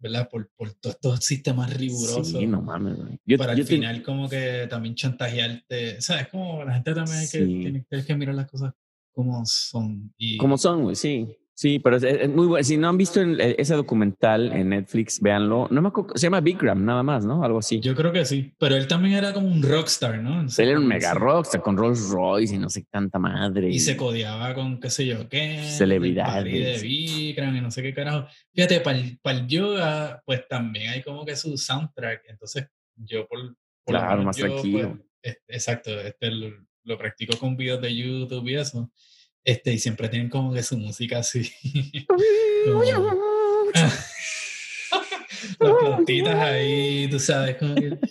¿verdad? 0.02 0.28
Por, 0.30 0.50
por 0.56 0.74
todos 0.74 0.96
estos 0.96 1.24
sistemas 1.26 1.74
rigurosos. 1.76 2.28
Sí, 2.30 2.46
no 2.48 2.62
mames, 2.62 2.98
güey. 2.98 3.20
Yo, 3.26 3.38
para 3.38 3.54
yo 3.54 3.62
al 3.62 3.68
te- 3.68 3.76
final 3.76 4.04
como 4.04 4.28
que 4.30 4.68
también 4.70 4.96
chantajearte. 4.96 5.98
O 5.98 6.02
sea, 6.02 6.22
es 6.22 6.28
como 6.30 6.64
la 6.64 6.74
gente 6.74 6.94
también 6.94 7.20
que, 7.22 7.26
Sí. 7.28 7.46
tiene, 7.46 7.86
tiene 7.90 8.06
que 8.06 8.16
mirar 8.16 8.36
las 8.36 8.50
cosas 8.50 8.74
como 9.14 9.46
son. 9.46 10.14
Y, 10.18 10.38
Como 10.38 10.58
son, 10.58 10.84
güey, 10.84 10.96
sí. 10.96 11.28
Sí, 11.62 11.78
pero 11.78 11.98
es, 11.98 12.02
es 12.04 12.28
muy 12.28 12.48
bueno. 12.48 12.64
Si 12.64 12.76
no 12.76 12.90
han 12.90 12.98
visto 12.98 13.22
el- 13.22 13.40
el- 13.40 13.56
ese 13.60 13.76
documental 13.76 14.52
en 14.52 14.70
Netflix, 14.70 15.22
véanlo. 15.22 15.68
No 15.70 15.80
me 15.84 15.90
acuerdo, 15.90 16.14
se 16.16 16.24
llama 16.26 16.42
Bikram, 16.42 16.84
nada 16.84 17.04
más, 17.04 17.24
¿no? 17.24 17.44
Algo 17.44 17.60
así. 17.60 17.80
Yo 17.80 17.94
creo 17.94 18.12
que 18.12 18.26
sí. 18.26 18.52
Pero 18.58 18.76
él 18.76 18.88
también 18.88 19.14
era 19.14 19.32
como 19.32 19.46
un 19.46 19.62
rockstar, 19.62 20.18
¿no? 20.24 20.42
Él 20.42 20.68
era 20.70 20.80
un 20.80 20.88
mega 20.88 21.14
rockstar 21.14 21.62
con 21.62 21.78
Rolls 21.78 22.10
Royce 22.10 22.56
y 22.56 22.58
no 22.58 22.68
sé 22.68 22.84
tanta 22.90 23.20
madre. 23.20 23.70
Y 23.70 23.78
se 23.80 23.96
codeaba 23.96 24.56
con 24.56 24.80
qué 24.80 24.90
sé 24.90 25.06
yo 25.06 25.30
qué. 25.30 25.64
Celebridades. 25.78 26.82
de 26.82 26.88
Bikram 26.88 27.56
y 27.56 27.62
no 27.62 27.70
sé 27.70 27.84
qué 27.84 27.94
carajo. 27.94 28.26
Fíjate, 28.56 28.80
para 28.80 28.98
el, 28.98 29.20
para 29.22 29.38
el 29.38 29.46
yoga, 29.48 30.24
pues 30.26 30.48
también 30.48 30.90
hay 30.90 31.04
como 31.04 31.24
que 31.24 31.36
su 31.36 31.56
soundtrack. 31.60 32.24
Entonces, 32.28 32.66
yo 32.96 33.28
por. 33.28 33.38
por 33.86 33.94
lo 33.94 34.00
Claro, 34.00 34.10
menos 34.18 34.26
más 34.26 34.38
yo, 34.38 34.46
tranquilo. 34.48 34.98
pues, 35.22 35.36
es- 35.36 35.42
exacto, 35.48 35.92
este 36.00 36.32
lo, 36.32 36.50
lo 36.86 36.98
practico 36.98 37.38
con 37.38 37.56
videos 37.56 37.80
de 37.84 37.96
YouTube 37.96 38.48
y 38.48 38.56
eso. 38.56 38.92
Este, 39.44 39.74
y 39.74 39.80
siempre 39.80 40.08
tienen 40.10 40.30
como 40.30 40.54
que 40.54 40.62
su 40.64 40.78
música 40.78 41.20
así. 41.20 41.50
como- 42.08 42.22
Las 45.60 45.74
plantitas 45.80 46.36
ahí, 46.36 47.08
tú 47.10 47.20
sabes, 47.20 47.56
como 47.58 47.76
que. 47.76 47.98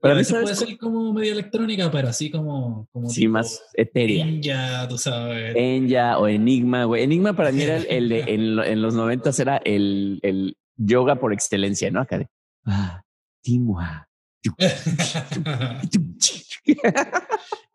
Pero 0.00 0.14
a 0.14 0.16
veces 0.18 0.28
¿sabes 0.32 0.44
puede 0.44 0.56
ser 0.70 0.78
como 0.78 1.12
medio 1.14 1.32
electrónica, 1.32 1.90
pero 1.90 2.08
así 2.08 2.30
como. 2.30 2.86
como 2.92 3.08
Sí, 3.08 3.22
tipo 3.22 3.32
más 3.32 3.62
etérea. 3.74 4.26
Enya, 4.26 4.86
tú 4.86 4.98
sabes. 4.98 5.54
Enya 5.56 6.18
o 6.18 6.28
Enigma, 6.28 6.84
güey. 6.84 7.02
Enigma 7.04 7.34
para 7.34 7.50
mí 7.52 7.62
era 7.62 7.78
el, 7.78 7.86
el 7.88 8.08
de, 8.10 8.20
en, 8.20 8.58
en 8.60 8.82
los 8.82 8.94
noventas 8.94 9.40
era 9.40 9.56
el, 9.64 10.20
el 10.22 10.56
yoga 10.76 11.16
por 11.16 11.32
excelencia, 11.32 11.90
¿no? 11.90 12.00
Acá 12.02 12.18
de, 12.18 12.28
ah, 12.66 13.02
Timua. 13.42 14.08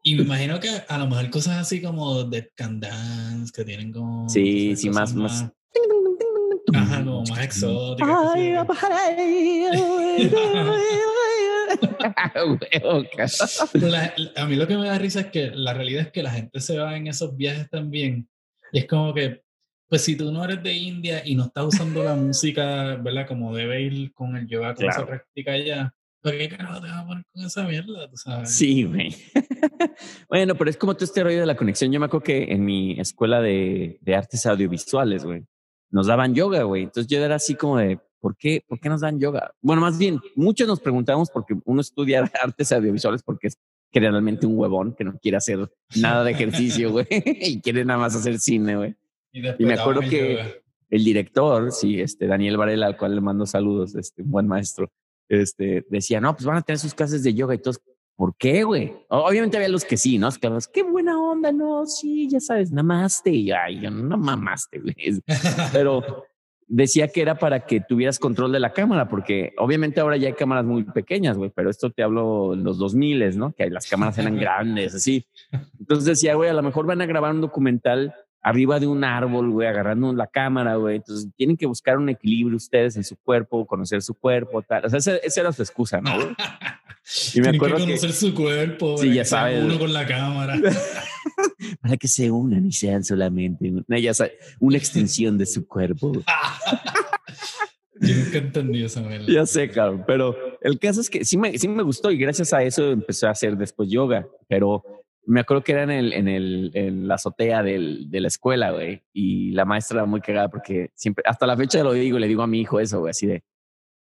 Y 0.04 0.16
me 0.16 0.24
imagino 0.24 0.60
que 0.60 0.70
a 0.88 0.98
lo 0.98 1.08
mejor 1.08 1.30
cosas 1.30 1.58
así 1.58 1.82
como 1.82 2.24
Dead 2.26 2.48
Can 2.56 2.80
Dance, 2.80 3.52
que 3.56 3.64
tienen 3.66 3.92
como. 3.92 4.28
Sí, 4.30 4.76
sí, 4.76 4.90
cosas 4.90 5.16
más, 5.16 5.42
más. 5.42 5.52
Ajá, 6.76 7.04
como 7.04 7.24
más 7.26 7.40
exóticas. 7.44 8.18
Pero 13.72 13.88
la- 13.88 14.14
a 14.36 14.46
mí 14.46 14.56
lo 14.56 14.68
que 14.68 14.78
me 14.78 14.88
da 14.88 14.98
risa 14.98 15.22
es 15.22 15.28
que 15.28 15.52
la 15.52 15.74
realidad 15.74 16.04
es 16.04 16.12
que 16.12 16.24
la 16.24 16.32
gente 16.32 16.60
se 16.60 16.78
va 16.78 16.96
en 16.98 17.08
esos 17.08 17.36
viajes 17.36 17.70
también. 17.70 18.28
Y 18.72 18.80
es 18.80 18.88
como 18.88 19.14
que, 19.14 19.44
pues 19.90 20.02
si 20.04 20.16
tú 20.16 20.32
no 20.32 20.44
eres 20.44 20.64
de 20.64 20.74
India 20.74 21.22
y 21.26 21.36
no 21.36 21.46
estás 21.46 21.66
usando 21.66 22.04
la 22.04 22.16
música, 22.16 22.96
¿verdad? 22.96 23.28
Como 23.28 23.56
debe 23.56 23.82
ir 23.82 24.14
con 24.14 24.36
el 24.36 24.48
yoga, 24.48 24.76
se 24.76 24.84
Claro. 24.86 25.06
practica 25.08 25.52
allá, 25.54 25.76
¿para 25.76 25.94
qué 26.32 26.50
carajo 26.50 26.82
te 26.82 26.88
vas 26.88 26.98
a 27.04 27.06
poner 27.06 27.24
con 27.34 27.46
esa 27.46 27.64
mierda? 27.64 28.10
¿Tú 28.10 28.18
sabes? 28.18 28.56
Sí, 28.56 28.84
güey. 28.84 29.16
bueno, 30.30 30.56
pero 30.56 30.70
es 30.70 30.78
como 30.78 30.94
todo 30.94 31.06
este 31.06 31.24
rollo 31.24 31.42
de 31.42 31.46
la 31.46 31.56
conexión. 31.56 31.92
Yo 31.92 32.00
me 32.00 32.06
acuerdo 32.06 32.24
que 32.24 32.52
en 32.52 32.64
mi 32.64 33.00
escuela 33.00 33.42
de, 33.42 33.98
de 34.02 34.16
artes 34.16 34.46
audiovisuales, 34.46 35.26
güey, 35.26 35.46
nos 35.92 36.08
daban 36.08 36.34
yoga, 36.34 36.64
güey. 36.64 36.84
Entonces 36.84 37.08
yo 37.08 37.24
era 37.24 37.36
así 37.36 37.56
como 37.56 37.78
de, 37.78 38.00
¿por 38.20 38.38
qué, 38.38 38.64
¿por 38.68 38.80
qué 38.80 38.90
nos 38.90 39.02
dan 39.02 39.20
yoga? 39.20 39.54
Bueno, 39.62 39.82
más 39.82 39.98
bien, 39.98 40.20
muchos 40.36 40.68
nos 40.68 40.80
preguntamos 40.80 41.30
porque 41.30 41.56
uno 41.66 41.82
estudia 41.82 42.20
artes 42.42 42.72
audiovisuales 42.72 43.22
porque 43.22 43.48
es 43.48 43.58
generalmente 43.92 44.48
un 44.48 44.58
huevón 44.58 44.96
que 44.96 45.04
no 45.04 45.20
quiere 45.20 45.38
hacer 45.38 45.70
nada 45.98 46.24
de 46.24 46.32
ejercicio, 46.32 46.92
güey, 46.92 47.06
y 47.12 47.62
quiere 47.62 47.86
nada 47.86 48.00
más 48.00 48.16
hacer 48.16 48.40
cine, 48.40 48.76
güey. 48.76 48.96
Y, 49.32 49.42
me 49.42 49.50
daban 49.50 49.80
acuerdo 49.80 50.02
que- 50.10 50.34
yoga. 50.34 50.52
El 50.90 51.04
director, 51.04 51.72
sí, 51.72 52.00
este 52.00 52.28
Daniel 52.28 52.56
Varela, 52.56 52.86
al 52.86 52.98
cual 52.98 53.16
le 53.16 53.22
mando 53.22 53.48
saludos, 53.48 53.96
este 53.96 54.22
un 54.22 54.30
buen 54.30 54.48
maestro, 54.48 54.92
este 55.30 55.86
decía, 55.90 56.20
no, 56.22 56.34
pues 56.34 56.46
van 56.46 56.58
a 56.58 56.62
tener 56.62 56.80
sus 56.80 56.94
clases 56.94 57.24
de 57.24 57.34
yoga 57.34 57.56
y 57.56 57.60
todos, 57.60 57.82
¿por 58.16 58.36
qué, 58.36 58.64
güey? 58.64 58.94
Obviamente 59.10 59.58
había 59.58 59.70
los 59.70 59.86
que 59.86 59.98
sí, 59.98 60.18
¿no? 60.18 60.28
Es 60.28 60.38
que 60.38 60.50
los, 60.50 60.68
qué 60.68 60.84
buena 60.84 61.20
onda, 61.20 61.52
no, 61.52 61.86
sí, 61.86 62.30
ya 62.30 62.40
sabes, 62.40 62.72
namaste, 62.72 63.32
y 63.32 63.52
ay, 63.52 63.82
yo 63.82 63.92
no 63.92 64.18
mamaste, 64.18 64.80
güey. 64.80 64.96
Pero 65.74 66.26
decía 66.68 67.08
que 67.08 67.22
era 67.22 67.38
para 67.38 67.66
que 67.66 67.82
tuvieras 67.82 68.20
control 68.20 68.52
de 68.52 68.60
la 68.60 68.74
cámara, 68.74 69.08
porque 69.08 69.54
obviamente 69.58 70.00
ahora 70.00 70.18
ya 70.18 70.28
hay 70.28 70.34
cámaras 70.34 70.66
muy 70.66 70.84
pequeñas, 70.84 71.38
güey, 71.38 71.52
pero 71.54 71.70
esto 71.70 71.92
te 71.92 72.04
hablo 72.04 72.54
en 72.54 72.64
los 72.64 72.78
2000, 72.78 73.38
¿no? 73.38 73.54
Que 73.54 73.70
las 73.70 73.88
cámaras 73.88 74.18
eran 74.18 74.36
grandes, 74.40 74.96
así. 74.96 75.26
Entonces 75.80 76.06
decía, 76.06 76.36
güey, 76.36 76.50
a 76.50 76.54
lo 76.54 76.64
mejor 76.64 76.86
van 76.86 77.02
a 77.02 77.06
grabar 77.06 77.34
un 77.34 77.42
documental 77.42 78.16
arriba 78.44 78.80
de 78.80 78.88
un 78.88 79.04
árbol, 79.04 79.50
güey, 79.52 79.68
agarrando 79.68 80.14
la 80.14 80.28
cámara, 80.28 80.76
güey. 80.76 80.98
Entonces 80.98 81.30
tienen 81.38 81.56
que 81.58 81.66
buscar 81.66 81.98
un 81.98 82.10
equilibrio 82.10 82.58
ustedes 82.58 82.96
en 82.98 83.04
su 83.04 83.16
cuerpo, 83.16 83.66
conocer 83.66 84.02
su 84.02 84.14
cuerpo, 84.14 84.62
tal. 84.62 84.86
O 84.86 84.90
sea, 84.90 85.00
esa, 85.00 85.16
esa 85.18 85.42
era 85.42 85.52
su 85.54 85.62
excusa, 85.62 86.02
¿no? 86.02 86.14
güey? 86.16 86.28
Y 87.34 87.40
me 87.40 87.44
Tienen 87.44 87.56
acuerdo 87.56 87.76
que 87.78 87.82
que- 87.84 87.88
conocer 87.88 88.12
su 88.14 88.34
cuerpo. 88.34 88.98
Sí, 88.98 89.14
ya 89.14 89.26
sabes. 89.26 89.64
Uno 89.64 89.80
con 89.80 89.92
la 89.94 90.06
cámara. 90.06 90.56
Para 91.82 91.98
que 91.98 92.08
se 92.08 92.30
unan 92.30 92.66
y 92.66 92.72
sean 92.74 93.04
solamente 93.04 93.72
una, 93.72 93.98
ya 94.00 94.12
una 94.60 94.78
extensión 94.78 95.38
de 95.38 95.46
su 95.46 95.66
cuerpo. 95.68 96.12
Yo 98.02 98.16
nunca 98.16 98.38
entendí 98.40 98.84
esa. 98.84 99.02
Ya 99.28 99.46
sé, 99.46 99.70
cabrón, 99.70 100.04
pero 100.06 100.36
el 100.62 100.78
caso 100.80 101.00
es 101.00 101.10
que 101.10 101.24
sí 101.24 101.38
me, 101.38 101.58
sí 101.58 101.68
me 101.70 101.84
gustó 101.84 102.12
y 102.12 102.18
gracias 102.18 102.52
a 102.54 102.62
eso 102.64 102.92
empecé 102.92 103.28
a 103.28 103.32
hacer 103.32 103.56
después 103.56 103.90
yoga, 103.90 104.28
pero 104.50 104.84
me 105.26 105.42
acuerdo 105.42 105.64
que 105.64 105.72
era 105.72 105.84
en, 105.84 105.92
el, 105.92 106.14
en, 106.14 106.28
el, 106.28 106.72
en 106.74 107.08
la 107.08 107.16
azotea 107.16 107.64
del, 107.64 108.10
de 108.10 108.22
la 108.22 108.28
escuela, 108.28 108.72
güey, 108.72 109.04
y 109.14 109.52
la 109.52 109.66
maestra 109.66 110.00
era 110.00 110.06
muy 110.06 110.22
cagada 110.22 110.50
porque 110.50 110.92
siempre, 110.96 111.24
hasta 111.28 111.48
la 111.48 111.58
fecha 111.58 111.84
lo 111.84 111.94
digo, 111.94 112.20
le 112.20 112.28
digo 112.28 112.44
a 112.44 112.48
mi 112.48 112.62
hijo 112.62 112.80
eso, 112.80 113.00
güey, 113.00 113.12
así 113.12 113.28
de, 113.28 113.44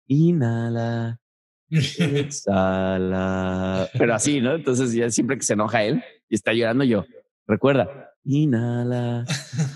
inhala, 0.06 1.20
exhala, 2.08 3.88
pero 3.98 4.14
así, 4.14 4.40
¿no? 4.40 4.54
Entonces 4.54 4.92
ya 4.92 5.10
siempre 5.10 5.36
que 5.36 5.44
se 5.44 5.54
enoja 5.54 5.82
él 5.84 6.02
y 6.28 6.34
está 6.34 6.52
llorando 6.52 6.84
yo, 6.84 7.04
recuerda, 7.46 8.14
inhala, 8.24 9.24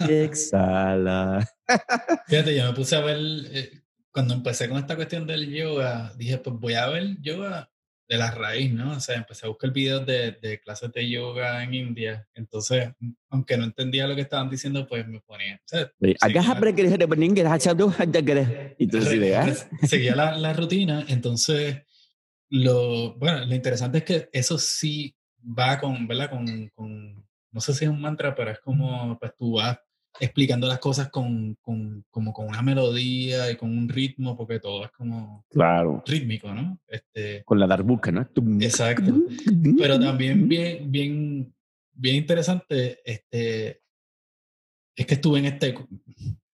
exhala. 0.09 1.49
Fíjate, 2.27 2.57
yo 2.57 2.67
me 2.67 2.75
puse 2.75 2.97
a 2.97 3.01
ver, 3.01 3.19
eh, 3.19 3.83
cuando 4.13 4.35
empecé 4.35 4.69
con 4.69 4.79
esta 4.79 4.97
cuestión 4.97 5.27
del 5.27 5.53
yoga, 5.53 6.13
dije, 6.17 6.39
pues 6.39 6.57
voy 6.61 6.75
a 6.75 6.89
ver 6.89 7.21
yoga 7.21 7.71
de 8.09 8.19
la 8.19 8.31
raíz, 8.31 8.73
¿no? 8.73 8.93
O 8.93 9.01
sea, 9.01 9.17
empecé 9.17 9.47
a 9.47 9.49
buscar 9.49 9.73
videos 9.73 10.05
de, 10.05 10.33
de 10.33 10.61
clases 10.61 10.93
de 10.93 11.09
yoga 11.09 11.63
en 11.63 11.75
India. 11.75 12.29
Entonces, 12.35 12.91
aunque 13.31 13.57
no 13.57 13.65
entendía 13.65 14.07
lo 14.07 14.15
que 14.15 14.21
estaban 14.23 14.51
diciendo, 14.51 14.87
pues 14.87 15.07
me 15.09 15.21
ponía. 15.21 15.57
O 15.57 15.67
sea, 15.69 15.91
sí, 19.81 19.87
seguía 19.87 20.15
la, 20.15 20.37
la 20.37 20.53
rutina, 20.53 21.05
entonces 21.09 21.83
lo 22.51 23.15
bueno, 23.15 23.45
lo 23.47 23.55
interesante 23.55 23.99
es 23.99 24.05
que 24.05 24.29
eso 24.33 24.59
sí 24.59 25.17
va 25.41 25.79
con, 25.81 26.07
¿verdad? 26.07 26.31
Con, 26.31 26.69
con 26.75 27.27
no 27.51 27.61
sé 27.61 27.73
si 27.73 27.85
es 27.85 27.91
un 27.91 28.01
mantra, 28.01 28.35
pero 28.35 28.51
es 28.51 28.61
como 28.61 29.19
pues 29.19 29.35
tú 29.37 29.55
vas 29.55 29.79
explicando 30.21 30.67
las 30.67 30.79
cosas 30.79 31.11
con, 31.11 31.57
con, 31.61 32.05
como 32.11 32.33
con 32.33 32.47
una 32.47 32.63
melodía 32.63 33.51
y 33.51 33.57
con 33.57 33.77
un 33.77 33.89
ritmo, 33.89 34.37
porque 34.37 34.61
todo 34.61 34.85
es 34.85 34.91
como 34.93 35.45
Claro, 35.51 36.03
rítmico, 36.07 36.53
¿no? 36.53 36.79
Este, 36.87 37.43
con 37.45 37.59
la 37.59 37.67
darbuca, 37.67 38.13
¿no? 38.13 38.29
exacto. 38.61 39.13
Pero 39.79 39.99
también 39.99 40.49
bien, 40.49 40.91
bien, 40.91 41.55
bien 41.93 42.17
interesante, 42.17 43.01
este, 43.05 43.83
es 44.97 45.07
que 45.07 45.15
estuve 45.15 45.41
en 45.41 45.47
este, 45.47 45.75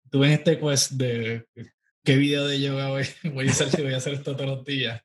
estuve 0.05 0.27
en 0.27 0.33
este 0.33 0.59
quest 0.59 0.93
de 0.93 1.47
qué 2.03 2.17
video 2.17 2.47
de 2.47 2.61
yoga 2.61 2.89
voy, 2.89 3.05
voy 3.35 3.49
a 3.49 3.51
hacer 3.51 3.69
si 3.69 3.83
voy 3.83 3.93
a 3.93 3.99
hacer 3.99 4.15
esto 4.15 4.35
todos 4.35 4.59
los 4.59 4.65
días. 4.65 5.03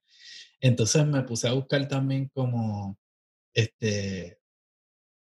Entonces 0.61 1.05
me 1.05 1.23
puse 1.23 1.47
a 1.47 1.53
buscar 1.53 1.87
también 1.87 2.29
como, 2.33 2.97
este, 3.53 4.39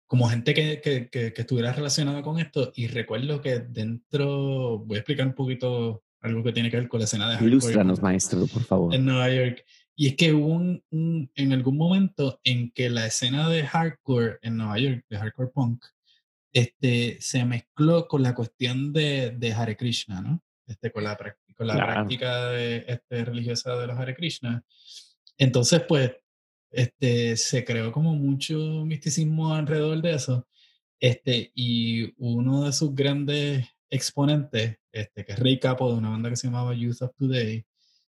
como 0.06 0.28
gente 0.28 0.54
que, 0.54 0.80
que, 0.80 1.08
que, 1.08 1.32
que 1.32 1.40
estuviera 1.40 1.72
relacionada 1.72 2.22
con 2.22 2.38
esto 2.38 2.72
y 2.76 2.86
recuerdo 2.88 3.40
que 3.40 3.60
dentro, 3.60 4.78
voy 4.78 4.96
a 4.96 5.00
explicar 5.00 5.26
un 5.26 5.34
poquito 5.34 6.04
algo 6.20 6.42
que 6.42 6.52
tiene 6.52 6.70
que 6.70 6.76
ver 6.78 6.88
con 6.88 7.00
la 7.00 7.04
escena 7.04 7.26
de 7.28 7.34
hardcore 7.34 7.50
Ilústranos, 7.50 8.00
maestro, 8.02 8.46
por 8.46 8.62
favor. 8.62 8.94
en 8.94 9.04
Nueva 9.04 9.30
York. 9.30 9.64
Y 9.96 10.08
es 10.08 10.16
que 10.16 10.32
hubo 10.32 10.46
un, 10.48 10.82
un- 10.90 11.30
en 11.34 11.52
algún 11.52 11.76
momento 11.76 12.40
en 12.44 12.70
que 12.72 12.90
la 12.90 13.06
escena 13.06 13.48
de 13.48 13.64
hardcore 13.66 14.38
en 14.42 14.56
Nueva 14.56 14.78
York, 14.78 15.04
de 15.08 15.18
hardcore 15.18 15.50
punk, 15.54 15.84
este, 16.52 17.16
se 17.20 17.44
mezcló 17.44 18.06
con 18.06 18.22
la 18.22 18.34
cuestión 18.34 18.92
de, 18.92 19.32
de 19.36 19.52
Hare 19.52 19.76
Krishna, 19.76 20.20
¿no? 20.20 20.42
Este, 20.66 20.90
con 20.92 21.04
la, 21.04 21.16
con 21.56 21.66
la 21.66 21.74
Claro. 21.74 21.92
práctica 21.92 22.46
de, 22.50 22.84
este, 22.88 23.24
religiosa 23.24 23.76
de 23.76 23.86
los 23.86 23.98
Hare 23.98 24.14
Krishna. 24.14 24.64
Entonces, 25.36 25.82
pues, 25.86 26.12
este, 26.74 27.36
se 27.36 27.64
creó 27.64 27.92
como 27.92 28.14
mucho 28.14 28.56
misticismo 28.84 29.54
alrededor 29.54 30.02
de 30.02 30.14
eso. 30.14 30.46
Este, 31.00 31.52
y 31.54 32.12
uno 32.18 32.64
de 32.64 32.72
sus 32.72 32.94
grandes 32.94 33.66
exponentes, 33.90 34.78
este, 34.92 35.24
que 35.24 35.32
es 35.32 35.38
Ray 35.38 35.58
Capo 35.58 35.90
de 35.90 35.98
una 35.98 36.10
banda 36.10 36.30
que 36.30 36.36
se 36.36 36.46
llamaba 36.46 36.74
Youth 36.74 37.02
of 37.02 37.14
Today, 37.16 37.64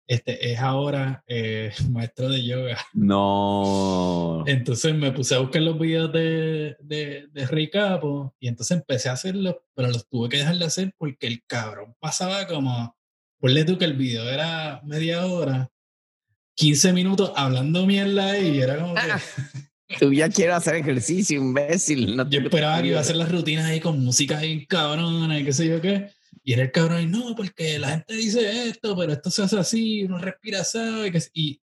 este, 0.09 0.53
es 0.53 0.61
ahora 0.61 1.25
eh, 1.27 1.73
maestro 1.91 2.29
de 2.29 2.45
yoga. 2.45 2.79
No. 2.95 4.45
Entonces 4.47 4.95
me 4.95 5.13
puse 5.13 5.35
a 5.35 5.41
buscar 5.41 5.63
los 5.63 5.79
videos 5.79 6.13
de, 6.13 6.77
de, 6.81 7.27
de 7.33 7.47
Rey 7.47 7.69
Capo 7.69 8.35
y 8.39 8.49
entonces 8.49 8.77
empecé 8.77 9.09
a 9.09 9.15
hacerlos, 9.15 9.57
pero 9.75 9.89
los 9.89 10.09
tuve 10.09 10.29
que 10.29 10.39
dejar 10.39 10.57
de 10.57 10.65
hacer 10.65 10.93
porque 10.97 11.27
el 11.27 11.43
cabrón 11.47 11.95
pasaba 11.99 12.47
como, 12.47 12.97
ponle 13.39 13.65
tú 13.65 13.79
que 13.79 13.85
el 13.85 13.95
video 13.95 14.29
era 14.29 14.81
media 14.85 15.27
hora, 15.27 15.71
15 16.57 16.93
minutos 16.93 17.33
hablando 17.37 17.87
mierda 17.87 18.39
y 18.39 18.61
era 18.61 18.81
como 18.81 18.95
que... 18.95 19.01
Tú 20.01 20.13
ya 20.13 20.29
quiero 20.29 20.57
hacer 20.57 20.75
ejercicio, 20.75 21.39
imbécil. 21.39 22.17
No 22.17 22.29
yo 22.29 22.41
esperaba 22.41 22.83
que 22.83 22.89
iba 22.89 22.99
a 22.99 23.03
hacer 23.03 23.15
las 23.15 23.31
rutinas 23.31 23.67
ahí 23.67 23.79
con 23.79 24.03
música 24.05 24.39
ahí 24.39 24.67
cabrona 24.67 25.39
y 25.39 25.45
qué 25.45 25.53
sé 25.53 25.69
yo 25.69 25.81
qué. 25.81 26.11
Y 26.43 26.53
era 26.53 26.63
el 26.63 26.73
cabrón, 26.73 27.03
y 27.03 27.07
no, 27.07 27.35
porque 27.37 27.79
la 27.79 27.91
gente 27.91 28.15
dice 28.15 28.69
esto, 28.69 28.97
pero 28.97 29.13
esto 29.13 29.31
se 29.31 29.43
hace 29.43 29.59
así, 29.59 30.05
uno 30.05 30.19
respira 30.19 30.61
así, 30.61 30.79
y, 31.35 31.61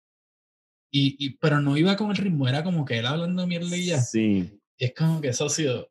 y, 0.91 1.17
y, 1.19 1.31
pero 1.39 1.61
no 1.61 1.77
iba 1.77 1.97
con 1.97 2.11
el 2.11 2.17
ritmo, 2.17 2.49
era 2.49 2.65
como 2.65 2.85
que 2.85 2.99
él 2.99 3.07
hablando 3.07 3.47
mierda 3.47 3.77
y 3.77 3.87
ya. 3.87 4.01
Sí. 4.01 4.59
Y 4.79 4.85
es 4.85 4.95
como 4.95 5.21
que 5.21 5.35
socio. 5.35 5.91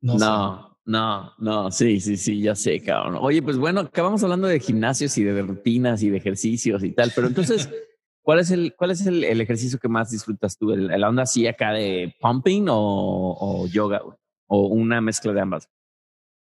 No, 0.00 0.16
no, 0.16 0.78
no, 0.86 1.34
no, 1.38 1.70
sí, 1.70 2.00
sí, 2.00 2.16
sí, 2.16 2.40
ya 2.40 2.54
sé, 2.54 2.80
cabrón. 2.80 3.18
Oye, 3.20 3.42
pues 3.42 3.58
bueno, 3.58 3.80
acabamos 3.80 4.22
hablando 4.22 4.46
de 4.46 4.60
gimnasios 4.60 5.16
y 5.18 5.24
de 5.24 5.42
rutinas 5.42 6.02
y 6.02 6.08
de 6.08 6.16
ejercicios 6.16 6.84
y 6.84 6.92
tal, 6.92 7.12
pero 7.14 7.26
entonces, 7.26 7.68
¿cuál 8.26 8.40
es 8.40 8.50
el, 8.50 8.74
cuál 8.74 8.90
es 8.90 9.06
el, 9.06 9.22
el 9.22 9.40
ejercicio 9.40 9.78
que 9.78 9.86
más 9.86 10.10
disfrutas 10.10 10.58
tú? 10.58 10.72
¿El, 10.72 10.88
¿La 10.88 11.08
onda 11.08 11.22
así 11.22 11.46
acá 11.46 11.70
de 11.70 12.12
pumping 12.20 12.66
o, 12.68 13.36
o 13.38 13.68
yoga? 13.68 14.02
¿O 14.48 14.66
una 14.66 15.00
mezcla 15.00 15.32
de 15.32 15.40
ambas? 15.40 15.70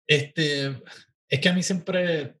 Este, 0.07 0.67
es 1.27 1.39
que 1.41 1.49
a 1.49 1.53
mí 1.53 1.61
siempre 1.61 2.39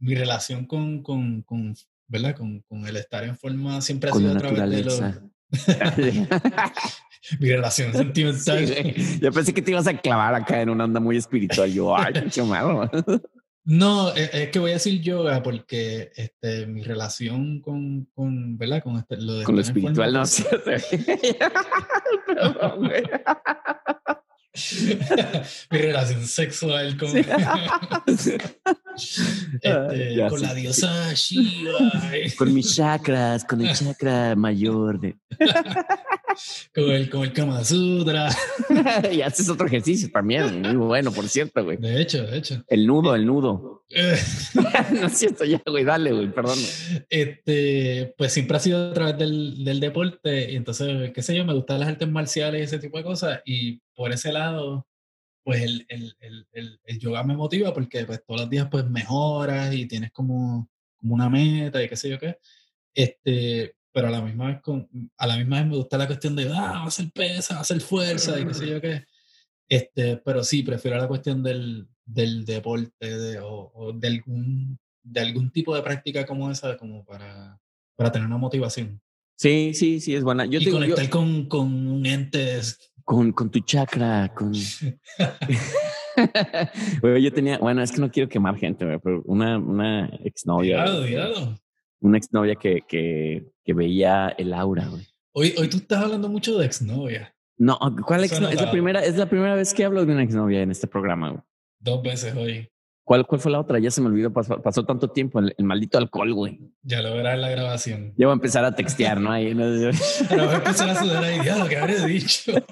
mi 0.00 0.16
relación 0.16 0.66
con, 0.66 1.04
con, 1.04 1.42
con 1.42 1.76
¿verdad? 2.08 2.34
Con, 2.34 2.58
con, 2.62 2.84
el 2.88 2.96
estar 2.96 3.22
en 3.22 3.36
forma 3.36 3.80
siempre 3.80 4.10
ha 4.10 4.12
sido 4.12 4.32
a 4.32 4.38
través 4.38 4.68
de 4.68 4.82
los... 4.82 5.00
mi 7.38 7.48
relación 7.48 7.92
sentimental. 7.92 8.66
Sí, 8.66 9.20
yo 9.20 9.30
pensé 9.30 9.54
que 9.54 9.62
te 9.62 9.70
ibas 9.70 9.86
a 9.86 9.96
clavar 9.96 10.34
acá 10.34 10.60
en 10.60 10.70
una 10.70 10.82
onda 10.84 10.98
muy 10.98 11.16
espiritual. 11.16 11.72
Yo, 11.72 11.96
ay, 11.96 12.14
qué 12.34 12.42
malo. 12.42 12.90
No, 13.68 14.14
es, 14.14 14.32
es, 14.32 14.50
que 14.50 14.60
voy 14.60 14.70
a 14.70 14.74
decir 14.74 15.02
yoga 15.02 15.42
porque 15.42 16.12
este, 16.14 16.68
mi 16.68 16.84
relación 16.84 17.60
con, 17.60 18.04
con 18.14 18.56
¿verdad? 18.56 18.80
Con, 18.80 18.96
este, 18.96 19.16
lo, 19.16 19.34
de 19.34 19.44
con 19.44 19.56
lo 19.56 19.60
espiritual 19.60 20.12
no 20.12 20.24
sé. 20.24 20.46
mi 25.70 25.78
relación 25.78 26.24
sexual 26.24 26.96
con, 26.96 27.16
este, 28.06 28.38
ya, 29.62 30.28
con 30.28 30.38
sí, 30.38 30.46
la 30.46 30.54
diosa 30.54 31.12
Shiva. 31.14 31.92
Con 32.38 32.54
mis 32.54 32.74
chakras, 32.74 33.44
con 33.44 33.60
el 33.60 33.74
chakra 33.74 34.34
mayor. 34.34 35.00
De... 35.00 35.16
con, 36.74 36.90
el, 36.90 37.10
con 37.10 37.22
el 37.22 37.32
Kama 37.32 37.64
Sutra. 37.64 38.28
y 39.12 39.20
haces 39.20 39.48
otro 39.48 39.66
ejercicio 39.66 40.10
también, 40.10 40.62
muy 40.62 40.76
bueno, 40.76 41.12
por 41.12 41.28
cierto, 41.28 41.62
güey. 41.64 41.76
De 41.76 42.00
hecho, 42.00 42.24
de 42.24 42.38
hecho. 42.38 42.64
El 42.68 42.86
nudo, 42.86 43.14
el 43.14 43.26
nudo. 43.26 43.84
no 45.00 45.06
es 45.06 45.18
cierto, 45.18 45.44
ya, 45.44 45.62
güey, 45.64 45.84
dale, 45.84 46.12
güey, 46.12 46.32
perdón. 46.32 46.58
Este, 47.08 48.14
pues 48.18 48.32
siempre 48.32 48.56
ha 48.56 48.60
sido 48.60 48.90
a 48.90 48.94
través 48.94 49.18
del, 49.18 49.64
del 49.64 49.80
deporte, 49.80 50.50
y 50.50 50.56
entonces, 50.56 51.12
qué 51.12 51.22
sé 51.22 51.36
yo, 51.36 51.44
me 51.44 51.54
gustan 51.54 51.80
las 51.80 51.90
artes 51.90 52.08
marciales 52.08 52.60
y 52.60 52.64
ese 52.64 52.78
tipo 52.78 52.98
de 52.98 53.04
cosas, 53.04 53.42
y 53.44 53.80
por 53.94 54.12
ese 54.12 54.32
lado, 54.32 54.86
pues 55.46 55.62
el, 55.62 55.86
el, 55.88 56.16
el, 56.52 56.80
el, 56.82 56.98
yoga 56.98 57.22
me 57.22 57.36
motiva 57.36 57.72
porque 57.72 58.04
pues 58.04 58.24
todos 58.24 58.40
los 58.40 58.50
días 58.50 58.66
pues 58.68 58.84
mejoras 58.86 59.72
y 59.72 59.86
tienes 59.86 60.10
como, 60.10 60.68
como 60.96 61.14
una 61.14 61.30
meta 61.30 61.80
y 61.80 61.88
qué 61.88 61.94
sé 61.96 62.10
yo 62.10 62.18
qué. 62.18 62.38
Este, 62.92 63.76
pero 63.92 64.08
a 64.08 64.10
la 64.10 64.22
misma 64.22 64.48
vez, 64.48 64.60
con, 64.60 64.88
a 65.16 65.26
la 65.28 65.36
misma 65.36 65.58
vez 65.58 65.66
me 65.68 65.76
gusta 65.76 65.98
la 65.98 66.08
cuestión 66.08 66.34
de, 66.34 66.48
ah, 66.52 66.72
va 66.72 66.82
a 66.82 66.86
hacer 66.86 67.12
pesa, 67.12 67.54
va 67.54 67.60
a 67.60 67.62
hacer 67.62 67.80
fuerza 67.80 68.40
y 68.40 68.44
qué 68.44 68.54
sé 68.54 68.68
yo 68.68 68.80
qué. 68.80 69.04
Este, 69.68 70.16
pero 70.16 70.42
sí, 70.42 70.64
prefiero 70.64 70.96
la 70.98 71.06
cuestión 71.06 71.44
del, 71.44 71.86
del 72.06 72.46
deporte 72.46 73.18
de, 73.18 73.38
o, 73.40 73.70
o, 73.74 73.92
de, 73.92 74.08
algún, 74.08 74.78
de 75.02 75.20
algún 75.20 75.50
tipo 75.50 75.74
de 75.74 75.82
práctica 75.82 76.24
como 76.24 76.50
esa, 76.50 76.78
como 76.78 77.04
para, 77.04 77.60
para 77.96 78.10
tener 78.10 78.26
una 78.26 78.38
motivación. 78.38 79.02
Sí, 79.36 79.74
sí, 79.74 80.00
sí, 80.00 80.14
es 80.14 80.24
buena. 80.24 80.46
Yo 80.46 80.60
y 80.60 80.64
te, 80.64 80.70
conectar 80.70 81.04
yo... 81.04 81.10
con, 81.10 81.46
con 81.46 82.06
entes 82.06 82.94
con, 83.06 83.32
con 83.32 83.50
tu 83.50 83.60
chakra, 83.60 84.34
con... 84.34 84.52
bueno, 87.00 87.18
yo 87.18 87.32
tenía, 87.32 87.56
bueno, 87.58 87.80
es 87.80 87.92
que 87.92 88.00
no 88.00 88.10
quiero 88.10 88.28
quemar 88.28 88.56
gente, 88.56 88.98
pero 88.98 89.22
una, 89.26 89.58
una 89.58 90.06
exnovia. 90.24 90.82
Cuidado, 90.82 91.02
cuidado. 91.02 91.56
Una 92.00 92.18
exnovia 92.18 92.56
que, 92.56 92.82
que, 92.86 93.46
que 93.64 93.74
veía 93.74 94.34
el 94.36 94.52
aura, 94.52 94.88
güey. 94.88 95.06
Hoy, 95.32 95.54
hoy 95.56 95.68
tú 95.68 95.76
estás 95.76 96.02
hablando 96.02 96.28
mucho 96.28 96.58
de 96.58 96.66
exnovia. 96.66 97.32
No, 97.58 97.78
¿cuál 98.04 98.24
exnovia? 98.24 98.54
Es 98.54 98.60
la, 98.60 98.72
primera, 98.72 99.04
es 99.04 99.16
la 99.16 99.28
primera 99.28 99.54
vez 99.54 99.72
que 99.72 99.84
hablo 99.84 100.04
de 100.04 100.12
una 100.12 100.24
exnovia 100.24 100.62
en 100.62 100.72
este 100.72 100.88
programa, 100.88 101.30
güey. 101.30 101.42
Dos 101.86 102.02
veces 102.02 102.34
hoy. 102.34 102.68
¿Cuál, 103.04 103.24
¿Cuál 103.24 103.40
fue 103.40 103.52
la 103.52 103.60
otra? 103.60 103.78
Ya 103.78 103.92
se 103.92 104.00
me 104.00 104.08
olvidó, 104.08 104.32
pasó, 104.32 104.60
pasó 104.60 104.84
tanto 104.84 105.08
tiempo, 105.08 105.38
el, 105.38 105.54
el, 105.56 105.64
maldito 105.64 105.96
alcohol, 105.96 106.34
güey. 106.34 106.60
Ya 106.82 107.00
lo 107.00 107.14
verás 107.14 107.34
en 107.34 107.40
la 107.42 107.50
grabación. 107.50 108.14
Ya 108.16 108.26
voy 108.26 108.32
a 108.32 108.34
empezar 108.34 108.64
a 108.64 108.74
textear, 108.74 109.20
¿no? 109.20 109.30
Ahí, 109.30 109.54
¿no? 109.54 109.62
Pero 110.28 110.44
voy 110.46 110.54
a 110.54 110.56
empezar 110.56 110.90
a 110.90 110.96
sudar 110.96 111.22
ahí, 111.22 111.38
diablo, 111.38 111.68
¿qué 111.68 111.76
habré 111.76 112.04
dicho? 112.06 112.52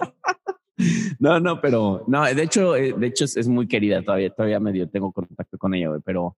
No, 1.21 1.39
no, 1.39 1.61
pero 1.61 2.03
no, 2.09 2.25
de 2.25 2.43
hecho, 2.43 2.73
de 2.73 3.07
hecho 3.07 3.27
es, 3.27 3.37
es 3.37 3.47
muy 3.47 3.69
querida 3.69 4.03
todavía, 4.03 4.31
todavía 4.31 4.59
medio 4.59 4.91
tengo 4.91 5.13
contacto 5.13 5.57
con 5.57 5.73
ella, 5.73 5.89
güey, 5.89 6.01
pero 6.05 6.37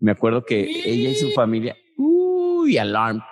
me 0.00 0.10
acuerdo 0.10 0.44
que 0.44 0.60
ella 0.84 1.10
y 1.10 1.14
su 1.14 1.30
familia, 1.30 1.76
uy, 1.96 2.76
alarm. 2.78 3.22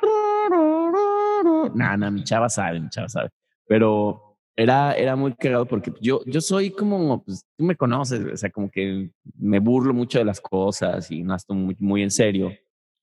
No, 1.74 1.96
no, 1.96 2.10
mi 2.12 2.22
chava 2.22 2.48
sabe, 2.48 2.78
mi 2.78 2.88
chava 2.88 3.08
sabe. 3.08 3.30
Pero 3.66 4.33
era, 4.56 4.92
era 4.94 5.16
muy 5.16 5.34
cagado 5.34 5.66
porque 5.66 5.92
yo, 6.00 6.22
yo 6.26 6.40
soy 6.40 6.70
como, 6.70 7.22
pues 7.24 7.44
tú 7.56 7.64
me 7.64 7.76
conoces, 7.76 8.24
o 8.32 8.36
sea, 8.36 8.50
como 8.50 8.70
que 8.70 9.10
me 9.36 9.58
burlo 9.58 9.92
mucho 9.92 10.18
de 10.18 10.24
las 10.24 10.40
cosas 10.40 11.10
y 11.10 11.22
no 11.22 11.34
estoy 11.34 11.56
muy, 11.56 11.76
muy 11.78 12.02
en 12.02 12.10
serio. 12.10 12.52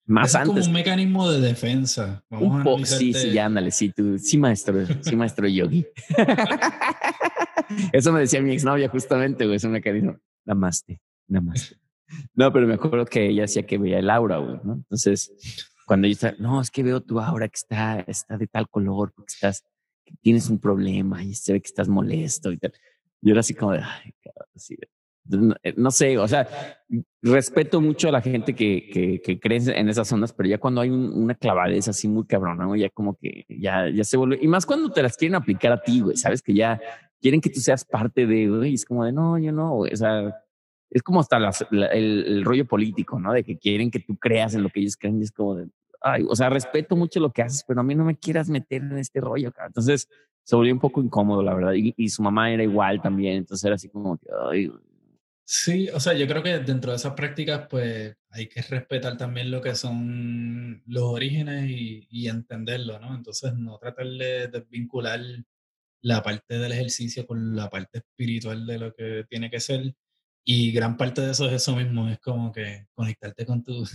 Más 0.06 0.30
es 0.30 0.36
antes. 0.36 0.50
como 0.50 0.66
un 0.66 0.74
mecanismo 0.74 1.30
de 1.30 1.40
defensa. 1.42 2.24
Vamos 2.30 2.56
un 2.56 2.64
poco, 2.64 2.86
sí, 2.86 3.14
sí, 3.14 3.32
ya 3.32 3.46
ándale, 3.46 3.72
sí, 3.72 3.90
tú, 3.90 4.18
sí, 4.18 4.38
maestro, 4.38 4.86
sí, 5.02 5.16
maestro 5.16 5.48
yogi. 5.48 5.86
Eso 7.94 8.12
me 8.12 8.22
decía 8.22 8.42
mi 8.42 8.54
exnovia 8.54 8.90
justamente, 8.90 9.46
güey, 9.46 9.58
es 9.58 9.64
un 9.64 9.72
mecanismo. 9.72 10.18
Namaste, 10.46 11.00
namaste. 11.28 11.78
No, 12.34 12.52
pero 12.52 12.68
me 12.68 12.74
acuerdo 12.74 13.06
que 13.06 13.30
ella 13.30 13.44
decía 13.44 13.66
que 13.66 13.78
veía 13.78 14.00
el 14.00 14.10
aura, 14.10 14.38
güey, 14.38 14.60
¿no? 14.64 14.74
Entonces, 14.74 15.32
cuando 15.86 16.08
ella 16.08 16.14
está, 16.14 16.36
no, 16.40 16.62
es 16.62 16.72
que 16.72 16.84
veo 16.84 17.02
tu 17.02 17.20
aura 17.20 17.48
que 17.48 17.56
está, 17.56 18.00
está 18.02 18.38
de 18.38 18.48
tal 18.48 18.68
color, 18.70 19.14
porque 19.16 19.34
estás, 19.34 19.64
tienes 20.22 20.50
un 20.50 20.60
problema 20.60 21.24
y 21.24 21.34
se 21.34 21.54
ve 21.54 21.62
que 21.62 21.68
estás 21.68 21.88
molesto 21.88 22.52
y 22.52 22.58
tal. 22.58 22.74
Yo 23.22 23.32
era 23.32 23.42
así 23.42 23.54
como 23.54 23.74
de, 23.74 23.80
ay, 23.80 24.14
así 24.56 24.76
de, 24.76 24.88
no, 25.38 25.56
no, 25.78 25.92
sé, 25.92 26.18
o 26.18 26.28
sea, 26.28 26.48
respeto 27.22 27.80
mucho 27.80 28.10
a 28.10 28.12
la 28.12 28.22
gente 28.22 28.56
que, 28.56 28.90
que, 28.92 29.22
que 29.22 29.40
cree 29.40 29.60
en 29.68 29.88
esas 29.88 30.08
zonas, 30.08 30.34
pero 30.34 30.50
ya 30.50 30.58
cuando 30.58 30.82
hay 30.82 30.90
un, 30.90 31.14
una 31.14 31.36
clavadez 31.36 31.88
así 31.88 32.08
muy 32.08 32.26
cabrona, 32.26 32.66
¿no? 32.66 32.76
ya 32.76 32.90
como 32.90 33.16
que 33.16 33.46
ya, 33.48 33.88
ya 33.90 34.04
se 34.04 34.18
vuelve, 34.18 34.40
y 34.42 34.48
más 34.48 34.66
cuando 34.66 34.92
te 34.92 35.04
las 35.04 35.16
quieren 35.16 35.36
aplicar 35.36 35.72
a 35.72 35.82
ti, 35.82 36.02
güey, 36.02 36.18
sabes 36.18 36.42
que 36.42 36.54
ya 36.54 36.82
quieren 37.22 37.40
que 37.40 37.50
tú 37.50 37.60
seas 37.60 37.86
parte 37.86 38.26
de, 38.26 38.48
güey, 38.48 38.74
es 38.74 38.84
como 38.84 39.06
de, 39.06 39.12
no, 39.12 39.38
yo 39.38 39.52
no, 39.52 39.76
güey, 39.76 39.94
o 39.94 39.98
sea, 39.98 40.36
es 40.90 41.04
como 41.04 41.20
hasta 41.20 41.40
la, 41.40 41.52
la, 41.70 41.86
el, 41.88 42.26
el, 42.26 42.44
rollo 42.44 42.66
político, 42.66 43.18
¿no? 43.18 43.32
De 43.32 43.44
que 43.46 43.58
quieren 43.58 43.92
que 43.92 44.00
tú 44.00 44.18
creas 44.18 44.56
en 44.56 44.64
lo 44.64 44.70
que 44.70 44.82
ellos 44.82 44.98
creen, 44.98 45.22
y 45.22 45.24
es 45.24 45.32
como 45.32 45.56
de, 45.56 45.68
ay, 46.02 46.26
o 46.28 46.36
sea, 46.36 46.50
respeto 46.50 46.96
mucho 46.96 47.20
lo 47.20 47.32
que 47.32 47.42
haces, 47.42 47.64
pero 47.68 47.82
a 47.82 47.84
mí 47.84 47.96
no 47.96 48.06
me 48.06 48.18
quieras 48.18 48.50
meter 48.50 48.82
en 48.82 48.98
este 48.98 49.22
rollo, 49.22 49.52
cara. 49.52 49.68
Entonces, 49.68 50.08
se 50.44 50.56
volvió 50.56 50.74
un 50.74 50.80
poco 50.80 51.02
incómodo, 51.02 51.44
la 51.44 51.54
verdad, 51.54 51.74
y, 51.74 51.94
y 51.98 52.10
su 52.10 52.24
mamá 52.24 52.52
era 52.52 52.64
igual 52.64 53.02
también, 53.02 53.38
entonces 53.38 53.64
era 53.64 53.76
así 53.76 53.90
como 53.90 54.18
que, 54.18 54.28
ay, 54.50 54.72
Sí, 55.54 55.90
o 55.90 56.00
sea, 56.00 56.14
yo 56.14 56.28
creo 56.28 56.42
que 56.42 56.60
dentro 56.60 56.92
de 56.92 56.98
esas 56.98 57.14
prácticas, 57.14 57.68
pues 57.70 58.16
hay 58.30 58.48
que 58.48 58.62
respetar 58.62 59.18
también 59.18 59.52
lo 59.52 59.62
que 59.62 59.76
son 59.76 60.82
los 60.86 61.04
orígenes 61.04 61.70
y, 61.70 62.08
y 62.10 62.30
entenderlo, 62.30 63.00
¿no? 63.00 63.14
Entonces, 63.14 63.54
no 63.56 63.78
tratar 63.78 64.08
de 64.08 64.48
desvincular 64.48 65.20
la 66.02 66.24
parte 66.24 66.58
del 66.58 66.72
ejercicio 66.72 67.28
con 67.28 67.54
la 67.56 67.70
parte 67.70 68.00
espiritual 68.00 68.66
de 68.66 68.80
lo 68.80 68.94
que 68.94 69.26
tiene 69.30 69.50
que 69.52 69.60
ser. 69.60 69.94
Y 70.46 70.72
gran 70.72 70.96
parte 70.98 71.22
de 71.22 71.32
eso 71.32 71.48
es 71.48 71.54
eso 71.54 71.76
mismo, 71.76 72.08
es 72.10 72.20
como 72.20 72.52
que 72.54 72.88
conectarte 72.94 73.46
con 73.46 73.64
tu... 73.64 73.86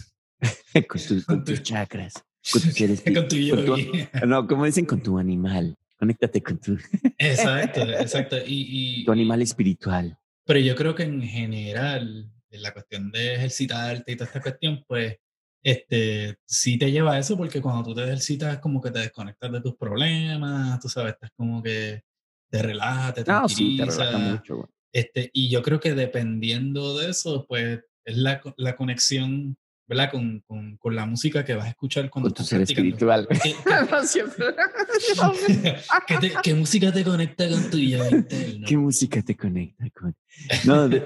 con, 0.88 1.00
tu, 1.00 1.24
con, 1.26 1.44
tus 1.44 1.62
chakras, 1.62 2.14
con 2.52 2.62
tu 2.62 2.70
seres 2.70 3.02
con 3.02 3.28
tu. 3.28 4.26
No, 4.26 4.46
como 4.46 4.64
dicen, 4.64 4.84
con 4.86 5.02
tu 5.02 5.18
animal. 5.18 5.76
Conéctate 5.98 6.42
con 6.42 6.58
tu... 6.58 6.76
exacto, 7.18 7.80
exacto. 7.82 8.36
Y, 8.46 9.00
y, 9.00 9.04
tu 9.04 9.12
animal 9.12 9.40
espiritual. 9.40 10.18
Pero 10.44 10.60
yo 10.60 10.74
creo 10.74 10.94
que 10.94 11.04
en 11.04 11.22
general, 11.22 12.30
en 12.50 12.62
la 12.62 12.72
cuestión 12.72 13.10
de 13.10 13.34
ejercitarte 13.34 14.12
y 14.12 14.16
toda 14.16 14.26
esta 14.26 14.42
cuestión, 14.42 14.84
pues, 14.86 15.16
este, 15.62 16.36
sí 16.44 16.78
te 16.78 16.92
lleva 16.92 17.14
a 17.14 17.18
eso 17.18 17.36
porque 17.36 17.60
cuando 17.60 17.82
tú 17.82 17.94
te 17.94 18.04
ejercitas 18.04 18.58
como 18.58 18.80
que 18.80 18.90
te 18.90 19.00
desconectas 19.00 19.50
de 19.50 19.60
tus 19.60 19.74
problemas, 19.74 20.78
tú 20.78 20.88
sabes, 20.88 21.14
estás 21.14 21.30
como 21.34 21.62
que 21.62 22.02
te 22.50 22.62
relajas, 22.62 23.14
te 23.14 23.24
no, 23.24 23.48
sí, 23.48 23.76
te 23.76 23.86
relaja 23.86 24.18
mucho. 24.18 24.70
Este, 24.92 25.30
y 25.32 25.50
yo 25.50 25.62
creo 25.62 25.80
que 25.80 25.94
dependiendo 25.94 26.96
de 26.96 27.10
eso, 27.10 27.46
pues 27.48 27.80
es 28.04 28.16
la, 28.16 28.40
la 28.56 28.76
conexión, 28.76 29.56
¿verdad? 29.86 30.10
Con, 30.10 30.40
con, 30.40 30.76
con, 30.76 30.96
la 30.96 31.06
música 31.06 31.44
que 31.44 31.54
vas 31.54 31.66
a 31.66 31.68
escuchar 31.70 32.10
cuando 32.10 32.30
con 32.30 32.34
tu 32.34 32.42
ser 32.42 32.62
espiritual. 32.62 33.28
¿Qué, 33.28 33.38
qué, 33.38 33.54
¿Qué, 36.20 36.32
¿Qué, 36.42 36.54
música 36.54 36.92
te 36.92 37.04
conecta 37.04 37.48
con 37.48 37.70
tu 37.70 37.78
yo 37.78 38.04
interno? 38.08 38.66
¿Qué 38.66 38.76
música 38.76 39.22
te 39.22 39.36
conecta 39.36 39.88
con...? 39.90 40.16
No, 40.64 40.88
de, 40.88 41.04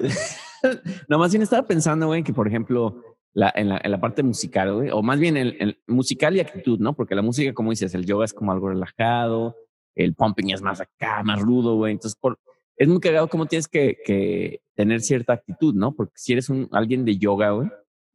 no 1.09 1.18
más 1.18 1.31
bien 1.31 1.43
estaba 1.43 1.66
pensando, 1.66 2.07
güey, 2.07 2.22
que 2.22 2.33
por 2.33 2.49
ejemplo, 2.49 3.18
la, 3.33 3.53
en, 3.55 3.68
la, 3.68 3.81
en, 3.83 3.91
la, 3.91 4.01
parte 4.01 4.22
musical, 4.22 4.74
güey, 4.74 4.91
o 4.91 5.03
más 5.03 5.20
bien 5.20 5.37
el, 5.37 5.57
el, 5.61 5.83
musical 5.87 6.37
y 6.37 6.41
actitud, 6.41 6.78
¿no? 6.78 6.95
Porque 6.95 7.14
la 7.14 7.22
música, 7.22 7.53
como 7.53 7.70
dices, 7.70 7.95
el 7.95 8.07
yoga 8.07 8.24
es 8.24 8.33
como 8.33 8.53
algo 8.53 8.70
relajado, 8.70 9.57
el 9.95 10.14
pumping 10.14 10.51
es 10.51 10.62
más 10.62 10.81
acá, 10.81 11.22
más 11.22 11.41
rudo, 11.41 11.76
güey. 11.76 11.93
Entonces, 11.93 12.18
por, 12.18 12.39
es 12.76 12.89
muy 12.89 13.01
cagado 13.01 13.28
cómo 13.28 13.47
tienes 13.47 13.68
que, 13.68 13.99
que, 14.05 14.62
tener 14.74 15.03
cierta 15.03 15.35
actitud, 15.35 15.74
¿no? 15.74 15.95
Porque 15.95 16.14
si 16.16 16.33
eres 16.33 16.49
un, 16.49 16.66
alguien 16.72 17.05
de 17.05 17.18
yoga, 17.18 17.51
güey, 17.51 17.68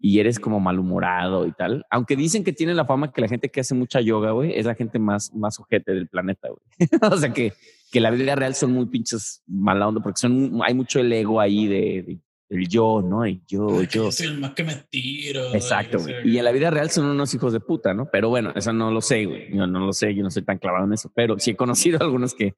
y 0.07 0.19
eres 0.19 0.39
como 0.39 0.59
malhumorado 0.59 1.47
y 1.47 1.51
tal, 1.51 1.83
aunque 1.89 2.15
dicen 2.15 2.43
que 2.43 2.53
tiene 2.53 2.75
la 2.75 2.85
fama 2.85 3.11
que 3.11 3.21
la 3.21 3.27
gente 3.27 3.49
que 3.49 3.61
hace 3.61 3.73
mucha 3.73 4.01
yoga, 4.01 4.33
güey, 4.33 4.53
es 4.53 4.67
la 4.67 4.75
gente 4.75 4.99
más, 4.99 5.33
más 5.33 5.59
ojete 5.59 5.93
del 5.93 6.07
planeta, 6.07 6.47
güey. 6.49 6.61
o 7.11 7.17
sea 7.17 7.33
que, 7.33 7.53
que 7.91 7.99
la 7.99 8.11
vida 8.11 8.35
real 8.35 8.53
son 8.53 8.71
muy 8.71 8.85
pinches 8.85 9.41
mala 9.47 9.87
onda 9.87 10.03
porque 10.03 10.19
son, 10.19 10.61
hay 10.63 10.75
mucho 10.75 10.99
el 10.99 11.11
ego 11.11 11.41
ahí 11.41 11.65
de, 11.65 12.03
de 12.03 12.19
el 12.49 12.67
yo, 12.67 13.01
¿no? 13.01 13.25
El 13.25 13.43
yo, 13.47 13.79
Ay, 13.79 13.87
yo. 13.89 14.11
soy 14.11 14.27
el 14.27 14.39
más 14.39 14.51
que 14.51 14.63
me 14.63 14.75
tiro. 14.75 15.55
Exacto, 15.55 15.97
güey. 15.99 16.29
Y 16.29 16.37
en 16.37 16.45
la 16.45 16.51
vida 16.51 16.69
real 16.69 16.91
son 16.91 17.07
unos 17.07 17.33
hijos 17.33 17.51
de 17.51 17.59
puta, 17.59 17.95
¿no? 17.95 18.07
Pero 18.11 18.29
bueno, 18.29 18.53
eso 18.55 18.71
no 18.73 18.91
lo 18.91 19.01
sé, 19.01 19.25
güey. 19.25 19.57
Yo 19.57 19.65
no 19.65 19.87
lo 19.87 19.91
sé, 19.91 20.13
yo 20.13 20.21
no 20.21 20.29
soy 20.29 20.43
tan 20.43 20.59
clavado 20.59 20.85
en 20.85 20.93
eso, 20.93 21.11
pero 21.15 21.39
sí 21.39 21.49
he 21.49 21.55
conocido 21.55 21.97
algunos 22.01 22.35
que. 22.35 22.53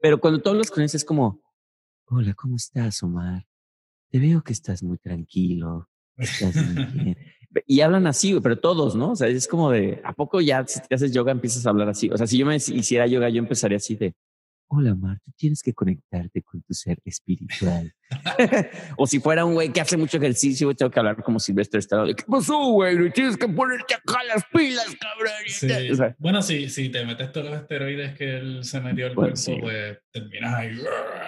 Pero 0.00 0.18
cuando 0.18 0.40
todos 0.40 0.56
los 0.56 0.70
conoces 0.70 1.02
es 1.02 1.04
como, 1.04 1.42
hola, 2.06 2.32
¿cómo 2.32 2.56
estás, 2.56 3.02
Omar? 3.02 3.46
Te 4.08 4.18
veo 4.18 4.42
que 4.42 4.54
estás 4.54 4.82
muy 4.82 4.96
tranquilo. 4.96 5.90
Bien. 6.16 7.16
Y 7.66 7.80
hablan 7.80 8.06
así, 8.06 8.38
pero 8.42 8.58
todos, 8.58 8.96
¿no? 8.96 9.12
O 9.12 9.16
sea, 9.16 9.28
es 9.28 9.48
como 9.48 9.70
de, 9.70 10.00
¿a 10.04 10.12
poco 10.12 10.40
ya 10.40 10.66
si 10.66 10.80
te 10.80 10.94
haces 10.94 11.12
yoga 11.12 11.32
empiezas 11.32 11.66
a 11.66 11.70
hablar 11.70 11.88
así? 11.88 12.10
O 12.10 12.16
sea, 12.16 12.26
si 12.26 12.36
yo 12.38 12.44
me 12.44 12.56
hiciera 12.56 13.06
yoga, 13.06 13.28
yo 13.30 13.38
empezaría 13.38 13.78
así 13.78 13.96
de, 13.96 14.14
hola 14.68 14.94
Mar, 14.94 15.18
tú 15.24 15.32
tienes 15.36 15.62
que 15.62 15.72
conectarte 15.72 16.42
con 16.42 16.60
tu 16.62 16.74
ser 16.74 16.98
espiritual. 17.04 17.94
o 18.96 19.06
si 19.06 19.20
fuera 19.20 19.44
un 19.44 19.54
güey 19.54 19.72
que 19.72 19.80
hace 19.80 19.96
mucho 19.96 20.18
ejercicio, 20.18 20.74
tengo 20.74 20.90
que 20.90 20.98
hablar 20.98 21.22
como 21.22 21.38
Silvestre 21.38 21.78
Estado. 21.78 22.06
¿Qué 22.14 22.24
pasó, 22.26 22.72
güey? 22.72 23.10
Tienes 23.12 23.36
que 23.36 23.48
ponerte 23.48 23.94
acá 23.94 24.22
las 24.24 24.44
pilas, 24.52 24.94
cabrón. 25.00 25.32
Sí. 25.46 25.90
O 25.90 25.94
sea, 25.94 26.16
bueno, 26.18 26.42
si, 26.42 26.68
si 26.68 26.88
te 26.88 27.04
metes 27.06 27.32
todos 27.32 27.50
los 27.50 27.60
esteroides 27.60 28.14
que 28.16 28.36
él 28.36 28.64
se 28.64 28.80
metió 28.80 29.06
al 29.06 29.14
bueno, 29.14 29.32
cuerpo, 29.32 29.36
sí. 29.36 29.56
pues 29.60 29.98
terminas 30.10 30.54
ahí. 30.54 30.78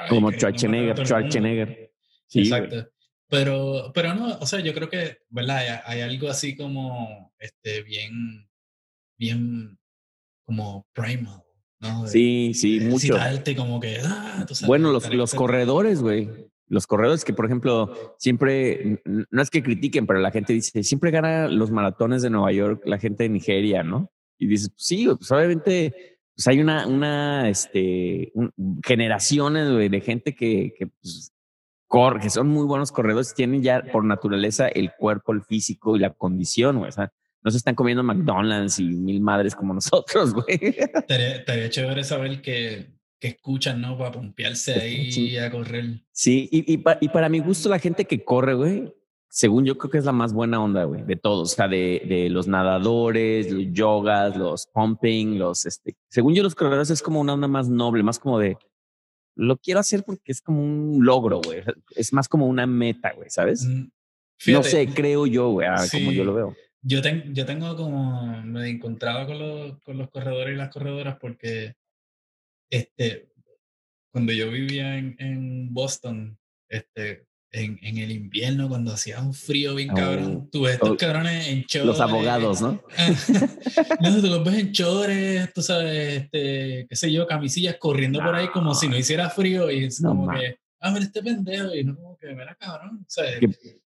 Como 0.09 0.30
Schwarzenegger, 0.32 1.07
Schwarzenegger. 1.07 1.93
Sí, 2.26 2.41
Exacto. 2.41 2.86
Pero, 3.29 3.93
pero 3.95 4.14
no, 4.14 4.39
o 4.39 4.47
sea, 4.47 4.61
yo 4.61 4.72
creo 4.72 4.89
que, 4.89 5.18
¿verdad? 5.29 5.59
Hay, 5.59 5.68
hay 5.85 6.01
algo 6.01 6.29
así 6.29 6.57
como, 6.57 7.33
este, 7.39 7.83
bien, 7.83 8.49
bien, 9.18 9.79
como 10.47 10.87
primal. 10.95 11.43
¿no? 11.81 12.05
De, 12.05 12.09
sí, 12.09 12.53
sí, 12.55 12.79
de 12.79 12.87
mucho. 12.87 13.16
Como 13.57 13.81
que, 13.81 13.99
ah, 14.03 14.47
sabes, 14.49 14.66
bueno, 14.66 14.93
los, 14.93 15.12
los 15.12 15.35
corredores, 15.35 16.01
güey. 16.01 16.31
Los 16.70 16.87
corredores 16.87 17.24
que, 17.24 17.33
por 17.33 17.47
ejemplo, 17.47 18.14
siempre, 18.18 19.03
no 19.05 19.43
es 19.43 19.49
que 19.51 19.62
critiquen, 19.62 20.07
pero 20.07 20.20
la 20.20 20.31
gente 20.31 20.53
dice, 20.53 20.83
siempre 20.83 21.11
gana 21.11 21.49
los 21.49 21.70
maratones 21.70 22.20
de 22.22 22.31
Nueva 22.31 22.53
York 22.53 22.83
la 22.85 22.99
gente 22.99 23.22
de 23.24 23.31
Nigeria, 23.31 23.83
¿no? 23.83 24.11
Y 24.39 24.47
dices, 24.47 24.70
pues 24.70 24.85
sí, 24.85 25.07
pues 25.07 25.31
obviamente 25.33 26.18
pues 26.35 26.47
hay 26.47 26.61
una, 26.61 26.87
una, 26.87 27.49
este, 27.49 28.31
un, 28.35 28.53
generaciones 28.87 29.91
de 29.91 30.01
gente 30.01 30.37
que, 30.37 30.72
que 30.79 30.87
pues, 30.87 31.33
corre, 31.89 32.20
que 32.20 32.30
son 32.30 32.49
muy 32.49 32.66
buenos 32.66 32.93
corredores, 32.93 33.34
tienen 33.34 33.62
ya 33.62 33.82
por 33.91 34.05
naturaleza 34.05 34.68
el 34.68 34.93
cuerpo, 34.93 35.32
el 35.32 35.43
físico 35.43 35.97
y 35.97 35.99
la 35.99 36.12
condición, 36.12 36.78
güey. 36.78 36.91
O 36.91 36.93
sea, 36.93 37.12
no 37.43 37.51
se 37.51 37.57
están 37.57 37.74
comiendo 37.74 38.03
McDonald's 38.03 38.78
y 38.78 38.84
mil 38.84 39.20
madres 39.20 39.57
como 39.57 39.74
nosotros, 39.74 40.34
güey. 40.34 40.59
Estaría, 40.61 41.36
estaría 41.36 41.70
chévere 41.70 42.05
saber 42.05 42.43
que, 42.43 42.99
que 43.18 43.28
escuchan, 43.28 43.80
¿no? 43.80 43.97
Para 43.99 44.12
pompearse 44.12 44.74
ahí 44.74 45.11
sí. 45.12 45.36
a 45.39 45.51
correr. 45.51 46.03
Sí, 46.12 46.49
y, 46.53 46.72
y, 46.72 46.78
pa, 46.78 46.99
y, 47.01 47.09
para 47.09 47.28
mi 47.28 47.41
gusto, 47.41 47.68
la 47.68 47.78
gente 47.78 48.05
que 48.05 48.22
corre, 48.22 48.55
güey, 48.55 48.93
según 49.30 49.64
yo 49.64 49.76
creo 49.76 49.91
que 49.91 49.99
es 49.99 50.05
la 50.05 50.12
más 50.12 50.32
buena 50.32 50.62
onda, 50.62 50.84
güey, 50.84 51.03
de 51.05 51.16
todos. 51.16 51.53
O 51.53 51.57
sea, 51.57 51.68
de, 51.68 52.03
de 52.07 52.28
los 52.30 52.49
nadadores, 52.49 53.51
los 53.51 53.64
yogas, 53.72 54.36
los 54.36 54.66
pumping, 54.72 55.39
los, 55.39 55.66
este, 55.66 55.97
según 56.09 56.34
yo, 56.34 56.43
los 56.43 56.55
corredores 56.55 56.91
es 56.91 57.03
como 57.03 57.20
una 57.20 57.34
onda 57.34 57.49
más 57.49 57.68
noble, 57.68 58.03
más 58.03 58.18
como 58.18 58.39
de, 58.39 58.57
lo 59.39 59.57
quiero 59.57 59.78
hacer 59.78 60.03
porque 60.03 60.32
es 60.32 60.43
como 60.43 60.61
un 60.62 61.05
logro, 61.05 61.41
güey. 61.41 61.62
Es 61.95 62.12
más 62.12 62.28
como 62.28 62.47
una 62.49 62.66
meta, 62.66 63.12
güey, 63.12 63.30
¿sabes? 63.30 63.64
Mm, 63.64 63.89
Fíjate, 64.41 64.64
no 64.64 64.70
sé, 64.70 64.89
creo 64.89 65.26
yo, 65.26 65.51
güey, 65.51 65.68
sí. 65.86 65.99
como 65.99 66.12
yo 66.12 66.24
lo 66.24 66.34
veo. 66.34 66.57
Yo, 66.82 67.01
ten, 67.03 67.32
yo 67.34 67.47
tengo 67.47 67.76
como, 67.76 68.43
me 68.43 68.66
he 68.66 68.70
encontrado 68.70 69.26
con 69.26 69.39
los, 69.39 69.80
con 69.82 69.97
los 69.97 70.11
corredores 70.11 70.55
y 70.55 70.57
las 70.57 70.70
corredoras 70.70 71.18
porque 71.20 71.74
este, 72.68 73.30
cuando 74.12 74.32
yo 74.32 74.51
vivía 74.51 74.99
en, 74.99 75.14
en 75.20 75.72
Boston, 75.72 76.36
este, 76.68 77.28
en, 77.53 77.78
en, 77.82 77.99
el 77.99 78.11
invierno, 78.11 78.68
cuando 78.68 78.92
hacía 78.92 79.20
un 79.20 79.32
frío 79.32 79.74
bien 79.74 79.88
cabrón, 79.88 80.42
oh, 80.44 80.49
tú 80.53 80.62
ves 80.62 80.74
estos 80.74 80.90
oh, 80.90 80.96
cabrones 80.96 81.49
en 81.49 81.64
chores. 81.64 81.86
Los 81.86 82.01
abogados, 82.01 82.61
¿no? 82.61 82.82
no, 84.01 84.20
tú 84.20 84.26
los 84.26 84.44
ves 84.44 84.55
en 84.55 84.72
chores, 84.72 85.53
tú 85.55 85.62
sabes, 85.62 86.22
este, 86.22 86.86
qué 86.88 86.96
sé 86.96 87.11
yo, 87.11 87.26
camisillas 87.26 87.76
corriendo 87.78 88.20
no. 88.20 88.26
por 88.26 88.34
ahí 88.34 88.49
como 88.49 88.74
si 88.74 88.88
no 88.88 88.96
hiciera 88.96 89.30
frío 89.30 89.70
y 89.70 89.84
es 89.84 90.01
no, 90.01 90.11
como 90.11 90.26
man. 90.26 90.38
que, 90.38 90.59
ah, 90.80 90.90
mira 90.90 91.05
este 91.05 91.22
pendejo, 91.22 91.74
y 91.74 91.84
no 91.84 91.96
como 91.96 92.16
que, 92.18 92.28
mira 92.34 92.55
cabrón, 92.55 93.01
o 93.01 93.11
sea, 93.11 93.24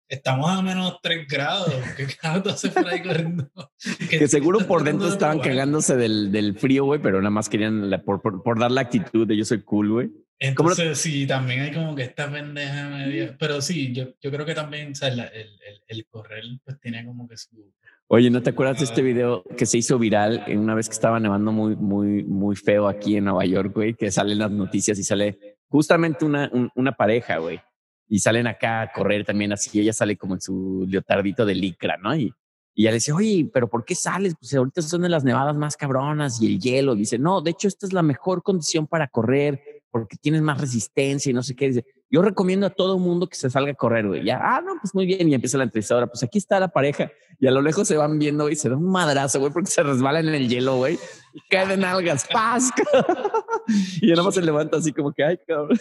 estamos 0.08 0.50
a 0.50 0.60
menos 0.60 0.98
3 1.00 1.28
grados, 1.28 1.72
¿qué 1.96 2.06
carajo 2.20 2.42
tú 2.42 2.50
haces 2.50 2.72
por 2.72 2.86
ahí 2.86 3.00
corriendo? 3.00 3.48
que 4.10 4.26
seguro 4.26 4.58
por 4.66 4.82
dentro 4.82 5.06
estaban 5.08 5.38
de 5.38 5.44
cagándose 5.44 5.96
del, 5.96 6.32
del 6.32 6.58
frío, 6.58 6.84
güey, 6.84 7.00
pero 7.00 7.18
nada 7.18 7.30
más 7.30 7.48
querían, 7.48 7.88
la, 7.90 8.02
por, 8.02 8.20
por, 8.20 8.42
por, 8.42 8.58
dar 8.58 8.72
la 8.72 8.80
actitud 8.80 9.26
de 9.26 9.36
yo 9.36 9.44
soy 9.44 9.62
cool, 9.62 9.90
güey. 9.90 10.10
Entonces, 10.42 10.88
lo... 10.88 10.94
sí, 10.96 11.24
también 11.24 11.60
hay 11.60 11.72
como 11.72 11.94
que 11.94 12.02
esta 12.02 12.30
pendeja 12.30 12.88
media. 12.88 13.36
Pero 13.38 13.62
sí, 13.62 13.92
yo, 13.92 14.06
yo 14.20 14.30
creo 14.32 14.44
que 14.44 14.54
también, 14.54 14.90
o 14.90 14.94
sea, 14.94 15.08
el, 15.08 15.20
el, 15.20 15.50
el, 15.86 16.06
correr, 16.06 16.42
pues 16.64 16.80
tiene 16.80 17.04
como 17.06 17.28
que 17.28 17.36
su. 17.36 17.72
Oye, 18.08 18.28
¿no 18.28 18.42
te 18.42 18.50
acuerdas 18.50 18.78
de 18.78 18.86
este 18.86 19.02
video 19.02 19.44
que 19.56 19.66
se 19.66 19.78
hizo 19.78 20.00
viral 20.00 20.42
en 20.48 20.58
una 20.58 20.74
vez 20.74 20.88
que 20.88 20.94
estaba 20.94 21.20
nevando 21.20 21.52
muy, 21.52 21.76
muy, 21.76 22.24
muy 22.24 22.56
feo 22.56 22.88
aquí 22.88 23.16
en 23.16 23.24
Nueva 23.24 23.46
York, 23.46 23.72
güey? 23.72 23.94
Que 23.94 24.10
salen 24.10 24.38
las 24.38 24.50
noticias 24.50 24.98
y 24.98 25.04
sale 25.04 25.58
justamente 25.68 26.24
una, 26.24 26.50
un, 26.52 26.70
una 26.74 26.90
pareja, 26.90 27.38
güey. 27.38 27.60
Y 28.08 28.18
salen 28.18 28.48
acá 28.48 28.82
a 28.82 28.92
correr 28.92 29.24
también 29.24 29.52
así. 29.52 29.78
Ella 29.78 29.92
sale 29.92 30.16
como 30.16 30.34
en 30.34 30.40
su 30.40 30.84
leotardito 30.88 31.46
de 31.46 31.54
licra, 31.54 31.96
¿no? 31.98 32.16
Y, 32.16 32.34
y 32.74 32.82
ella 32.82 32.90
le 32.90 32.96
dice, 32.96 33.12
oye, 33.12 33.48
pero 33.54 33.68
¿por 33.68 33.84
qué 33.84 33.94
sales? 33.94 34.34
Pues 34.38 34.52
ahorita 34.54 34.82
son 34.82 35.02
de 35.02 35.08
las 35.08 35.22
nevadas 35.22 35.56
más 35.56 35.76
cabronas 35.76 36.42
y 36.42 36.46
el 36.46 36.58
hielo. 36.58 36.96
Dice, 36.96 37.16
no, 37.16 37.40
de 37.40 37.52
hecho, 37.52 37.68
esta 37.68 37.86
es 37.86 37.92
la 37.92 38.02
mejor 38.02 38.42
condición 38.42 38.88
para 38.88 39.06
correr 39.06 39.81
porque 39.92 40.16
tienes 40.16 40.40
más 40.40 40.58
resistencia 40.58 41.30
y 41.30 41.34
no 41.34 41.42
sé 41.42 41.54
qué. 41.54 41.68
Dice, 41.68 41.84
yo 42.10 42.22
recomiendo 42.22 42.66
a 42.66 42.70
todo 42.70 42.98
mundo 42.98 43.28
que 43.28 43.36
se 43.36 43.50
salga 43.50 43.72
a 43.72 43.74
correr, 43.74 44.08
güey. 44.08 44.24
Ya, 44.24 44.40
ah, 44.42 44.62
no, 44.64 44.72
pues 44.80 44.94
muy 44.94 45.04
bien. 45.04 45.28
Y 45.28 45.34
empieza 45.34 45.58
la 45.58 45.64
entrevistadora, 45.64 46.06
pues 46.06 46.22
aquí 46.22 46.38
está 46.38 46.58
la 46.58 46.68
pareja. 46.68 47.12
Y 47.38 47.46
a 47.46 47.50
lo 47.50 47.60
lejos 47.60 47.86
se 47.86 47.96
van 47.96 48.18
viendo 48.18 48.48
y 48.48 48.56
se 48.56 48.70
da 48.70 48.76
un 48.76 48.90
madrazo, 48.90 49.38
güey, 49.38 49.52
porque 49.52 49.70
se 49.70 49.82
resbalan 49.82 50.26
en 50.28 50.34
el 50.34 50.48
hielo, 50.48 50.76
güey. 50.76 50.98
Y 51.34 51.40
caen 51.50 51.70
en 51.70 51.84
algas, 51.84 52.26
¡paz! 52.32 52.70
y 54.00 54.08
ya 54.08 54.14
nada 54.14 54.24
más 54.24 54.34
se 54.34 54.42
levanta 54.42 54.78
así 54.78 54.92
como 54.92 55.12
que, 55.12 55.24
ay, 55.24 55.38
cabrón. 55.46 55.78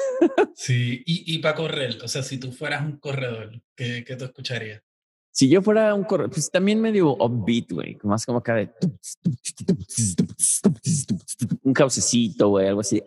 Sí, 0.54 1.02
y, 1.06 1.34
y 1.34 1.40
para 1.40 1.56
correr, 1.56 1.98
o 2.04 2.08
sea, 2.10 2.22
si 2.22 2.38
tú 2.38 2.52
fueras 2.52 2.84
un 2.84 2.98
corredor, 2.98 3.62
¿qué, 3.76 4.04
qué 4.06 4.16
tú 4.18 4.26
escucharías? 4.26 4.84
Si 5.34 5.48
yo 5.48 5.62
fuera 5.62 5.96
un 5.96 6.04
corredor, 6.04 6.32
pues 6.32 6.52
también 6.52 6.82
medio 6.82 7.16
upbeat, 7.16 7.72
güey, 7.72 7.98
más 8.04 8.26
como 8.26 8.40
acá 8.40 8.56
de 8.56 8.70
un 11.64 11.74
caucecito, 11.74 12.50
güey, 12.50 12.68
algo 12.68 12.82
así. 12.82 13.02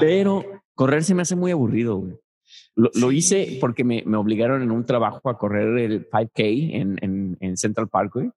Pero 0.00 0.44
correr 0.74 1.04
se 1.04 1.14
me 1.14 1.22
hace 1.22 1.36
muy 1.36 1.52
aburrido, 1.52 1.96
güey. 1.96 2.18
Lo, 2.74 2.90
lo, 2.94 3.12
hice 3.12 3.58
porque 3.60 3.84
me, 3.84 4.02
me, 4.06 4.16
obligaron 4.16 4.62
en 4.62 4.70
un 4.70 4.86
trabajo 4.86 5.28
a 5.28 5.36
correr 5.36 5.78
el 5.78 6.08
5K 6.08 6.70
en, 6.72 6.98
en, 7.02 7.36
en 7.40 7.56
Central 7.58 7.90
Park, 7.90 8.14
güey 8.14 8.30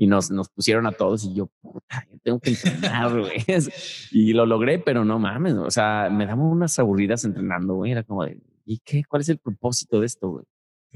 y 0.00 0.06
nos, 0.06 0.30
nos 0.30 0.48
pusieron 0.48 0.86
a 0.86 0.92
todos 0.92 1.24
y 1.24 1.34
yo, 1.34 1.48
puta, 1.60 2.08
yo 2.10 2.18
tengo 2.22 2.40
que 2.40 2.52
entrenar, 2.52 3.20
güey. 3.20 3.44
y 4.10 4.32
lo 4.32 4.46
logré, 4.46 4.78
pero 4.78 5.04
no 5.04 5.18
mames, 5.18 5.52
o 5.52 5.70
sea, 5.70 6.08
me 6.10 6.24
daban 6.24 6.46
unas 6.46 6.78
aburridas 6.78 7.26
entrenando, 7.26 7.74
güey. 7.74 7.92
Era 7.92 8.02
como 8.02 8.24
de, 8.24 8.40
¿y 8.64 8.78
qué? 8.78 9.04
¿Cuál 9.04 9.20
es 9.20 9.28
el 9.28 9.36
propósito 9.36 10.00
de 10.00 10.06
esto, 10.06 10.30
güey? 10.30 10.46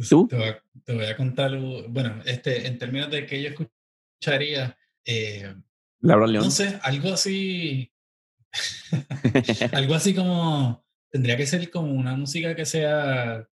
¿Tú? 0.09 0.26
Te 0.26 0.36
voy, 0.36 0.48
a, 0.48 0.62
te 0.84 0.94
voy, 0.94 1.05
a, 1.05 1.16
contar, 1.18 1.50
bueno, 1.90 2.22
este, 2.24 2.66
en 2.66 2.78
términos 2.78 3.11
de 3.11 3.26
que 3.26 3.42
yo 3.42 3.50
escucharía, 3.50 4.74
eh, 5.05 5.55
Laura 6.00 6.26
León. 6.26 6.44
No 6.44 6.50
sé, 6.50 6.80
algo 6.82 7.11
así, 7.11 7.92
algo 9.72 9.96
así 9.96 10.14
como, 10.14 10.82
tendría 11.11 11.36
que 11.36 11.46
ser 11.46 11.70
como 11.70 11.92
una 11.92 12.16
música 12.16 12.57
que 12.57 12.64
sea, 12.64 13.46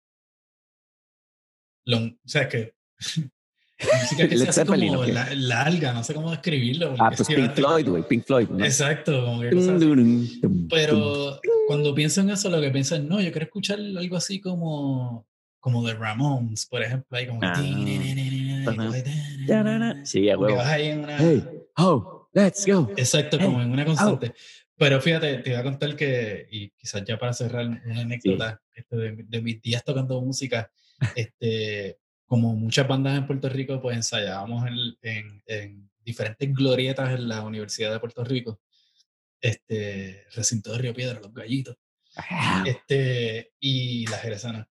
long, 1.87 2.17
o 2.25 2.29
sea, 2.29 2.49
que 2.49 2.77
Música 4.03 4.29
que 4.29 4.37
se 4.39 4.49
hace 4.49 4.61
Zeppelin, 4.65 4.89
como 4.91 5.01
¿o 5.01 5.05
qué? 5.07 5.13
la- 5.13 5.35
larga, 5.35 5.93
no 5.93 6.05
sé 6.05 6.15
cómo 6.15 6.31
describirlo. 6.31 6.95
Ah, 6.99 7.11
pues 7.15 7.27
sí, 7.27 7.35
Pink 7.35 7.53
Floyd, 7.55 7.89
güey, 7.89 8.03
Pink 8.07 8.25
Floyd. 8.25 8.49
¿no? 8.49 8.65
Exacto, 8.65 9.25
como 9.25 9.41
que 9.41 9.51
tum. 9.51 10.69
Pero 10.69 11.41
cuando 11.67 11.95
pienso 11.95 12.21
en 12.21 12.31
eso, 12.31 12.51
lo 12.51 12.61
que 12.61 12.71
pienso 12.71 12.97
es, 12.97 13.03
no, 13.03 13.21
yo 13.21 13.31
quiero 13.33 13.47
escuchar 13.47 13.79
algo 13.79 14.17
así 14.17 14.41
como, 14.41 15.27
como 15.61 15.87
de 15.87 15.95
Ramones, 15.95 16.67
por 16.67 16.83
ejemplo, 16.83 17.17
ahí 17.17 17.27
como... 17.27 17.41
Sí, 20.05 20.29
a 20.31 20.39
huevo. 20.39 20.61
Hey, 21.19 21.45
oh, 21.77 22.29
let's 22.33 22.67
go. 22.67 22.91
Exacto, 22.97 23.39
como 23.39 23.63
en 23.63 23.71
una 23.71 23.85
constante. 23.85 24.35
Pero 24.77 25.01
fíjate, 25.01 25.39
te 25.39 25.51
iba 25.51 25.59
a 25.59 25.63
contar 25.63 25.95
que, 25.95 26.47
y 26.51 26.71
quizás 26.71 27.05
ya 27.05 27.19
para 27.19 27.33
cerrar 27.35 27.67
una 27.67 28.01
anécdota 28.01 28.61
este, 28.75 28.97
de, 28.97 29.25
de 29.29 29.43
mis 29.43 29.61
días 29.61 29.85
tocando 29.85 30.21
música, 30.23 30.71
este, 31.15 31.99
como 32.31 32.55
muchas 32.55 32.87
bandas 32.87 33.19
en 33.19 33.27
Puerto 33.27 33.49
Rico, 33.49 33.81
pues 33.83 33.97
ensayábamos 33.97 34.65
en, 34.69 34.77
en- 35.03 35.43
en 35.47 35.91
diferentes 36.05 36.49
glorietas 36.55 37.11
en 37.13 37.27
la 37.29 37.43
Universidad 37.43 37.91
de 37.93 37.99
Puerto 37.99 38.23
Rico, 38.23 38.61
este, 39.41 40.27
recinto 40.37 40.71
de 40.71 40.79
Río 40.79 40.95
Piedra, 40.95 41.19
Los 41.21 41.35
Gallitos, 41.35 41.77
Ah, 42.17 42.63
este, 42.67 43.53
y 43.59 44.07
la 44.07 44.19
Jerezana. 44.19 44.69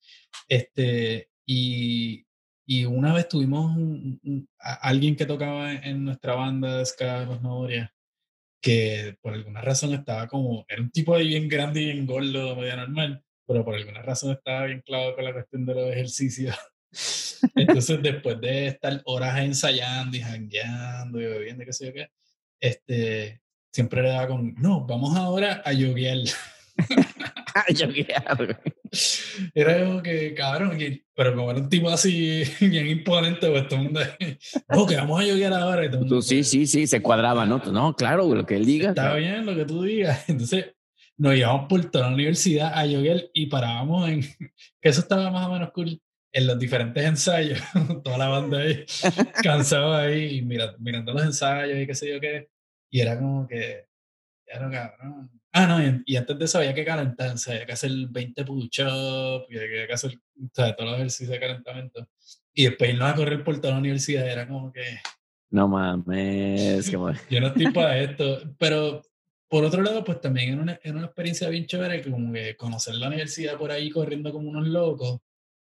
Este, 0.48 1.30
y, 1.44 2.24
y 2.64 2.84
una 2.84 3.12
vez 3.12 3.28
tuvimos 3.28 3.76
un- 3.76 4.20
un- 4.22 4.48
a- 4.60 4.74
alguien 4.88 5.16
que 5.16 5.26
tocaba 5.26 5.72
en, 5.72 6.04
nuestra 6.04 6.34
banda 6.34 6.78
de 6.78 6.86
Ska 6.86 7.26
que 8.62 9.16
por 9.20 9.34
alguna 9.34 9.62
razón 9.62 9.94
estaba 9.94 10.28
como, 10.28 10.64
era 10.68 10.80
un 10.82 10.90
tipo 10.90 11.16
de 11.16 11.24
bien 11.24 11.48
grande 11.48 11.80
y 11.82 11.86
bien 11.92 12.06
gordo, 12.06 12.54
medio 12.54 12.76
normal, 12.76 13.24
pero 13.46 13.64
por 13.64 13.74
alguna 13.74 14.02
razón 14.02 14.30
estaba 14.32 14.66
bien 14.66 14.80
claro 14.82 15.14
con 15.16 15.24
la 15.24 15.32
cuestión 15.32 15.66
de 15.66 15.74
los 15.74 15.90
ejercicios. 15.90 16.56
Entonces, 17.54 18.02
después 18.02 18.40
de 18.40 18.68
estar 18.68 19.00
horas 19.04 19.38
ensayando 19.40 20.16
y 20.16 20.20
jangueando 20.20 21.20
y 21.20 21.24
bebiendo 21.24 21.64
qué 21.64 21.72
sé 21.72 21.86
yo 21.86 21.92
qué, 21.92 22.08
este, 22.60 23.40
siempre 23.72 24.02
le 24.02 24.08
daba 24.08 24.28
con, 24.28 24.54
no, 24.54 24.86
vamos 24.86 25.16
ahora 25.16 25.62
a 25.64 25.72
yoguear. 25.72 26.18
yo 27.74 27.92
quiero, 27.92 28.36
güey. 28.36 28.56
Era 29.54 29.84
como 29.84 30.02
que, 30.02 30.34
cabrón, 30.34 30.78
pero 31.14 31.34
como 31.34 31.50
era 31.50 31.60
un 31.60 31.68
tipo 31.68 31.88
así, 31.90 32.44
bien 32.60 32.86
imponente, 32.86 33.48
pues 33.50 33.68
todo 33.68 33.80
el 33.80 33.84
mundo, 33.86 34.00
no, 34.68 34.86
que 34.86 34.96
vamos 34.96 35.20
a 35.20 35.24
yoguear 35.24 35.52
ahora. 35.52 35.84
Y 35.84 35.90
todo 35.90 36.00
mundo, 36.00 36.22
sí, 36.22 36.44
sí, 36.44 36.66
sí, 36.66 36.86
se 36.86 37.02
cuadraba, 37.02 37.46
¿no? 37.46 37.58
No, 37.58 37.94
claro, 37.94 38.34
lo 38.34 38.46
que 38.46 38.56
él 38.56 38.66
diga. 38.66 38.90
Está 38.90 39.02
claro. 39.02 39.16
bien 39.18 39.46
lo 39.46 39.54
que 39.54 39.64
tú 39.64 39.82
digas. 39.82 40.24
Entonces, 40.28 40.72
nos 41.16 41.34
íbamos 41.34 41.68
por 41.68 41.84
toda 41.90 42.08
la 42.08 42.14
universidad 42.14 42.72
a 42.74 42.86
yoguear 42.86 43.24
y 43.32 43.46
parábamos 43.46 44.08
en, 44.08 44.20
que 44.80 44.88
eso 44.88 45.00
estaba 45.00 45.30
más 45.30 45.46
o 45.46 45.52
menos 45.52 45.70
cool, 45.72 46.00
en 46.38 46.46
los 46.46 46.58
diferentes 46.58 47.04
ensayos, 47.04 47.60
toda 48.04 48.16
la 48.16 48.28
banda 48.28 48.58
ahí, 48.58 48.84
cansada 49.42 50.02
ahí, 50.02 50.38
y 50.38 50.42
mira, 50.42 50.74
mirando 50.78 51.12
los 51.12 51.24
ensayos 51.24 51.78
y 51.78 51.86
qué 51.86 51.94
sé 51.94 52.08
yo 52.08 52.20
qué, 52.20 52.48
y 52.90 53.00
era 53.00 53.18
como 53.18 53.46
que, 53.46 53.86
ya 54.46 54.60
no 54.60 54.70
cabrón. 54.70 55.30
Ah, 55.52 55.66
no, 55.66 55.82
y, 55.82 56.02
y 56.06 56.16
antes 56.16 56.38
de 56.38 56.44
eso 56.44 56.58
había 56.58 56.74
que 56.74 56.84
calentarse, 56.84 57.52
había 57.52 57.66
que 57.66 57.72
hacer 57.72 57.90
20 58.08 58.44
push-ups, 58.44 59.46
y 59.50 59.58
había 59.58 59.86
que 59.86 59.92
hacer 59.92 60.12
o 60.12 60.48
sea, 60.52 60.76
todos 60.76 60.90
los 60.90 60.98
ejercicios 60.98 61.30
de 61.30 61.40
calentamiento. 61.40 62.08
Y 62.54 62.66
después 62.66 62.90
irnos 62.90 63.10
a 63.10 63.14
correr 63.16 63.42
por 63.42 63.60
toda 63.60 63.74
la 63.74 63.80
universidad 63.80 64.28
era 64.28 64.46
como 64.46 64.72
que, 64.72 65.00
No 65.50 65.66
mames, 65.66 66.88
yo 66.90 67.40
no 67.40 67.48
estoy 67.48 67.72
para 67.72 67.98
esto, 67.98 68.42
pero 68.58 69.02
por 69.48 69.64
otro 69.64 69.82
lado, 69.82 70.04
pues 70.04 70.20
también 70.20 70.52
era 70.52 70.62
una, 70.62 70.80
era 70.82 70.94
una 70.94 71.06
experiencia 71.06 71.48
bien 71.48 71.66
chévere, 71.66 72.02
como 72.08 72.32
que 72.32 72.54
conocer 72.56 72.94
la 72.94 73.08
universidad 73.08 73.56
por 73.56 73.72
ahí 73.72 73.90
corriendo 73.90 74.30
como 74.30 74.50
unos 74.50 74.68
locos, 74.68 75.20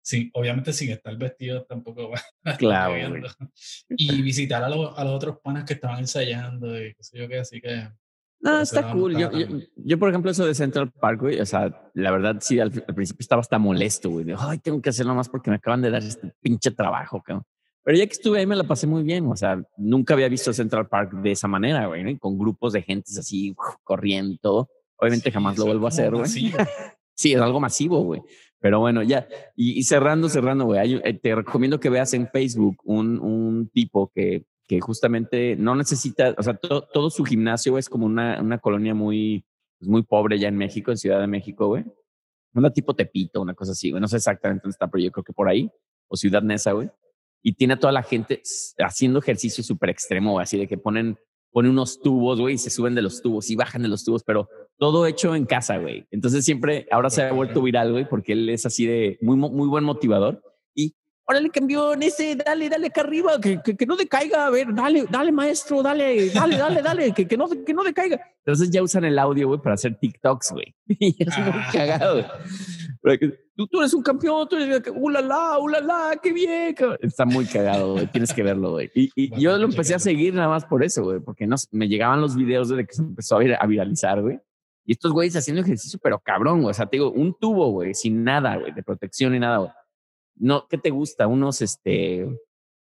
sí, 0.08 0.30
obviamente 0.34 0.72
sin 0.72 0.89
estar 0.91 1.16
vestidos 1.18 1.68
tampoco 1.68 2.10
va 2.45 2.58
Claro. 2.58 2.95
Y 3.89 4.22
visitar 4.22 4.64
a, 4.64 4.70
los- 4.70 4.97
a 4.97 5.03
los 5.03 5.14
otros 5.14 5.38
panas 5.43 5.66
que 5.66 5.74
estaban 5.74 5.99
ensayando 5.99 6.78
y 6.82 6.93
qué 6.95 7.03
sé 7.03 7.18
yo 7.20 7.28
qué, 7.28 7.39
así 7.39 7.60
que... 7.60 7.89
No, 8.39 8.62
está 8.62 8.91
cool. 8.91 9.18
Yo, 9.18 9.32
yo, 9.32 9.47
yo, 9.76 9.97
por 9.99 10.10
ejemplo, 10.10 10.30
eso 10.32 10.45
de 10.45 10.53
Central 10.53 10.91
Park, 10.91 11.20
güey, 11.22 11.39
o 11.41 11.45
sea, 11.45 11.89
la 11.95 12.12
verdad, 12.12 12.38
sí, 12.39 12.60
al, 12.60 12.72
al 12.88 12.95
principio 12.95 13.22
estaba 13.24 13.41
hasta 13.41 13.58
molesto, 13.58 14.12
güey. 14.12 14.26
de, 14.26 14.36
Ay, 14.38 14.60
tengo 14.60 14.80
que 14.82 14.89
hacerlo 14.91 15.16
más 15.16 15.28
porque 15.28 15.49
me 15.49 15.55
acaban 15.58 15.82
de 15.82 15.89
dar 15.89 16.03
este 16.03 16.32
pinche 16.39 16.70
trabajo, 16.72 17.22
cabrón. 17.24 17.43
Pero 17.84 17.97
ya 17.97 18.05
que 18.05 18.14
estuve 18.14 18.38
ahí 18.39 18.45
me 18.45 18.55
la 18.55 18.64
pasé 18.64 18.86
muy 18.86 19.01
bien, 19.03 19.26
o 19.26 19.36
sea, 19.36 19.60
nunca 19.78 20.14
había 20.14 20.30
visto 20.30 20.53
Central 20.53 20.88
Park 20.88 21.14
de 21.14 21.32
esa 21.32 21.47
manera, 21.47 21.88
güey, 21.88 22.03
¿no? 22.03 22.10
Y 22.12 22.18
con 22.20 22.38
grupos 22.38 22.74
de 22.74 22.82
gentes 22.84 23.18
así, 23.18 23.51
uf, 23.58 23.76
corriendo. 23.84 24.70
Obviamente 24.97 25.30
Sí, 25.30 25.34
jamás 25.34 25.58
lo 25.58 25.66
vuelvo 25.66 25.86
a 25.88 25.89
hacer, 25.89 26.12
güey. 26.12 26.24
Sí, 27.18 27.34
es 27.34 27.41
algo 27.41 27.59
masivo, 27.59 28.01
güey. 28.03 28.22
Pero 28.59 28.80
bueno, 28.80 29.01
ya. 29.03 29.28
Y, 29.55 29.84
cerrando, 29.84 30.30
cerrando, 30.30 30.65
güey. 30.65 30.99
eh, 31.03 31.13
Te 31.13 31.36
recomiendo 31.36 31.80
que 31.80 31.89
veas 31.89 32.13
en 32.13 32.28
Facebook 32.30 32.78
un, 32.86 33.20
un 33.20 33.70
tipo 33.70 34.11
que, 34.13 34.45
que 34.68 34.80
justamente 34.80 35.55
no 35.55 35.76
necesita, 35.76 36.36
o 36.38 36.43
sea, 36.43 36.53
to- 36.55 36.82
todo 36.93 37.09
su 37.09 37.24
gimnasio 37.26 37.78
es 37.78 37.89
como 37.89 38.05
una, 38.05 38.39
una 38.41 38.57
colonia 38.59 38.93
muy, 38.93 39.43
pues, 39.80 39.89
muy 39.89 40.03
pobre 40.03 40.38
ya 40.39 40.47
en 40.47 40.57
México, 40.57 40.91
en 40.91 40.97
Ciudad 40.97 41.20
de 41.20 41.28
México, 41.28 41.68
güey. 41.68 41.86
Una 42.53 42.72
tipo 42.72 42.95
Tepito, 42.95 43.41
una 43.41 43.53
cosa 43.53 43.72
así, 43.74 43.91
güey. 43.91 44.01
No 44.01 44.07
sé 44.07 44.18
exactamente 44.18 44.61
dónde 44.63 44.74
está, 44.74 44.88
pero 44.88 45.03
yo 45.03 45.11
creo 45.11 45.24
que 45.24 45.34
por 45.34 45.47
ahí. 45.47 45.70
O 46.07 46.15
Ciudad 46.15 46.41
Neza, 46.41 46.72
güey. 46.72 46.89
Y 47.43 47.53
tiene 47.53 47.76
a 47.76 47.80
toda 47.80 47.93
la 47.93 48.03
gente 48.03 48.41
haciendo 48.80 49.20
ejercicio 49.20 49.63
súper 49.63 49.89
extremo, 49.91 50.32
güey, 50.34 50.43
así 50.43 50.57
de 50.57 50.68
que 50.68 50.78
ponen, 50.78 51.18
ponen 51.51 51.72
unos 51.72 51.99
tubos, 52.01 52.39
güey, 52.39 52.55
y 52.55 52.57
se 52.57 52.70
suben 52.72 52.95
de 52.95 53.01
los 53.03 53.22
tubos 53.22 53.49
y 53.51 53.55
bajan 53.55 53.84
de 53.84 53.88
los 53.88 54.03
tubos, 54.03 54.24
pero 54.24 54.49
todo 54.78 55.05
hecho 55.07 55.36
en 55.36 55.45
casa, 55.45 55.78
güey. 55.78 56.05
Entonces 56.11 56.45
siempre, 56.45 56.88
ahora 56.91 57.09
se 57.09 57.23
ha 57.23 57.32
vuelto 57.32 57.61
viral, 57.61 57.91
güey, 57.91 58.07
porque 58.07 58.34
él 58.34 58.49
es 58.49 58.65
así 58.65 58.86
de 58.86 59.17
muy, 59.21 59.36
muy 59.36 59.67
buen 59.67 59.84
motivador. 59.84 60.41
Y 60.75 60.93
órale, 61.25 61.49
campeón, 61.49 62.03
ese, 62.03 62.36
dale, 62.36 62.69
dale 62.69 62.88
acá 62.88 63.01
arriba, 63.01 63.39
que, 63.41 63.59
que, 63.63 63.75
que 63.75 63.86
no 63.86 63.95
decaiga, 63.95 64.45
a 64.45 64.49
ver, 64.49 64.67
dale, 64.73 65.05
dale, 65.09 65.32
maestro, 65.32 65.82
dale, 65.82 66.30
dale, 66.30 66.57
dale, 66.57 66.82
dale, 66.82 67.11
que, 67.13 67.28
que, 67.28 67.36
no, 67.38 67.47
que 67.49 67.73
no 67.73 67.84
decaiga. 67.84 68.21
Entonces 68.45 68.69
ya 68.69 68.82
usan 68.84 69.03
el 69.05 69.17
audio, 69.19 69.47
güey, 69.47 69.59
para 69.59 69.73
hacer 69.75 69.97
TikToks, 69.99 70.51
güey. 70.51 70.75
Y 70.88 71.15
es 71.23 71.38
muy 71.38 71.51
Ah. 71.53 71.69
cagado, 71.73 72.23
güey. 73.01 73.19
Tú, 73.55 73.65
tú 73.67 73.80
eres 73.80 73.93
un 73.93 74.03
campeón, 74.03 74.47
tú 74.49 74.57
eres, 74.57 74.82
ulala, 74.95 75.57
ulala, 75.59 76.19
qué 76.21 76.32
bien. 76.34 76.73
cabrón". 76.75 76.97
Está 77.01 77.25
muy 77.25 77.45
cagado, 77.45 77.93
güey. 77.93 78.07
Tienes 78.07 78.34
que 78.34 78.43
verlo, 78.43 78.71
güey. 78.71 78.91
Y, 78.93 79.09
y 79.15 79.30
Bueno, 79.30 79.41
yo 79.41 79.57
lo 79.57 79.65
empecé 79.65 79.95
a 79.95 79.99
seguir 79.99 80.34
nada 80.34 80.49
más 80.49 80.65
por 80.65 80.84
eso, 80.84 81.03
güey, 81.03 81.19
porque 81.19 81.47
no, 81.47 81.55
me 81.71 81.88
llegaban 81.88 82.21
los 82.21 82.36
videos 82.36 82.69
desde 82.69 82.86
que 82.86 82.93
se 82.93 83.01
empezó 83.01 83.38
a, 83.38 83.43
vir- 83.43 83.57
a 83.59 83.65
viralizar, 83.65 84.21
güey. 84.21 84.39
Y 84.88 84.94
estos 84.94 85.12
güeyes 85.12 85.36
haciendo 85.36 85.62
ejercicio, 85.62 86.00
pero 86.02 86.18
cabrón, 86.18 86.62
güey. 86.62 86.72
O 86.72 86.74
sea, 86.74 86.86
te 86.86 86.96
digo, 86.96 87.12
un 87.12 87.36
tubo, 87.38 87.72
güey, 87.72 87.94
sin 87.94 88.24
nada, 88.24 88.56
güey, 88.58 88.72
de 88.74 88.82
protección 88.82 89.34
ni 89.34 89.40
nada, 89.40 89.58
güey. 89.58 89.72
No, 90.38 90.66
¿qué 90.70 90.78
te 90.78 90.92
gusta? 90.92 91.28
Unos, 91.28 91.62
este, 91.62 92.26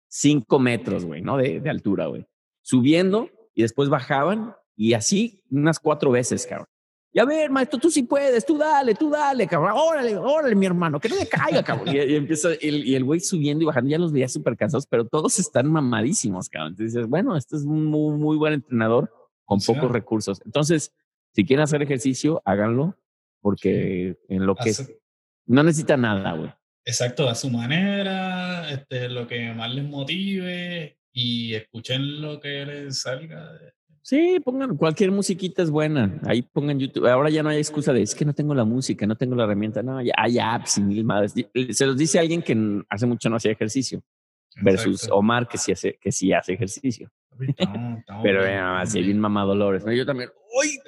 cinco 0.07 0.59
metros, 0.59 1.07
güey, 1.07 1.23
¿no? 1.23 1.39
De, 1.39 1.59
de 1.61 1.71
altura, 1.71 2.07
güey. 2.07 2.27
Subiendo 2.61 3.31
y 3.55 3.63
después 3.63 3.89
bajaban 3.89 4.55
y 4.77 4.93
así 4.93 5.43
unas 5.51 5.81
cuatro 5.81 6.11
veces, 6.11 6.47
cabrón. 6.47 6.69
Y 7.13 7.19
a 7.19 7.25
ver, 7.25 7.51
maestro, 7.51 7.79
tú 7.79 7.91
sí 7.91 8.03
puedes, 8.03 8.45
tú 8.45 8.59
dale, 8.59 8.95
tú 8.95 9.09
dale, 9.09 9.47
cabrón. 9.47 9.73
Órale, 9.75 10.17
órale, 10.19 10.55
mi 10.55 10.67
hermano, 10.67 11.01
que 11.01 11.09
no 11.09 11.17
le 11.17 11.27
caiga, 11.27 11.63
cabrón. 11.63 11.89
Y, 11.97 11.99
y 11.99 12.15
empieza 12.15 12.51
el, 12.61 12.87
y 12.87 12.95
el 12.95 13.05
güey 13.05 13.21
subiendo 13.21 13.63
y 13.63 13.67
bajando, 13.67 13.89
ya 13.89 13.99
los 13.99 14.13
veía 14.13 14.29
súper 14.29 14.55
cansados, 14.55 14.87
pero 14.87 15.07
todos 15.07 15.39
están 15.39 15.73
mamadísimos, 15.73 16.51
cabrón. 16.51 16.73
Entonces 16.73 16.93
dices, 16.93 17.09
bueno, 17.09 17.35
este 17.35 17.57
es 17.57 17.63
un 17.63 17.87
muy, 17.87 18.19
muy 18.19 18.37
buen 18.37 18.53
entrenador 18.53 19.11
con 19.47 19.61
Sí. 19.61 19.73
pocos 19.73 19.91
recursos. 19.91 20.43
Entonces, 20.45 20.93
si 21.37 21.45
quieren 21.45 21.63
hacer 21.65 21.83
ejercicio, 21.83 22.41
háganlo, 22.47 22.97
porque 23.43 24.17
en 24.31 24.47
lo 24.47 24.57
que 24.57 24.71
Hace- 24.71 24.99
no 25.47 25.63
necesita 25.63 25.97
nada, 25.99 26.33
güey. 26.33 26.51
Exacto, 26.87 27.29
a 27.29 27.35
su 27.35 27.51
manera, 27.51 28.71
este, 28.71 29.11
lo 29.11 29.27
que 29.29 29.53
más 29.53 29.75
les 29.75 29.85
motive 29.85 30.99
y 31.13 31.53
escuchen 31.55 32.23
lo 32.23 32.41
que 32.41 32.65
les 32.65 33.01
salga. 33.03 33.53
de- 33.53 33.75
Sí, 34.01 34.39
pongan 34.43 34.77
cualquier 34.77 35.11
musiquita 35.11 35.63
es 35.63 35.71
buena. 35.71 36.19
Ahí 36.25 36.41
pongan 36.41 36.79
YouTube. 36.79 37.07
Ahora 37.07 37.29
ya 37.29 37.43
no 37.43 37.49
hay 37.51 37.59
excusa 37.59 37.93
de 37.93 38.01
es 38.03 38.15
que 38.15 38.25
no 38.25 38.33
tengo 38.33 38.55
la 38.55 38.65
música, 38.65 39.05
no 39.07 39.17
tengo 39.17 39.35
la 39.35 39.45
herramienta. 39.45 39.83
No, 39.83 40.01
ya 40.01 40.15
hay 40.17 40.39
apps 40.39 40.79
y 40.79 40.83
mil 40.83 41.05
madres. 41.05 41.35
Se 41.73 41.85
los 41.87 41.99
dice 41.99 42.19
alguien 42.21 42.41
que 42.41 42.57
hace 42.89 43.05
mucho 43.05 43.29
no 43.29 43.37
hacía 43.37 43.51
ejercicio 43.51 44.01
versus 44.63 44.95
Exacto. 45.03 45.17
Omar 45.17 45.49
que 45.49 45.59
sí 45.59 45.73
hace, 45.73 45.99
que 46.01 46.13
sí 46.13 46.33
hace 46.33 46.55
ejercicio. 46.55 47.11
Pero 48.23 48.45
eh, 48.45 48.53
estamos 48.53 48.83
así 48.83 48.99
bien. 48.99 49.07
bien 49.07 49.19
mamadolores. 49.21 49.85
¿no? 49.85 49.93
Yo 49.93 50.07
también. 50.07 50.31
¡Uy! 50.61 50.79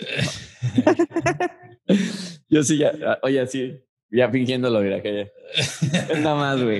Yo 2.48 2.62
sí 2.62 2.78
ya, 2.78 2.92
ah, 3.06 3.18
oye, 3.22 3.46
sí, 3.46 3.78
ya 4.10 4.30
fingiéndolo, 4.30 4.80
mira 4.80 5.02
que 5.02 5.14
ya. 5.14 5.28
Es 5.54 6.20
nada 6.20 6.34
más, 6.34 6.62
güey. 6.62 6.78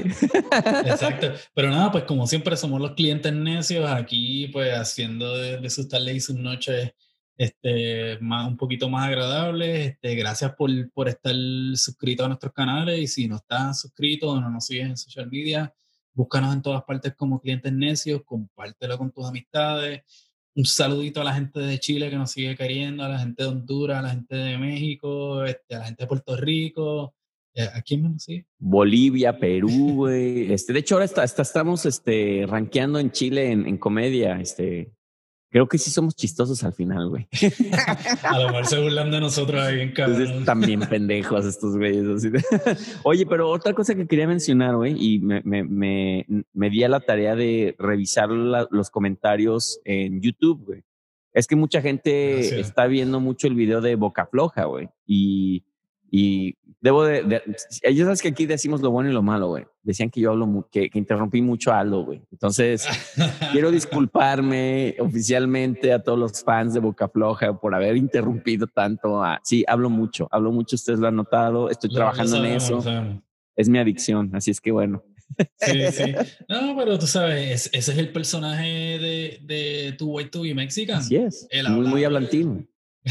Exacto. 0.87 1.33
Pero 1.55 1.71
nada, 1.71 1.91
pues 1.93 2.05
como 2.05 2.27
siempre 2.27 2.57
somos 2.57 2.81
los 2.81 2.93
clientes 2.93 3.33
necios 3.33 3.89
aquí, 3.91 4.49
pues 4.49 4.73
haciendo 4.73 5.37
de, 5.37 5.59
de 5.59 5.71
sus 5.71 5.89
tardes 5.89 6.17
y 6.17 6.21
sus 6.21 6.37
noches 6.37 6.93
este, 7.39 8.19
más, 8.21 8.49
un 8.49 8.57
poquito 8.57 8.91
más 8.91 9.07
agradables. 9.07 9.91
Este, 9.91 10.15
gracias 10.17 10.55
por, 10.55 10.71
por 10.91 11.09
estar 11.09 11.35
suscrito 11.75 12.25
a 12.25 12.29
nuestros 12.29 12.53
canales 12.53 12.99
y 12.99 13.07
si 13.07 13.29
no 13.29 13.37
estás 13.37 13.81
suscrito 13.81 14.31
o 14.31 14.41
no 14.41 14.51
nos 14.51 14.67
sigues 14.67 14.89
en 14.89 14.97
social 14.97 15.31
media, 15.31 15.73
búscanos 16.19 16.53
en 16.53 16.63
todas 16.63 16.83
partes 16.83 17.15
como 17.15 17.41
clientes 17.41 17.73
necios, 17.73 18.23
compártelo 18.25 18.99
con 18.99 19.13
tus 19.13 19.25
amistades. 19.25 20.03
Un 20.57 20.65
saludito 20.65 21.21
a 21.21 21.25
la 21.25 21.35
gente 21.35 21.61
de 21.61 21.79
Chile 21.79 22.11
que 22.11 22.17
nos 22.17 22.33
sigue 22.33 22.57
queriendo, 22.57 23.05
a 23.05 23.09
la 23.09 23.21
gente 23.21 23.45
de 23.45 23.49
Honduras, 23.49 23.99
a 23.99 24.03
la 24.03 24.11
gente 24.11 24.35
de 24.35 24.59
México, 24.59 25.45
este, 25.45 25.77
a 25.77 25.79
la 25.79 25.85
gente 25.85 26.03
de 26.03 26.09
Puerto 26.09 26.37
Rico, 26.37 27.15
¿A 27.75 27.83
quién 27.83 28.03
más 28.03 28.23
sigue? 28.23 28.47
Bolivia, 28.57 29.37
Perú, 29.37 29.95
güey. 29.95 30.53
Este, 30.53 30.73
de 30.73 30.79
hecho, 30.79 30.95
ahora 30.95 31.07
está, 31.07 31.25
estamos 31.25 31.87
este, 31.87 32.45
rankeando 32.47 33.01
en 33.01 33.11
Chile 33.11 33.51
en, 33.51 33.67
en 33.67 33.79
comedia. 33.79 34.41
Este, 34.41 34.93
Creo 35.51 35.67
que 35.67 35.79
sí 35.79 35.91
somos 35.91 36.15
chistosos 36.15 36.63
al 36.63 36.75
final, 36.75 37.09
güey. 37.09 37.27
A 38.23 38.39
lo 38.39 38.49
mejor 38.49 38.67
se 38.67 38.83
burlan 38.83 39.11
de 39.11 39.21
nosotros 39.21 39.61
ahí 39.63 39.81
en 39.81 39.93
casa. 39.93 40.45
también 40.45 40.81
pendejos 40.81 41.47
estos 41.47 41.77
güeyes. 41.77 42.05
Oye, 43.03 43.25
pero 43.25 43.49
otra 43.49 43.73
cosa 43.73 43.95
que 43.95 44.07
quería 44.07 44.27
mencionar, 44.27 44.77
güey, 44.77 44.95
y 44.99 45.21
me, 45.21 45.41
me, 45.43 45.65
me, 45.65 46.27
me, 46.53 46.71
di 46.71 46.85
a 46.85 46.89
la 46.89 47.01
tarea 47.01 47.35
de 47.35 47.75
revisar 47.79 48.29
los 48.29 48.91
comentarios 48.91 49.81
en 49.85 50.21
YouTube, 50.21 50.65
güey. 50.67 50.85
Es 51.33 51.47
que 51.47 51.57
mucha 51.57 51.81
gente 51.81 52.61
está 52.61 52.87
viendo 52.87 53.21
mucho 53.21 53.47
el 53.47 53.55
video 53.55 53.81
de 53.81 53.95
Boca 53.95 54.27
Floja, 54.27 54.65
güey. 54.65 54.89
Y 55.07 55.65
y 56.11 56.57
debo 56.81 57.05
de, 57.05 57.23
de, 57.23 57.43
ya 57.95 58.05
sabes 58.05 58.23
que 58.23 58.29
aquí 58.29 58.47
decimos 58.47 58.81
lo 58.81 58.91
bueno 58.91 59.11
y 59.11 59.13
lo 59.13 59.23
malo, 59.23 59.49
güey. 59.49 59.65
Decían 59.83 60.11
que 60.11 60.21
yo 60.21 60.31
hablo, 60.31 60.69
que, 60.71 60.91
que 60.91 60.99
interrumpí 60.99 61.43
mucho 61.43 61.73
a 61.73 61.81
Aldo, 61.81 62.05
güey. 62.05 62.23
Entonces, 62.31 62.87
quiero 63.53 63.71
disculparme 63.71 64.97
oficialmente 65.01 65.93
a 65.93 66.03
todos 66.03 66.19
los 66.19 66.43
fans 66.43 66.75
de 66.75 66.81
Boca 66.81 67.09
Floja 67.09 67.59
por 67.59 67.75
haber 67.75 67.97
interrumpido 67.97 68.67
tanto. 68.67 69.23
A, 69.23 69.41
sí, 69.43 69.65
hablo 69.67 69.91
mucho, 69.91 70.29
hablo 70.31 70.53
mucho, 70.53 70.77
ustedes 70.77 70.99
lo 70.99 71.09
han 71.09 71.17
notado, 71.17 71.71
estoy 71.71 71.91
trabajando 71.91 72.37
en 72.45 72.45
eso. 72.47 72.83
Es 73.57 73.69
mi 73.69 73.79
adicción, 73.79 74.31
así 74.35 74.51
es 74.51 74.61
que 74.61 74.71
bueno. 74.71 75.03
Sí, 75.57 75.93
sí. 75.93 76.15
No, 76.49 76.75
pero 76.77 76.99
tú 76.99 77.07
sabes, 77.07 77.69
ese 77.73 77.93
es 77.93 77.99
el 77.99 78.13
personaje 78.13 78.99
de, 78.99 79.41
de 79.43 79.95
tu 79.99 80.11
White 80.13 80.31
to 80.31 80.43
Be 80.43 80.55
Mexican. 80.55 80.99
Así 80.99 81.17
es. 81.17 81.49
muy, 81.69 81.87
muy 81.87 82.05
hablantino. 82.05 82.65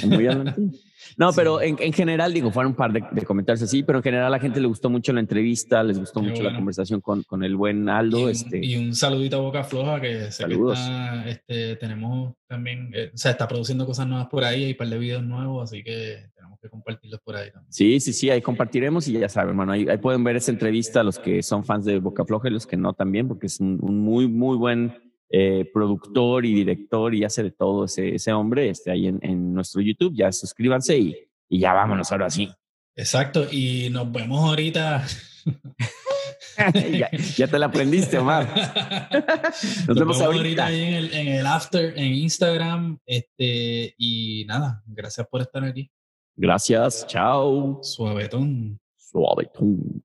Muy. 0.06 0.28
No, 1.16 1.32
pero 1.34 1.62
en, 1.62 1.78
en, 1.80 1.94
general, 1.94 2.34
digo, 2.34 2.52
fueron 2.52 2.72
un 2.72 2.76
par 2.76 2.92
de, 2.92 3.04
de, 3.12 3.22
comentarios 3.24 3.62
así, 3.64 3.84
pero 3.84 4.00
en 4.00 4.04
general 4.04 4.28
a 4.28 4.30
la 4.30 4.40
gente 4.40 4.60
le 4.60 4.68
gustó 4.68 4.90
mucho 4.90 5.14
la 5.14 5.20
entrevista, 5.20 5.84
les 5.84 5.98
gustó 5.98 6.22
mucho 6.22 6.44
la 6.44 6.54
conversación 6.54 7.02
con, 7.02 7.24
con, 7.24 7.44
el 7.44 7.56
buen 7.56 7.88
Aldo. 7.88 8.20
Y 8.20 8.24
un, 8.24 8.30
este. 8.30 8.66
y 8.66 8.76
un 8.76 8.94
saludito 8.94 9.38
a 9.38 9.42
Boca 9.42 9.64
Floja, 9.64 10.02
que 10.02 10.32
sé 10.32 10.46
que 10.46 10.54
está, 10.54 11.28
este, 11.28 11.76
tenemos 11.78 12.34
también, 12.48 12.92
eh, 12.94 13.12
o 13.14 13.18
sea, 13.18 13.32
está 13.32 13.48
produciendo 13.48 13.86
cosas 13.86 14.08
nuevas 14.08 14.28
por 14.28 14.44
ahí, 14.44 14.66
hay 14.66 14.72
un 14.72 14.78
par 14.78 14.90
de 14.90 14.98
videos 14.98 15.24
nuevos, 15.24 15.64
así 15.64 15.84
que 15.84 16.30
tenemos 16.36 16.60
que 16.62 16.70
compartirlos 16.70 17.20
por 17.22 17.36
ahí 17.36 17.52
también. 17.52 17.72
Sí, 17.72 18.00
sí, 18.00 18.14
sí, 18.14 18.30
ahí 18.30 18.42
compartiremos 18.42 19.08
y 19.08 19.14
ya 19.14 19.30
saben, 19.30 19.50
hermano, 19.50 19.72
ahí, 19.72 19.88
ahí 19.90 19.98
pueden 19.98 20.24
ver 20.24 20.36
esa 20.36 20.52
entrevista 20.52 21.04
los 21.04 21.20
que 21.20 21.42
son 21.42 21.64
fans 21.64 21.86
de 21.86 22.00
Boca 22.00 22.26
Floja 22.26 22.48
y 22.50 22.52
los 22.52 22.68
que 22.68 22.78
no 22.78 22.94
también, 22.94 23.28
porque 23.28 23.48
es 23.48 23.60
un, 23.60 23.80
un 23.82 24.00
muy, 24.00 24.28
muy 24.28 24.58
buen 24.58 24.94
eh, 25.30 25.70
productor 25.74 26.46
y 26.46 26.54
director 26.54 27.14
y 27.14 27.24
hace 27.24 27.44
de 27.44 27.52
todo 27.52 27.86
ese, 27.86 28.16
ese 28.16 28.32
hombre, 28.32 28.70
este, 28.70 28.92
ahí 28.92 29.08
en, 29.08 29.20
en 29.22 29.54
nuestro 29.54 29.82
YouTube. 29.82 30.14
Ya 30.16 30.32
suscríbanse 30.32 30.98
y, 30.98 31.16
y, 31.50 31.60
ya 31.60 31.74
vámonos 31.74 32.12
ahora 32.12 32.30
sí. 32.30 32.50
Exacto, 32.96 33.48
y 33.52 33.90
nos 33.92 34.12
vemos 34.12 34.40
ahorita. 34.40 35.06
ya, 36.98 37.10
ya, 37.12 37.48
te 37.48 37.60
la 37.60 37.68
aprendiste, 37.68 38.18
Omar. 38.18 38.48
Nos, 39.88 39.88
nos 39.88 40.00
vemos, 40.00 40.22
ahorita, 40.22 40.66
ahí 40.66 40.82
en 40.82 40.94
el, 40.94 41.14
en 41.14 41.28
el, 41.28 41.46
after, 41.46 41.98
en 41.98 42.14
Instagram. 42.14 43.00
Este, 43.06 43.94
y 43.98 44.46
nada, 44.48 44.84
gracias 44.88 45.28
por 45.28 45.42
estar 45.42 45.64
aquí. 45.64 45.92
Gracias, 46.36 47.06
chao. 47.08 47.80
Suavetón. 47.84 48.80
Suavetón. 48.96 50.04